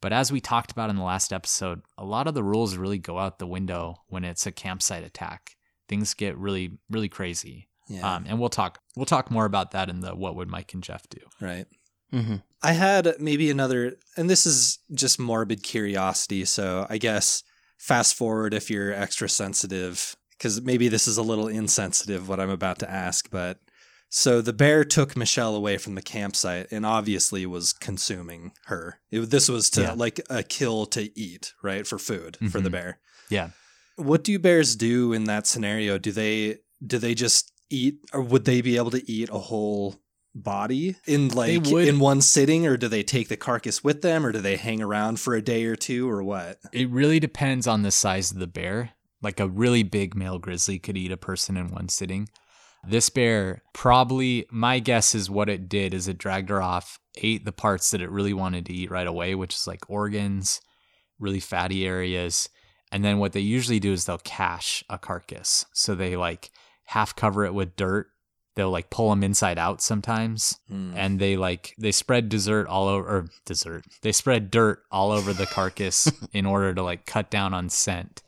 [0.00, 2.98] But as we talked about in the last episode, a lot of the rules really
[2.98, 5.56] go out the window when it's a campsite attack.
[5.88, 7.68] Things get really, really crazy.
[7.88, 8.14] Yeah.
[8.14, 10.82] Um, and we'll talk we'll talk more about that in the what would Mike and
[10.82, 11.20] Jeff do.
[11.40, 11.66] right.
[12.12, 12.36] Mm-hmm.
[12.62, 16.44] I had maybe another, and this is just morbid curiosity.
[16.44, 17.42] So I guess
[17.78, 22.50] fast forward if you're extra sensitive, because maybe this is a little insensitive what I'm
[22.50, 23.30] about to ask.
[23.30, 23.60] But
[24.08, 28.98] so the bear took Michelle away from the campsite and obviously was consuming her.
[29.12, 29.92] It, this was to Yeah.
[29.92, 31.86] like a kill to eat, right?
[31.86, 32.72] For food for the Mhm.
[32.72, 32.98] bear.
[33.30, 33.50] Yeah.
[33.94, 35.96] What do bears do in that scenario?
[35.96, 39.94] Do they do they just eat, or would they be able to eat a whole
[40.34, 44.32] body in like in one sitting, or do they take the carcass with them, or
[44.32, 46.58] do they hang around for a day or two, or what?
[46.72, 48.94] It really depends on the size of the bear.
[49.22, 52.28] Like a really big male grizzly could eat a person in one sitting.
[52.86, 57.44] This bear probably, my guess is what it did is it dragged her off, ate
[57.44, 60.60] the parts that it really wanted to eat right away, which is like organs,
[61.20, 62.48] really fatty areas.
[62.90, 65.64] And then what they usually do is they'll cache a carcass.
[65.72, 66.50] So they like
[66.86, 68.08] half cover it with dirt.
[68.56, 70.92] They'll like pull them inside out sometimes Hmm.
[70.94, 75.32] and they like they spread dessert all over or dessert they spread dirt all over
[75.32, 78.20] the carcass in order to like cut down on scent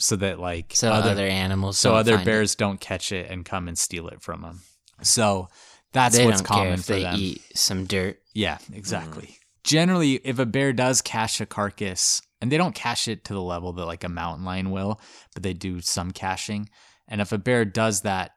[0.00, 1.78] so that like So other, animals.
[1.78, 2.24] so other find it.
[2.24, 4.60] bears don't catch it and come and steal it from them
[5.02, 5.48] so
[5.92, 8.18] that's they what's don't care common if for they them eat some dirt.
[8.34, 9.38] yeah exactly mm.
[9.64, 13.42] generally if a bear does cache a carcass and they don't cache it to the
[13.42, 15.00] level that like a mountain lion will
[15.34, 16.68] but they do some caching
[17.08, 18.32] and if a bear does that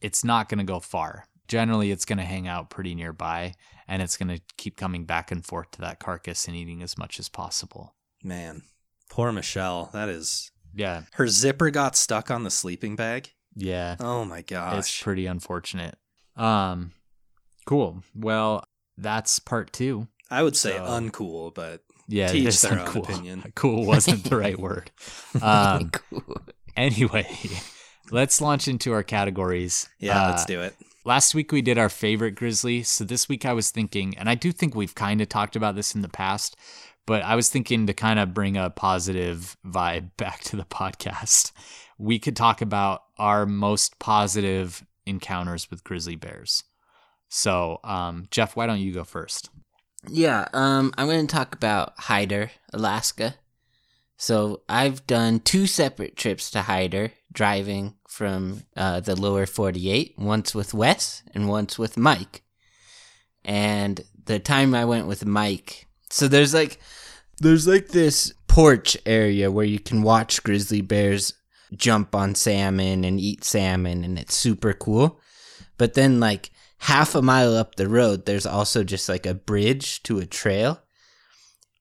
[0.00, 3.52] it's not going to go far generally it's going to hang out pretty nearby
[3.88, 6.96] and it's going to keep coming back and forth to that carcass and eating as
[6.98, 8.62] much as possible Man,
[9.08, 9.90] poor Michelle.
[9.92, 13.30] That is yeah her zipper got stuck on the sleeping bag.
[13.54, 14.78] yeah Oh my gosh.
[14.78, 15.96] it's pretty unfortunate
[16.36, 16.92] um
[17.66, 18.64] cool well
[18.96, 23.02] that's part two I would say so- uncool, but yeah Teach their own uncool.
[23.04, 23.52] opinion.
[23.54, 24.90] cool wasn't the right word
[25.42, 26.22] um Cool.
[26.76, 27.26] Anyway,
[28.12, 29.88] let's launch into our categories.
[29.98, 30.76] yeah, Uh, let's do it.
[31.04, 32.84] Last week we did our favorite grizzly.
[32.84, 35.74] So this week I was thinking, and I do think we've kind of talked about
[35.74, 36.56] this in the past,
[37.08, 41.52] but I was thinking to kind of bring a positive vibe back to the podcast.
[41.96, 46.64] We could talk about our most positive encounters with grizzly bears.
[47.30, 49.48] So, um, Jeff, why don't you go first?
[50.06, 53.36] Yeah, um, I'm going to talk about Hyder, Alaska.
[54.18, 60.54] So I've done two separate trips to Hyder, driving from uh, the lower 48, once
[60.54, 62.42] with Wes and once with Mike.
[63.46, 66.78] And the time I went with Mike, so there's like
[67.40, 71.34] there's like this porch area where you can watch grizzly bears
[71.76, 75.20] jump on salmon and eat salmon, and it's super cool.
[75.76, 80.02] But then like half a mile up the road, there's also just like a bridge
[80.04, 80.82] to a trail.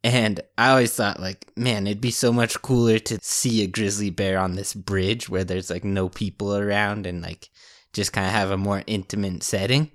[0.03, 4.09] And I always thought, like, man, it'd be so much cooler to see a grizzly
[4.09, 7.49] bear on this bridge where there's like no people around and like
[7.93, 9.91] just kind of have a more intimate setting.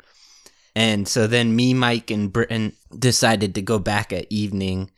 [0.75, 4.91] And so then me, Mike, and Britton decided to go back at evening.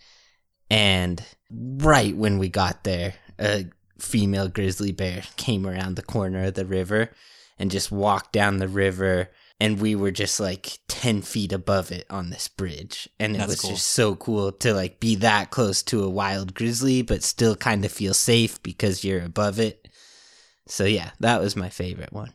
[0.75, 3.67] And right when we got there, a
[3.99, 7.11] female grizzly bear came around the corner of the river
[7.59, 9.31] and just walked down the river
[9.61, 13.51] and we were just like 10 feet above it on this bridge and it That's
[13.51, 13.71] was cool.
[13.71, 17.85] just so cool to like be that close to a wild grizzly but still kind
[17.85, 19.87] of feel safe because you're above it
[20.67, 22.33] so yeah that was my favorite one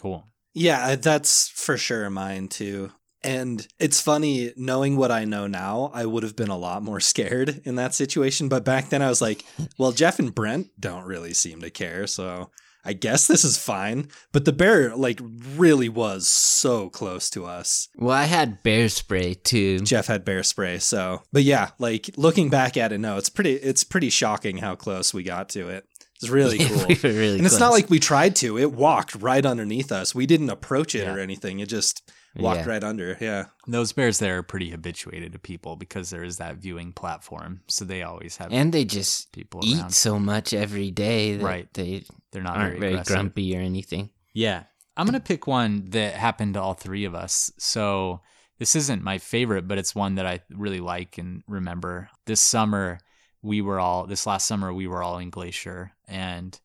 [0.00, 0.26] Cool.
[0.54, 2.90] Yeah, uh, that's for sure mine too.
[3.22, 7.00] And it's funny knowing what I know now, I would have been a lot more
[7.00, 8.48] scared in that situation.
[8.48, 9.44] But back then I was like,
[9.78, 12.06] well, Jeff and Brent don't really seem to care.
[12.06, 12.50] So
[12.82, 14.08] I guess this is fine.
[14.32, 15.20] But the bear, like,
[15.54, 17.88] really was so close to us.
[17.98, 20.78] well i had bear spray too Jeff had bear spray.
[20.78, 24.76] So, but yeah, like looking back at it, no, it's pretty, it's pretty shocking how
[24.76, 25.84] close we got to it.
[26.22, 26.86] It's really cool.
[26.86, 28.56] we really and it's not like we tried to.
[28.58, 30.14] It walked right underneath us.
[30.14, 31.14] We didn't approach it Yeah.
[31.14, 31.60] or anything.
[31.60, 32.68] It just walked Yeah.
[32.68, 33.16] right under.
[33.20, 33.46] Yeah.
[33.66, 37.84] Those bears there are pretty habituated to people because there is that viewing platform, so
[37.84, 39.94] they always have and they just people eat around.
[39.94, 41.72] so much every day that Right.
[41.74, 43.12] they They're not aren't very aggressive.
[43.14, 44.10] grumpy or anything.
[44.32, 44.64] Yeah.
[44.96, 47.50] I'm going to pick one that happened to all three of us.
[47.58, 48.20] So
[48.58, 52.10] this isn't my favorite, but it's one that I really like and remember.
[52.26, 52.98] This summer,
[53.40, 55.92] we were all, this last summer, we were all in Glacier.
[56.06, 56.58] And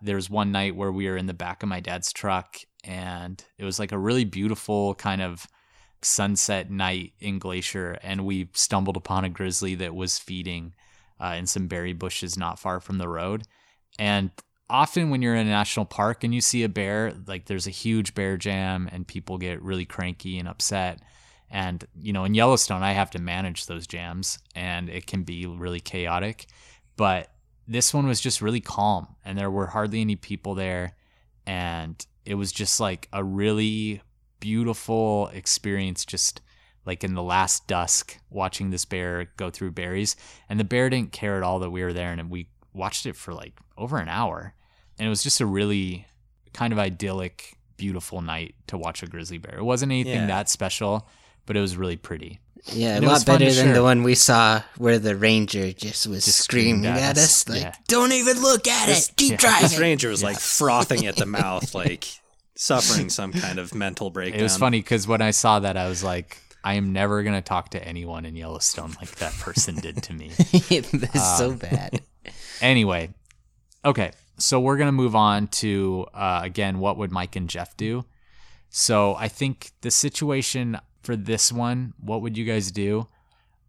[0.00, 3.42] there was one night where we were in the back of my dad's truck, and
[3.58, 5.46] it was like a really beautiful kind of
[6.02, 7.98] sunset night in Glacier.
[8.02, 10.74] And we stumbled upon a grizzly that was feeding
[11.20, 13.44] uh, in some berry bushes not far from the road.
[13.98, 14.30] And
[14.68, 17.70] often when you're in a national park and you see a bear, like there's a
[17.70, 21.00] huge bear jam and people get really cranky and upset.
[21.50, 25.46] And, you know, in Yellowstone, I have to manage those jams and it can be
[25.46, 26.46] really chaotic.
[26.96, 27.30] But
[27.68, 30.96] this one was just really calm and there were hardly any people there.
[31.46, 34.02] And it was just like a really
[34.40, 36.40] beautiful experience, just
[36.84, 40.16] like in the last dusk, watching this bear go through berries.
[40.48, 42.12] And the bear didn't care at all that we were there.
[42.12, 44.54] And we watched it for like over an hour.
[44.98, 46.06] And it was just a really
[46.52, 49.58] kind of idyllic, beautiful night to watch a grizzly bear.
[49.58, 50.26] It wasn't anything Yeah.
[50.26, 51.08] that special,
[51.46, 52.40] but it was really pretty.
[52.72, 53.74] Yeah, a And it was lot better than share.
[53.74, 57.42] the one we saw where the ranger just was Just screaming screamed at at us,
[57.42, 57.48] us.
[57.48, 57.74] like, Yeah.
[57.88, 61.16] "Don't even look at This- it, keep yeah, driving." This ranger was like frothing at
[61.16, 62.04] the mouth, like
[62.54, 64.38] suffering some kind of mental breakdown.
[64.40, 67.34] It was funny because when I saw that, I was like, I am never going
[67.34, 70.28] to talk to anyone in Yellowstone like that person did to me.
[70.70, 72.02] That's Uh, so bad.
[72.60, 73.12] Anyway,
[73.84, 78.04] okay, so we're gonna move on to uh, again, what would Mike and Jeff do?
[78.70, 83.08] So I think the situation for this one, what would you guys do?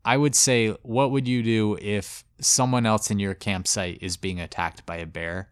[0.05, 4.39] I would say, what would you do if someone else in your campsite is being
[4.39, 5.49] attacked by a bear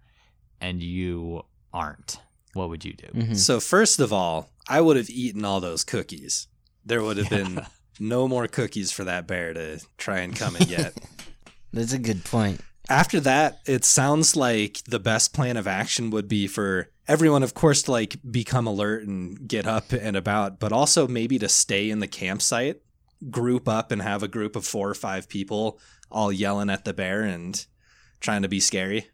[0.59, 1.43] and you
[1.73, 2.19] aren't?
[2.53, 3.07] What would you do?
[3.07, 3.37] Mhm.
[3.37, 6.47] So first of all, I would have eaten all those cookies.
[6.85, 7.65] There would have been
[7.99, 10.93] no more cookies for that bear to try and come and get.
[11.73, 12.59] That's a good point.
[12.89, 17.53] After that, it sounds like the best plan of action would be for everyone, of
[17.53, 21.89] course, to like become alert and get up and about, but also maybe to stay
[21.89, 22.81] in the campsite,
[23.29, 25.79] group up and have a group of four or five people
[26.09, 27.65] all yelling at the bear and
[28.19, 29.07] trying to be scary.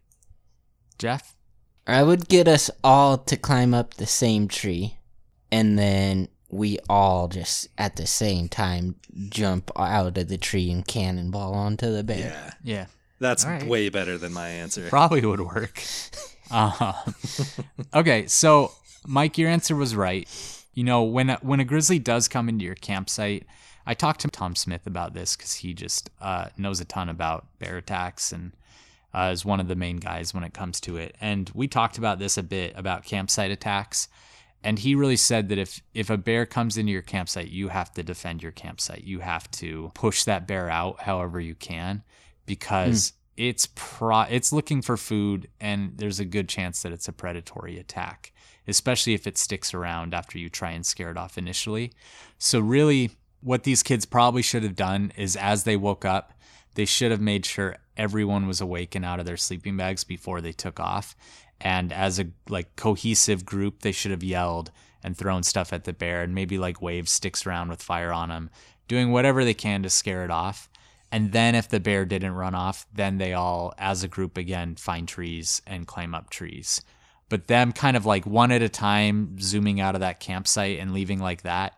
[0.98, 1.34] Jeff?
[1.86, 4.98] I would get us all to climb up the same tree,
[5.50, 8.96] and then we all just at the same time
[9.28, 12.18] jump out of the tree and cannonball onto the bear.
[12.18, 12.52] Yeah.
[12.62, 12.86] Yeah.
[13.18, 13.64] That's right.
[13.64, 14.88] way better than my answer.
[14.88, 15.82] Probably would work.
[16.50, 16.92] Uh,
[17.94, 18.72] okay, so
[19.06, 20.28] Mike, your answer was right.
[20.74, 23.46] You know, when a, when a grizzly does come into your campsite,
[23.86, 27.46] I talked to Tom Smith about this because he just uh, knows a ton about
[27.58, 28.52] bear attacks and
[29.14, 31.16] uh, is one of the main guys when it comes to it.
[31.20, 34.08] And we talked about this a bit about campsite attacks.
[34.62, 37.92] And he really said that if if a bear comes into your campsite, you have
[37.94, 39.04] to defend your campsite.
[39.04, 42.02] You have to push that bear out however you can
[42.48, 43.44] because hmm.
[43.44, 47.78] it's pro it's looking for food and there's a good chance that it's a predatory
[47.78, 48.32] attack,
[48.66, 51.92] especially if it sticks around after you try and scare it off initially.
[52.38, 53.10] So really
[53.40, 56.32] what these kids probably should have done is as they woke up,
[56.74, 60.40] they should have made sure everyone was awake and out of their sleeping bags before
[60.40, 61.16] they took off.
[61.60, 64.70] And as a like cohesive group, they should have yelled
[65.02, 68.28] and thrown stuff at the bear and maybe like waved sticks around with fire on
[68.28, 68.50] them,
[68.86, 70.67] doing whatever they can to scare it off.
[71.10, 74.74] And then if the bear didn't run off, then they all, as a group again,
[74.76, 76.82] find trees and climb up trees.
[77.30, 80.92] But them kind of like one at a time, zooming out of that campsite and
[80.92, 81.74] leaving like that,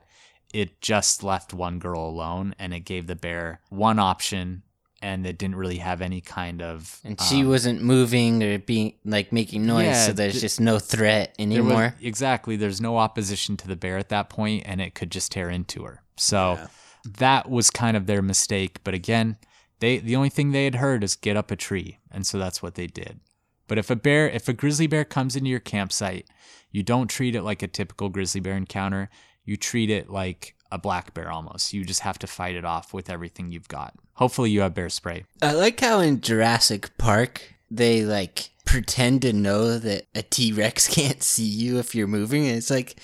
[0.52, 4.62] it just left one girl alone and it gave the bear one option
[5.02, 8.94] and it didn't really have any kind of And she um, wasn't moving or being
[9.05, 11.94] like making noise, Yeah, so there's th- just no threat there was- anymore.
[12.02, 15.48] exactly there's no opposition to the bear at that point and it could just tear
[15.51, 16.66] into her so Yeah.
[17.05, 19.37] That was kind of their mistake but again
[19.81, 22.63] they the only thing they had heard is get up a tree and so that's
[22.63, 23.21] what they did.
[23.67, 26.27] But if a bear if a grizzly bear comes into your campsite
[26.71, 29.11] you don't treat it like a typical grizzly bear encounter.
[29.45, 31.73] You treat it like a black bear almost.
[31.73, 33.95] You just have to fight it off with everything you've got.
[34.15, 35.25] Hopefully you have bear spray.
[35.43, 40.87] I like how in Jurassic Park they like pretend to know that a T Rex
[40.95, 42.47] can't see you if you're moving.
[42.47, 42.97] And it's like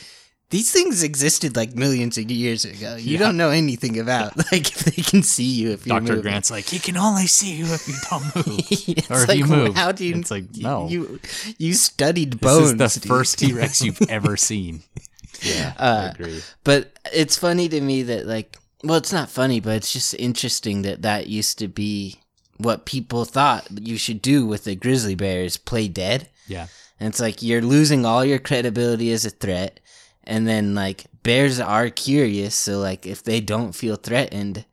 [0.51, 2.94] these things existed like millions of years ago.
[2.97, 3.18] You Yeah.
[3.18, 6.66] don't know anything about like if they can see you if you're dr grant's like
[6.66, 9.90] he can only see you if you don't move or if like, you move How
[9.93, 10.14] do you?
[10.16, 11.18] it's like no You
[11.59, 12.74] you studied bones.
[12.77, 13.16] this is the dude.
[13.16, 14.82] first t-rex you've ever seen
[15.43, 19.59] yeah i Uh, agree But it's funny to me that like well, it's not funny,
[19.59, 22.20] but it's just interesting that that used to be
[22.59, 26.28] what people thought you should do with a grizzly bear is play dead.
[26.47, 26.68] Yeah.
[27.01, 29.81] And it's like you're losing all your credibility as a threat.
[30.26, 34.64] And then like bears are curious, so like if they don't feel threatened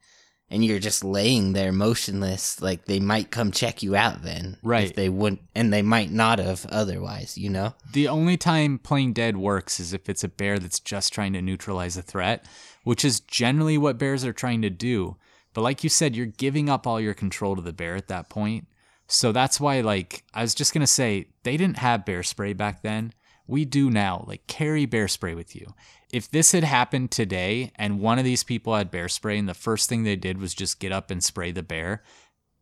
[0.50, 4.58] and you're just laying there motionless, like they might come check you out then.
[4.64, 4.86] Right.
[4.86, 7.76] If they wouldn't and they might not have otherwise, you know?
[7.92, 11.42] The only time playing dead works is if it's a bear that's just trying to
[11.42, 12.46] neutralize a threat,
[12.84, 15.18] which is generally what bears are trying to do.
[15.54, 18.30] But like you said, you're giving up all your control to the bear at that
[18.30, 18.68] point.
[19.08, 22.82] So that's why, like, I was just to say, they didn't have bear spray back
[22.82, 23.14] then.
[23.48, 24.26] We do now.
[24.28, 25.74] Like, carry bear spray with you.
[26.12, 29.54] If this had happened today and one of these people had bear spray and the
[29.54, 32.04] first thing they did was just get up and spray the bear,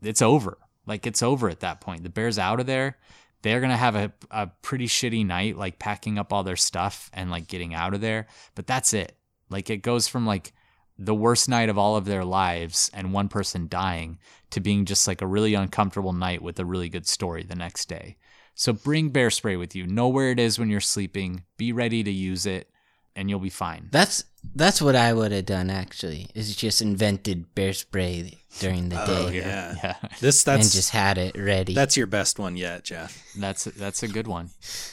[0.02, 0.58] it's over.
[0.86, 2.04] Like, it's over at that point.
[2.04, 2.98] The bear's out of there.
[3.44, 7.10] They're going to have a, a pretty shitty night, like packing up all their stuff
[7.14, 8.28] and like getting out of there.
[8.56, 9.16] But that's it.
[9.50, 10.54] Like, it goes from like,
[10.98, 14.20] the worst night of all of their lives and one person dying
[14.52, 17.88] to being just like a really uncomfortable night with a really good story the next
[17.88, 18.18] day.
[18.62, 19.88] So bring bear spray with you.
[19.88, 21.46] Know where it is when you're sleeping.
[21.58, 22.70] Be ready to use it
[23.16, 23.88] and you'll be fine.
[23.90, 24.24] That's
[24.54, 26.28] that's what I would have done actually.
[26.36, 29.74] Is just invented bear spray during the day Oh yeah.
[29.84, 29.96] Yeah.
[30.20, 31.74] This that's and just had it ready.
[31.74, 33.26] that's your best one yet, Jeff.
[33.36, 34.52] That's that's a good one.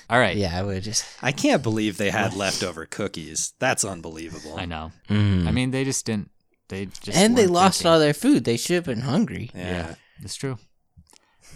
[0.09, 0.39] All right.
[0.39, 3.53] yeah, I would just I can't believe they had leftover cookies.
[3.59, 4.57] That's unbelievable.
[4.57, 4.93] I know.
[5.11, 5.47] Mm.
[5.47, 6.31] I mean, they just didn't
[6.69, 7.93] they just and they lost thinking.
[7.93, 8.45] all their food.
[8.45, 9.51] They should have been hungry.
[9.55, 9.69] Yeah.
[9.69, 10.57] Yeah, it's true.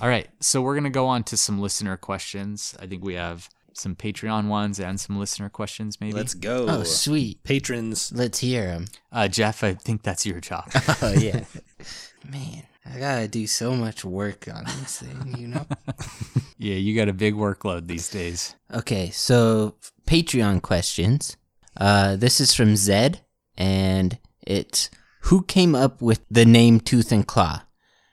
[0.02, 2.74] All right, so we're gonna go on to some listener questions.
[2.80, 6.00] I think we have some Patreon ones and some listener questions.
[6.00, 6.12] Maybe.
[6.12, 6.66] Let's go.
[6.68, 7.44] Oh, sweet.
[7.44, 8.10] Patrons.
[8.12, 8.86] Let's hear them.
[9.12, 10.68] uh, Jeff, I think that's your job.
[11.02, 11.44] Oh yeah,
[12.28, 12.64] man.
[12.84, 15.66] I gotta do so much work on this thing, you know.
[16.58, 18.56] yeah, you got a big workload these days.
[18.74, 21.36] Okay, so Patreon questions.
[21.76, 23.20] Uh, this is from Zed,
[23.56, 27.62] and it's who came up with the name Tooth and Claw?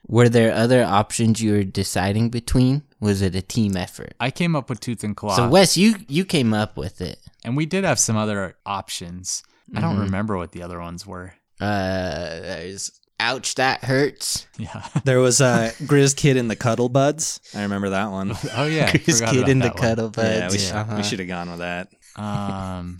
[0.10, 2.82] Were there other options you were deciding between?
[3.00, 4.14] Was it a team effort?
[4.20, 7.20] I came up with Tooth and Claw, So Wes, you you came up with it.
[7.46, 9.44] and we did have some other options.
[9.76, 10.02] I don't Mhm.
[10.06, 11.34] remember what the other ones were.
[11.62, 14.48] Uh, there's ouch that hurts.
[14.58, 14.84] Yeah.
[15.06, 17.40] There was a Grizz Kid in the Cuddle Buds.
[17.54, 18.32] I remember that one.
[18.56, 18.92] oh yeah.
[18.92, 19.78] Grizz Kid in the one.
[19.78, 20.28] cuddle buds.
[20.40, 20.96] yeah, we, should, uh-huh.
[20.98, 21.90] we should have gone with that.
[22.16, 22.98] Um,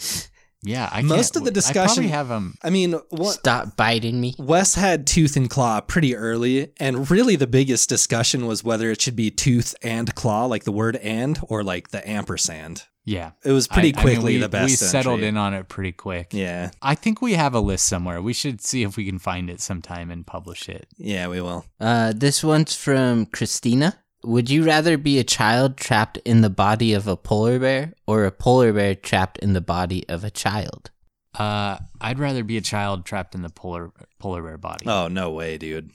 [0.64, 0.90] yeah.
[0.92, 2.56] I Most can't- of the I probably have them.
[2.64, 4.36] I mean, what Stop biting me.
[4.40, 9.02] Wes had Tooth and Claw pretty early, and really the biggest discussion was whether it
[9.02, 12.84] should be Tooth and Claw, like the word "and," or like the ampersand.
[13.06, 13.32] Yeah.
[13.44, 14.70] It was pretty I- I mean, quickly we- the best.
[14.70, 15.30] We settled entry.
[15.30, 16.28] in on it pretty quick.
[16.32, 18.22] Yeah, I think we have a list somewhere.
[18.22, 20.88] We should see if we can find it sometime and publish it.
[20.98, 21.66] yeah, we will.
[21.80, 23.98] Uh, this one's from Christina.
[24.24, 28.26] Would you rather be a child trapped in the body of a polar bear or
[28.26, 30.92] a polar bear trapped in the body of a child?
[31.38, 34.86] Uh, I'd rather be a child trapped in the polar polar bear body.
[34.88, 35.92] Oh no way, dude!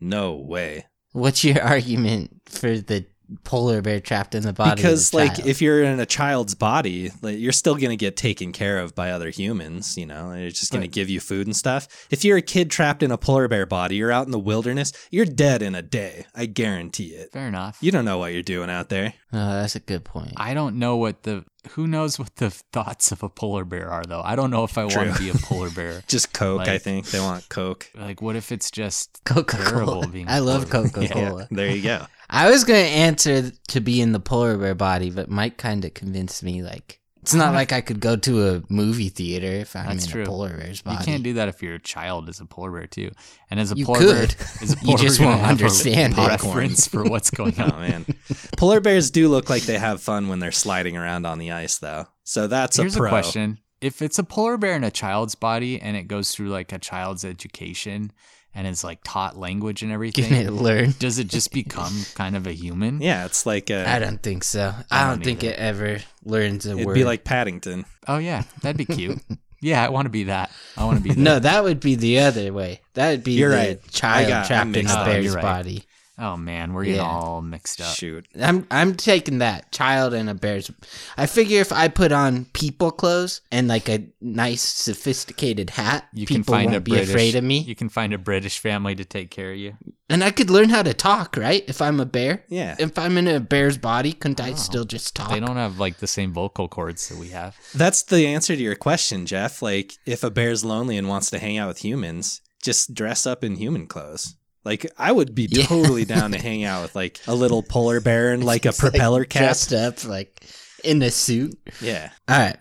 [0.00, 0.86] No way.
[1.12, 3.06] What's your argument for the
[3.44, 5.48] polar bear trapped in the body because of a like child?
[5.48, 8.94] if you're in a child's body like, you're still going to get taken care of
[8.94, 12.24] by other humans you know they're just going to give you food and stuff if
[12.24, 15.26] you're a kid trapped in a polar bear body you're out in the wilderness you're
[15.26, 17.78] dead in a day i guarantee it Fair enough.
[17.80, 20.32] you don't know what you're doing out there oh, that's a good point.
[20.36, 24.04] I don't know what the who knows what the thoughts of a polar bear are
[24.04, 24.22] though.
[24.22, 26.02] I don't know if I want to be a polar bear.
[26.08, 30.08] just coke i think they want coke like, what if it's just Coca-Cola?
[30.08, 31.08] being I love polar bear?
[31.08, 31.48] Coca Cola.
[31.50, 35.28] there you go I was gonna answer to be in the polar bear body, but
[35.28, 39.08] Mike kind of convinced me like it's not like I could go to a movie
[39.08, 40.22] theater if I'm That's in true.
[40.24, 40.98] a polar bear's body.
[40.98, 43.10] You can't do that if you're child is a polar bear too.
[43.50, 44.36] And as a You polar could.
[44.36, 46.28] bear, as a polar You just bear, won't gonna a understand it.
[46.28, 47.80] reference for what's going oh on.
[47.80, 48.06] man
[48.56, 51.78] polar bears do look like they have fun when they're sliding around on the ice
[51.78, 55.34] though so that's Here's a a, question: If it's a polar bear in a child's
[55.34, 58.12] body and it goes through like a child's education
[58.54, 60.94] and is like taught language and everything, Can everything, it learn?
[60.98, 63.00] does it just become kind of a human?
[63.00, 64.74] yeah it's like uh I don't think so.
[64.90, 65.52] I I don't don't think either.
[65.54, 66.94] it ever learns a it'd word.
[66.94, 69.18] be like paddington Oh yeah, that'd be cute.
[69.60, 70.50] yeah, I want to be that.
[70.76, 71.18] I want to be that.
[71.18, 72.80] no, that would be the other way.
[72.94, 73.80] That would be You're the right.
[73.84, 75.06] I child got- I'm trapped in mixed a up.
[75.06, 75.42] bear's You're right.
[75.42, 75.84] body.
[76.24, 77.06] Oh man, we're getting Yeah.
[77.08, 77.96] all mixed up.
[77.96, 80.70] shoot I'm I'm taking that child in a bear's.
[81.16, 86.26] I figure if I put on people clothes and like a nice sophisticated hat, You
[86.26, 88.58] can people find won't a be British, afraid of me, You can find a British
[88.60, 89.76] family to take care of you.
[90.08, 91.36] and I could learn how to talk.
[91.36, 91.64] Right?
[91.66, 94.54] If I'm a bear, yeah if I'm in a bear's body, couldn't I Oh.
[94.54, 95.30] still just talk?
[95.30, 97.56] They don't have like the same vocal cords that we have.
[97.74, 99.60] That's the answer to your question, Jeff.
[99.60, 103.42] Like, if a bear's lonely and wants to hang out with humans, just dress up
[103.42, 104.36] in human clothes.
[104.64, 105.66] Like, I would be Yeah.
[105.66, 108.82] totally down to hang out with like a little polar bear and like a It's,
[108.82, 109.42] like, propeller cap.
[109.42, 110.42] dressed up like
[110.84, 111.58] in a suit.
[111.80, 112.10] Yeah.
[112.28, 112.56] All right.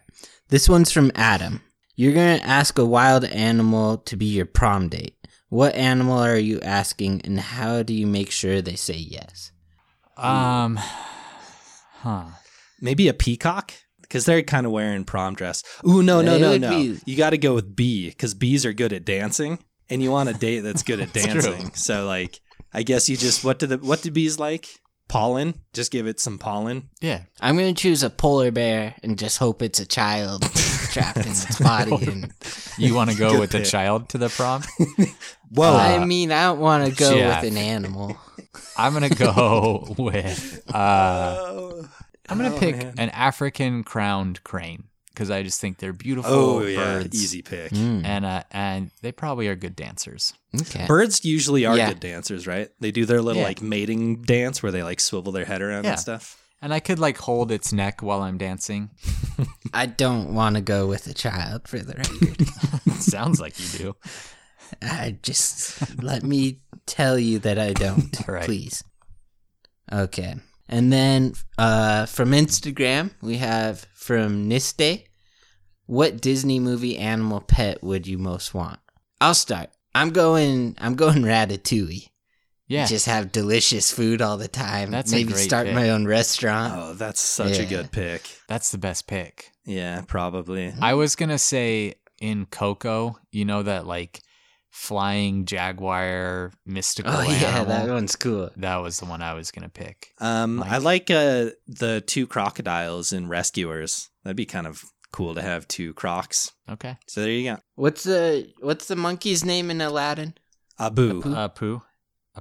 [0.50, 1.62] This one's from Adam.
[1.96, 5.16] You're going to ask a wild animal to be your prom date.
[5.50, 9.52] What animal are you asking, and how do you make sure they say yes?
[10.18, 10.80] Um,
[12.00, 12.26] huh.
[12.80, 15.64] Maybe a peacock because they're kind of wearing prom dress.
[15.88, 16.70] Ooh, no, no, no, no.
[16.70, 19.60] be- You got to go with bee because bees are good at dancing,
[19.92, 21.60] and you want a date that's good at That's dancing.
[21.62, 21.72] true.
[21.76, 22.40] So, like,
[22.74, 24.80] I guess you just what do the what do bees like?
[25.08, 25.56] Pollen.
[25.74, 26.90] Just give it some pollen.
[27.02, 27.24] Yeah.
[27.42, 30.44] I'm gonna choose a polar bear and just hope it's a child
[30.94, 31.92] trapped in its body.
[32.08, 32.32] And
[32.78, 33.68] You want to go with the pick.
[33.68, 34.64] child to the prom?
[35.54, 35.76] Whoa.
[35.76, 37.44] I mean, I don't want to go Jeff.
[37.44, 38.16] with an animal.
[38.78, 40.64] I'm gonna go with.
[40.74, 41.84] Uh,
[42.30, 42.94] I'm gonna Oh, pick man.
[42.98, 47.16] an African crowned crane because I just think they're beautiful oh yeah, birds.
[47.24, 47.72] easy pick.
[47.72, 50.34] Mm, And uh, and they probably are good dancers.
[50.62, 50.86] okay.
[50.88, 51.90] Birds usually are Yeah.
[51.90, 52.70] good dancers, right?
[52.80, 53.48] They do their little Yeah.
[53.50, 55.92] like mating dance where they like swivel their head around Yeah.
[55.92, 56.38] and stuff.
[56.64, 58.92] And I could like hold its neck while I'm dancing.
[59.74, 62.94] I don't want to go with a child for the record.
[63.02, 63.96] Sounds like you do.
[64.82, 68.46] I just let me tell you that I don't, Right.
[68.46, 68.84] please.
[69.92, 70.36] Okay.
[70.72, 75.04] And then uh, from Instagram, we have from Niste.
[75.86, 78.80] What Disney movie animal pet would you most want?
[79.20, 79.70] I'll start.
[79.94, 80.76] I'm going.
[80.80, 82.08] I'm going Ratatouille.
[82.68, 82.86] Yeah.
[82.86, 84.92] Just have delicious food all the time.
[84.92, 85.76] That's a Maybe great start pick.
[85.76, 86.74] my own restaurant.
[86.78, 88.22] Oh, that's such a good pick.
[88.48, 89.52] That's the best pick.
[89.66, 90.74] Yeah, probably.
[90.82, 94.22] I was gonna say in Coco, you know that like
[94.72, 97.66] flying jaguar mystical Oh yeah, animal.
[97.86, 98.50] that one's cool.
[98.58, 100.14] That was the one I was gonna pick.
[100.20, 104.10] Um, Like- I like uh, the two crocodiles in Rescuers.
[104.24, 106.52] That'd be kind of cool to have two crocs.
[106.70, 106.98] Okay.
[107.08, 107.58] So there you go.
[107.76, 110.36] What's the What's the monkey's name in Aladdin?
[110.80, 111.20] Abu.
[111.20, 111.34] Abu.
[111.36, 111.82] A poo.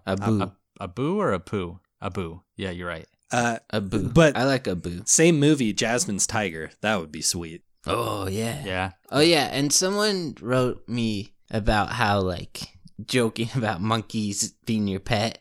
[0.07, 0.43] Abu.
[0.43, 1.81] A, a boo or a poo?
[2.01, 2.43] A boo.
[2.57, 3.07] Yeah, you're right.
[3.33, 4.09] Uh, Abu.
[4.09, 5.03] But- I like Abu.
[5.05, 6.71] same movie, Jasmine's Tiger.
[6.81, 7.63] That would be sweet.
[7.87, 8.63] Oh yeah.
[8.65, 8.91] Yeah.
[9.11, 12.61] Oh yeah, and someone wrote me about how like
[13.07, 15.39] joking about monkeys being your pet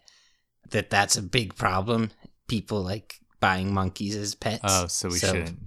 [0.72, 2.12] that that's a big problem.
[2.48, 4.62] People like buying monkeys as pets.
[4.64, 5.60] Oh, so we shouldn't.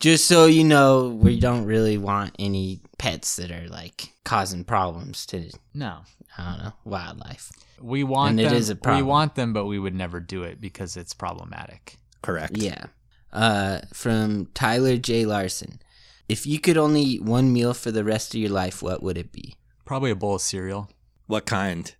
[0.00, 5.26] Just so you know, we don't really want any pets that are like causing problems
[5.26, 6.00] to No.
[6.36, 7.52] I don't know wildlife.
[7.80, 8.54] We want And it them.
[8.54, 11.98] is a we want them, but we would never do it because it's problematic.
[12.22, 12.56] Correct.
[12.56, 12.86] Yeah.
[13.32, 15.26] Uh, from Tyler J.
[15.26, 15.80] Larson.
[16.28, 19.18] If you could only eat one meal for the rest of your life, what would
[19.18, 19.56] it be?
[19.84, 20.88] Probably a bowl of cereal.
[21.26, 21.94] What kind?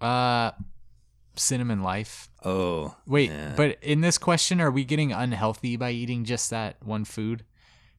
[0.00, 0.50] Uh,
[1.36, 2.28] cinnamon life.
[2.44, 2.96] Oh.
[3.06, 3.54] Wait, yeah.
[3.56, 7.44] but in this question, are we getting unhealthy by eating just that one food?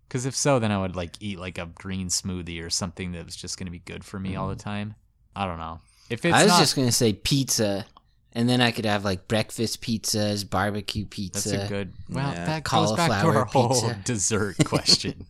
[0.08, 3.26] Because if so, then I would like eat like a green smoothie or something that
[3.26, 4.96] was just going to be good for me all the time.
[5.36, 5.80] I don't know.
[6.10, 6.40] If it's Mm.
[6.40, 7.86] I was not, just gonna say pizza,
[8.34, 11.50] and then I could have like breakfast pizzas, barbecue pizza.
[11.52, 11.94] that's a good.
[12.10, 12.46] Well, Yeah.
[12.46, 15.28] that goes back to Cauliflower our whole dessert question.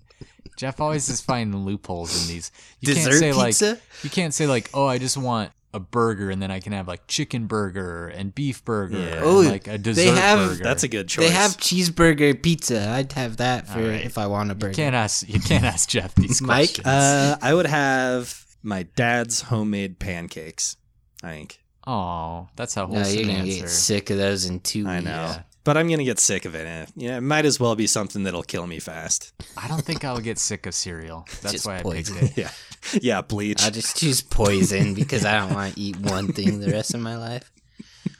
[0.59, 2.51] Jeff always is finding loopholes in these.
[2.81, 3.69] You can't Dessert say pizza?
[3.71, 6.73] like you can't say like, oh, I just want a burger and then I can
[6.73, 9.05] have like chicken burger and beef burger Yeah.
[9.17, 10.63] and Oh, like a dessert have- burger.
[10.63, 11.27] That's a good choice.
[11.27, 12.89] They have cheeseburger pizza.
[12.89, 14.03] I'd have that for All right.
[14.03, 14.71] if I want a burger.
[14.71, 15.29] You can't ask.
[15.29, 16.69] You can't ask Jeff these Mike?
[16.69, 16.87] questions.
[16.87, 20.75] Uh, I would have my dad's homemade pancakes.
[21.23, 21.59] I think.
[21.87, 23.59] oh, that's a no, wholesome you're gonna answer.
[23.61, 25.09] get sick of those in two I know.
[25.11, 25.41] Yeah.
[25.63, 26.65] But I'm gonna get sick of it.
[26.65, 26.85] eh.
[26.95, 29.33] Yeah, it might as well be something that'll kill me fast.
[29.57, 31.25] I don't think I'll get sick of cereal.
[31.41, 32.15] That's Just why I poison.
[32.17, 32.41] picked it.
[32.93, 33.61] yeah, yeah, bleach.
[33.61, 37.01] I'll just choose poison because I don't want to eat one thing the rest of
[37.01, 37.51] my life.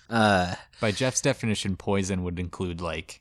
[0.10, 3.20] Uh, By Jeff's definition, poison would include like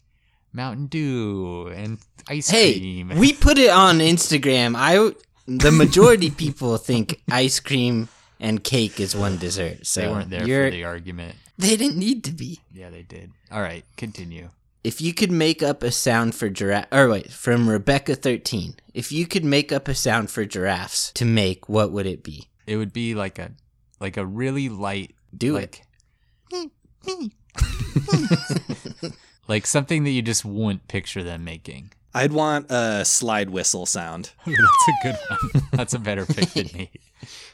[0.52, 2.60] Mountain Dew and ice cream.
[2.62, 3.08] hey, cream.
[3.18, 4.74] we put it on Instagram.
[4.76, 5.14] I
[5.46, 8.08] the majority people think ice cream
[8.40, 9.86] and cake is one dessert.
[9.86, 11.36] So they weren't there you're, for the argument.
[11.58, 12.60] They didn't need to be.
[12.72, 13.32] Yeah, they did.
[13.50, 14.50] All right, continue.
[14.84, 18.76] If you could make up a sound for giraffe, or wait, from Rebecca thirteen.
[18.94, 22.48] If you could make up a sound for giraffes to make, what would it be?
[22.66, 23.50] It would be like a
[24.00, 25.80] like a really light Do it.
[26.52, 27.32] like
[29.48, 31.90] like something that you just wouldn't picture them making.
[32.14, 34.30] I'd want a slide whistle sound.
[34.48, 35.62] Ooh, that's a good one.
[35.72, 36.90] That's a better pick than me.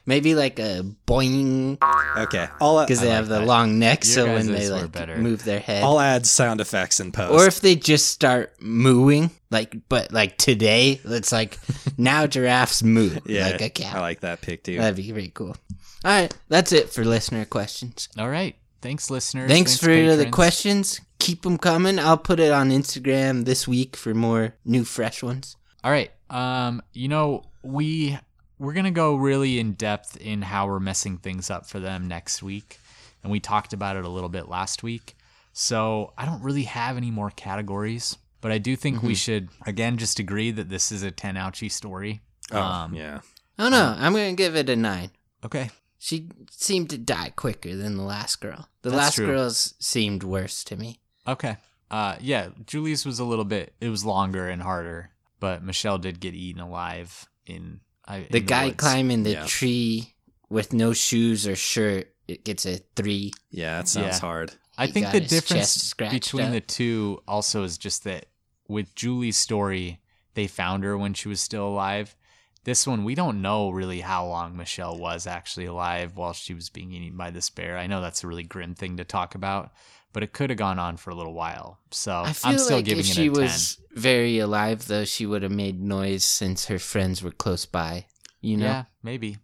[0.07, 1.79] Maybe like a boing
[2.17, 3.47] Okay, I'll because they I have the that.
[3.47, 5.17] long neck, Your so when they like better.
[5.17, 7.33] move their head, I'll add sound effects in post.
[7.33, 11.59] or if they just start mooing, like but like today, it's like
[11.99, 13.97] now giraffes moo yeah, like a cat.
[13.97, 14.77] I like that pick too.
[14.79, 15.57] That'd be pretty cool.
[16.05, 18.09] All right, that's it for listener questions.
[18.19, 18.57] All right.
[18.83, 19.51] Thanks, listeners.
[19.51, 19.87] Thanks, for
[20.17, 21.01] the questions.
[21.25, 21.99] Keep them coming.
[21.99, 25.57] I'll put it on Instagram this week for more new, fresh ones.
[25.83, 26.11] All right.
[26.29, 28.19] Um, you know, we
[28.59, 32.43] we're gonna go really in depth in how we're messing things up for them next
[32.43, 32.79] week,
[33.23, 35.17] and we talked about it a little bit last week.
[35.55, 39.97] So I don't really have any more categories, but I do think we should again
[39.97, 42.21] just agree that this is a ten ouchie story.
[42.53, 43.21] oh, um, yeah.
[43.59, 45.11] Oh no, I'm gonna give it a nine.
[45.43, 45.71] Okay.
[45.99, 48.69] She seemed to die quicker than the last girl.
[48.83, 49.27] The That's last true.
[49.27, 51.01] girls seemed worse to me.
[51.27, 51.57] Okay.
[51.91, 53.75] Uh, yeah, Julie's was a little bit.
[53.81, 55.11] It was longer and harder,
[55.41, 57.81] but Michele did get eaten alive in.
[58.07, 58.77] I, The in guy woods.
[58.77, 59.47] climbing the Yeah.
[59.47, 60.15] tree
[60.51, 63.33] with no shoes or shirt, it gets a three.
[63.51, 64.21] Yeah, that sounds Yeah.
[64.21, 64.53] hard.
[64.77, 66.53] I He think the difference between up.
[66.53, 68.27] the two also is just that
[68.69, 70.01] with Julie's story,
[70.35, 72.15] they found her when she was still alive.
[72.65, 76.71] This one, we don't know really how long Michele was actually alive while she was
[76.71, 77.79] being eaten by this bear.
[77.79, 79.73] I know that's a really grim thing to talk about,
[80.15, 81.79] but it could have gone on for a little while.
[81.91, 83.43] So I feel I'm still like giving if it she a 10.
[83.43, 88.07] was very alive, though, she would have made noise since her friends were close by.
[88.41, 88.65] You know?
[88.67, 89.37] Yeah, maybe.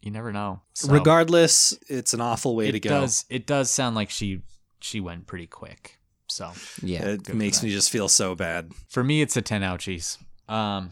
[0.00, 0.60] You never know.
[0.74, 2.90] So Regardless, it's an awful way it to go.
[3.02, 4.42] does it does sound like she
[4.80, 5.98] she went pretty quick.
[6.28, 6.52] So
[6.82, 7.04] Yeah.
[7.04, 8.72] it makes me just feel so bad.
[8.88, 10.18] for me it's a 10 ouchies
[10.48, 10.90] um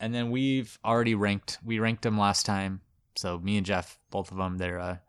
[0.00, 2.80] and then we've already ranked we ranked them last time
[3.16, 5.00] so me and jeff both of them they're a,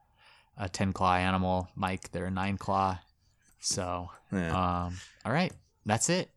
[0.58, 3.00] a 10 claw animal mike they're a 9 claw
[3.60, 4.86] so Yeah.
[4.86, 4.96] um
[5.26, 5.52] all right
[5.86, 6.30] that's it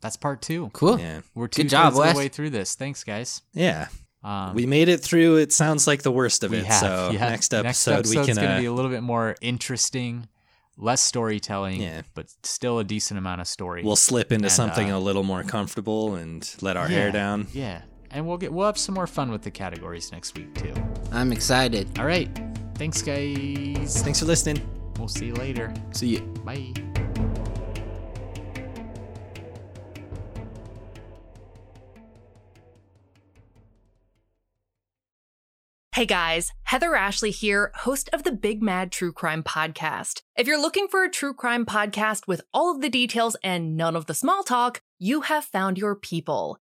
[0.00, 0.98] that's part two Cool.
[0.98, 1.20] yeah.
[1.34, 2.12] we're two Good job, thirds of Wes.
[2.14, 3.88] the way through this thanks guys Yeah.
[4.24, 5.36] um we made it through.
[5.36, 6.64] It sounds like the worst of it.
[6.64, 7.28] have, so yeah.
[7.30, 8.36] next episode we episode's can.
[8.36, 10.28] gonna Uh, be a little bit more interesting
[10.76, 12.02] less storytelling Yeah.
[12.14, 15.22] but still a decent amount of story we'll slip into And, something uh, a little
[15.24, 17.48] more comfortable and let our hair down.
[17.52, 20.72] yeah and we'll get we'll have some more fun with the categories next week too
[21.12, 21.98] I'm excited.
[21.98, 22.30] All right.
[22.76, 24.00] Thanks, guys.
[24.02, 24.79] Thanks for listening.
[25.00, 25.72] We'll see you later.
[25.92, 26.20] See you.
[26.44, 26.74] Bye.
[35.94, 40.20] Hey guys, Heather Ashley here, host of the Big Mad True Crime Podcast.
[40.36, 43.96] If you're looking for a true crime podcast with all of the details and none
[43.96, 46.58] of the small talk, you have found your people.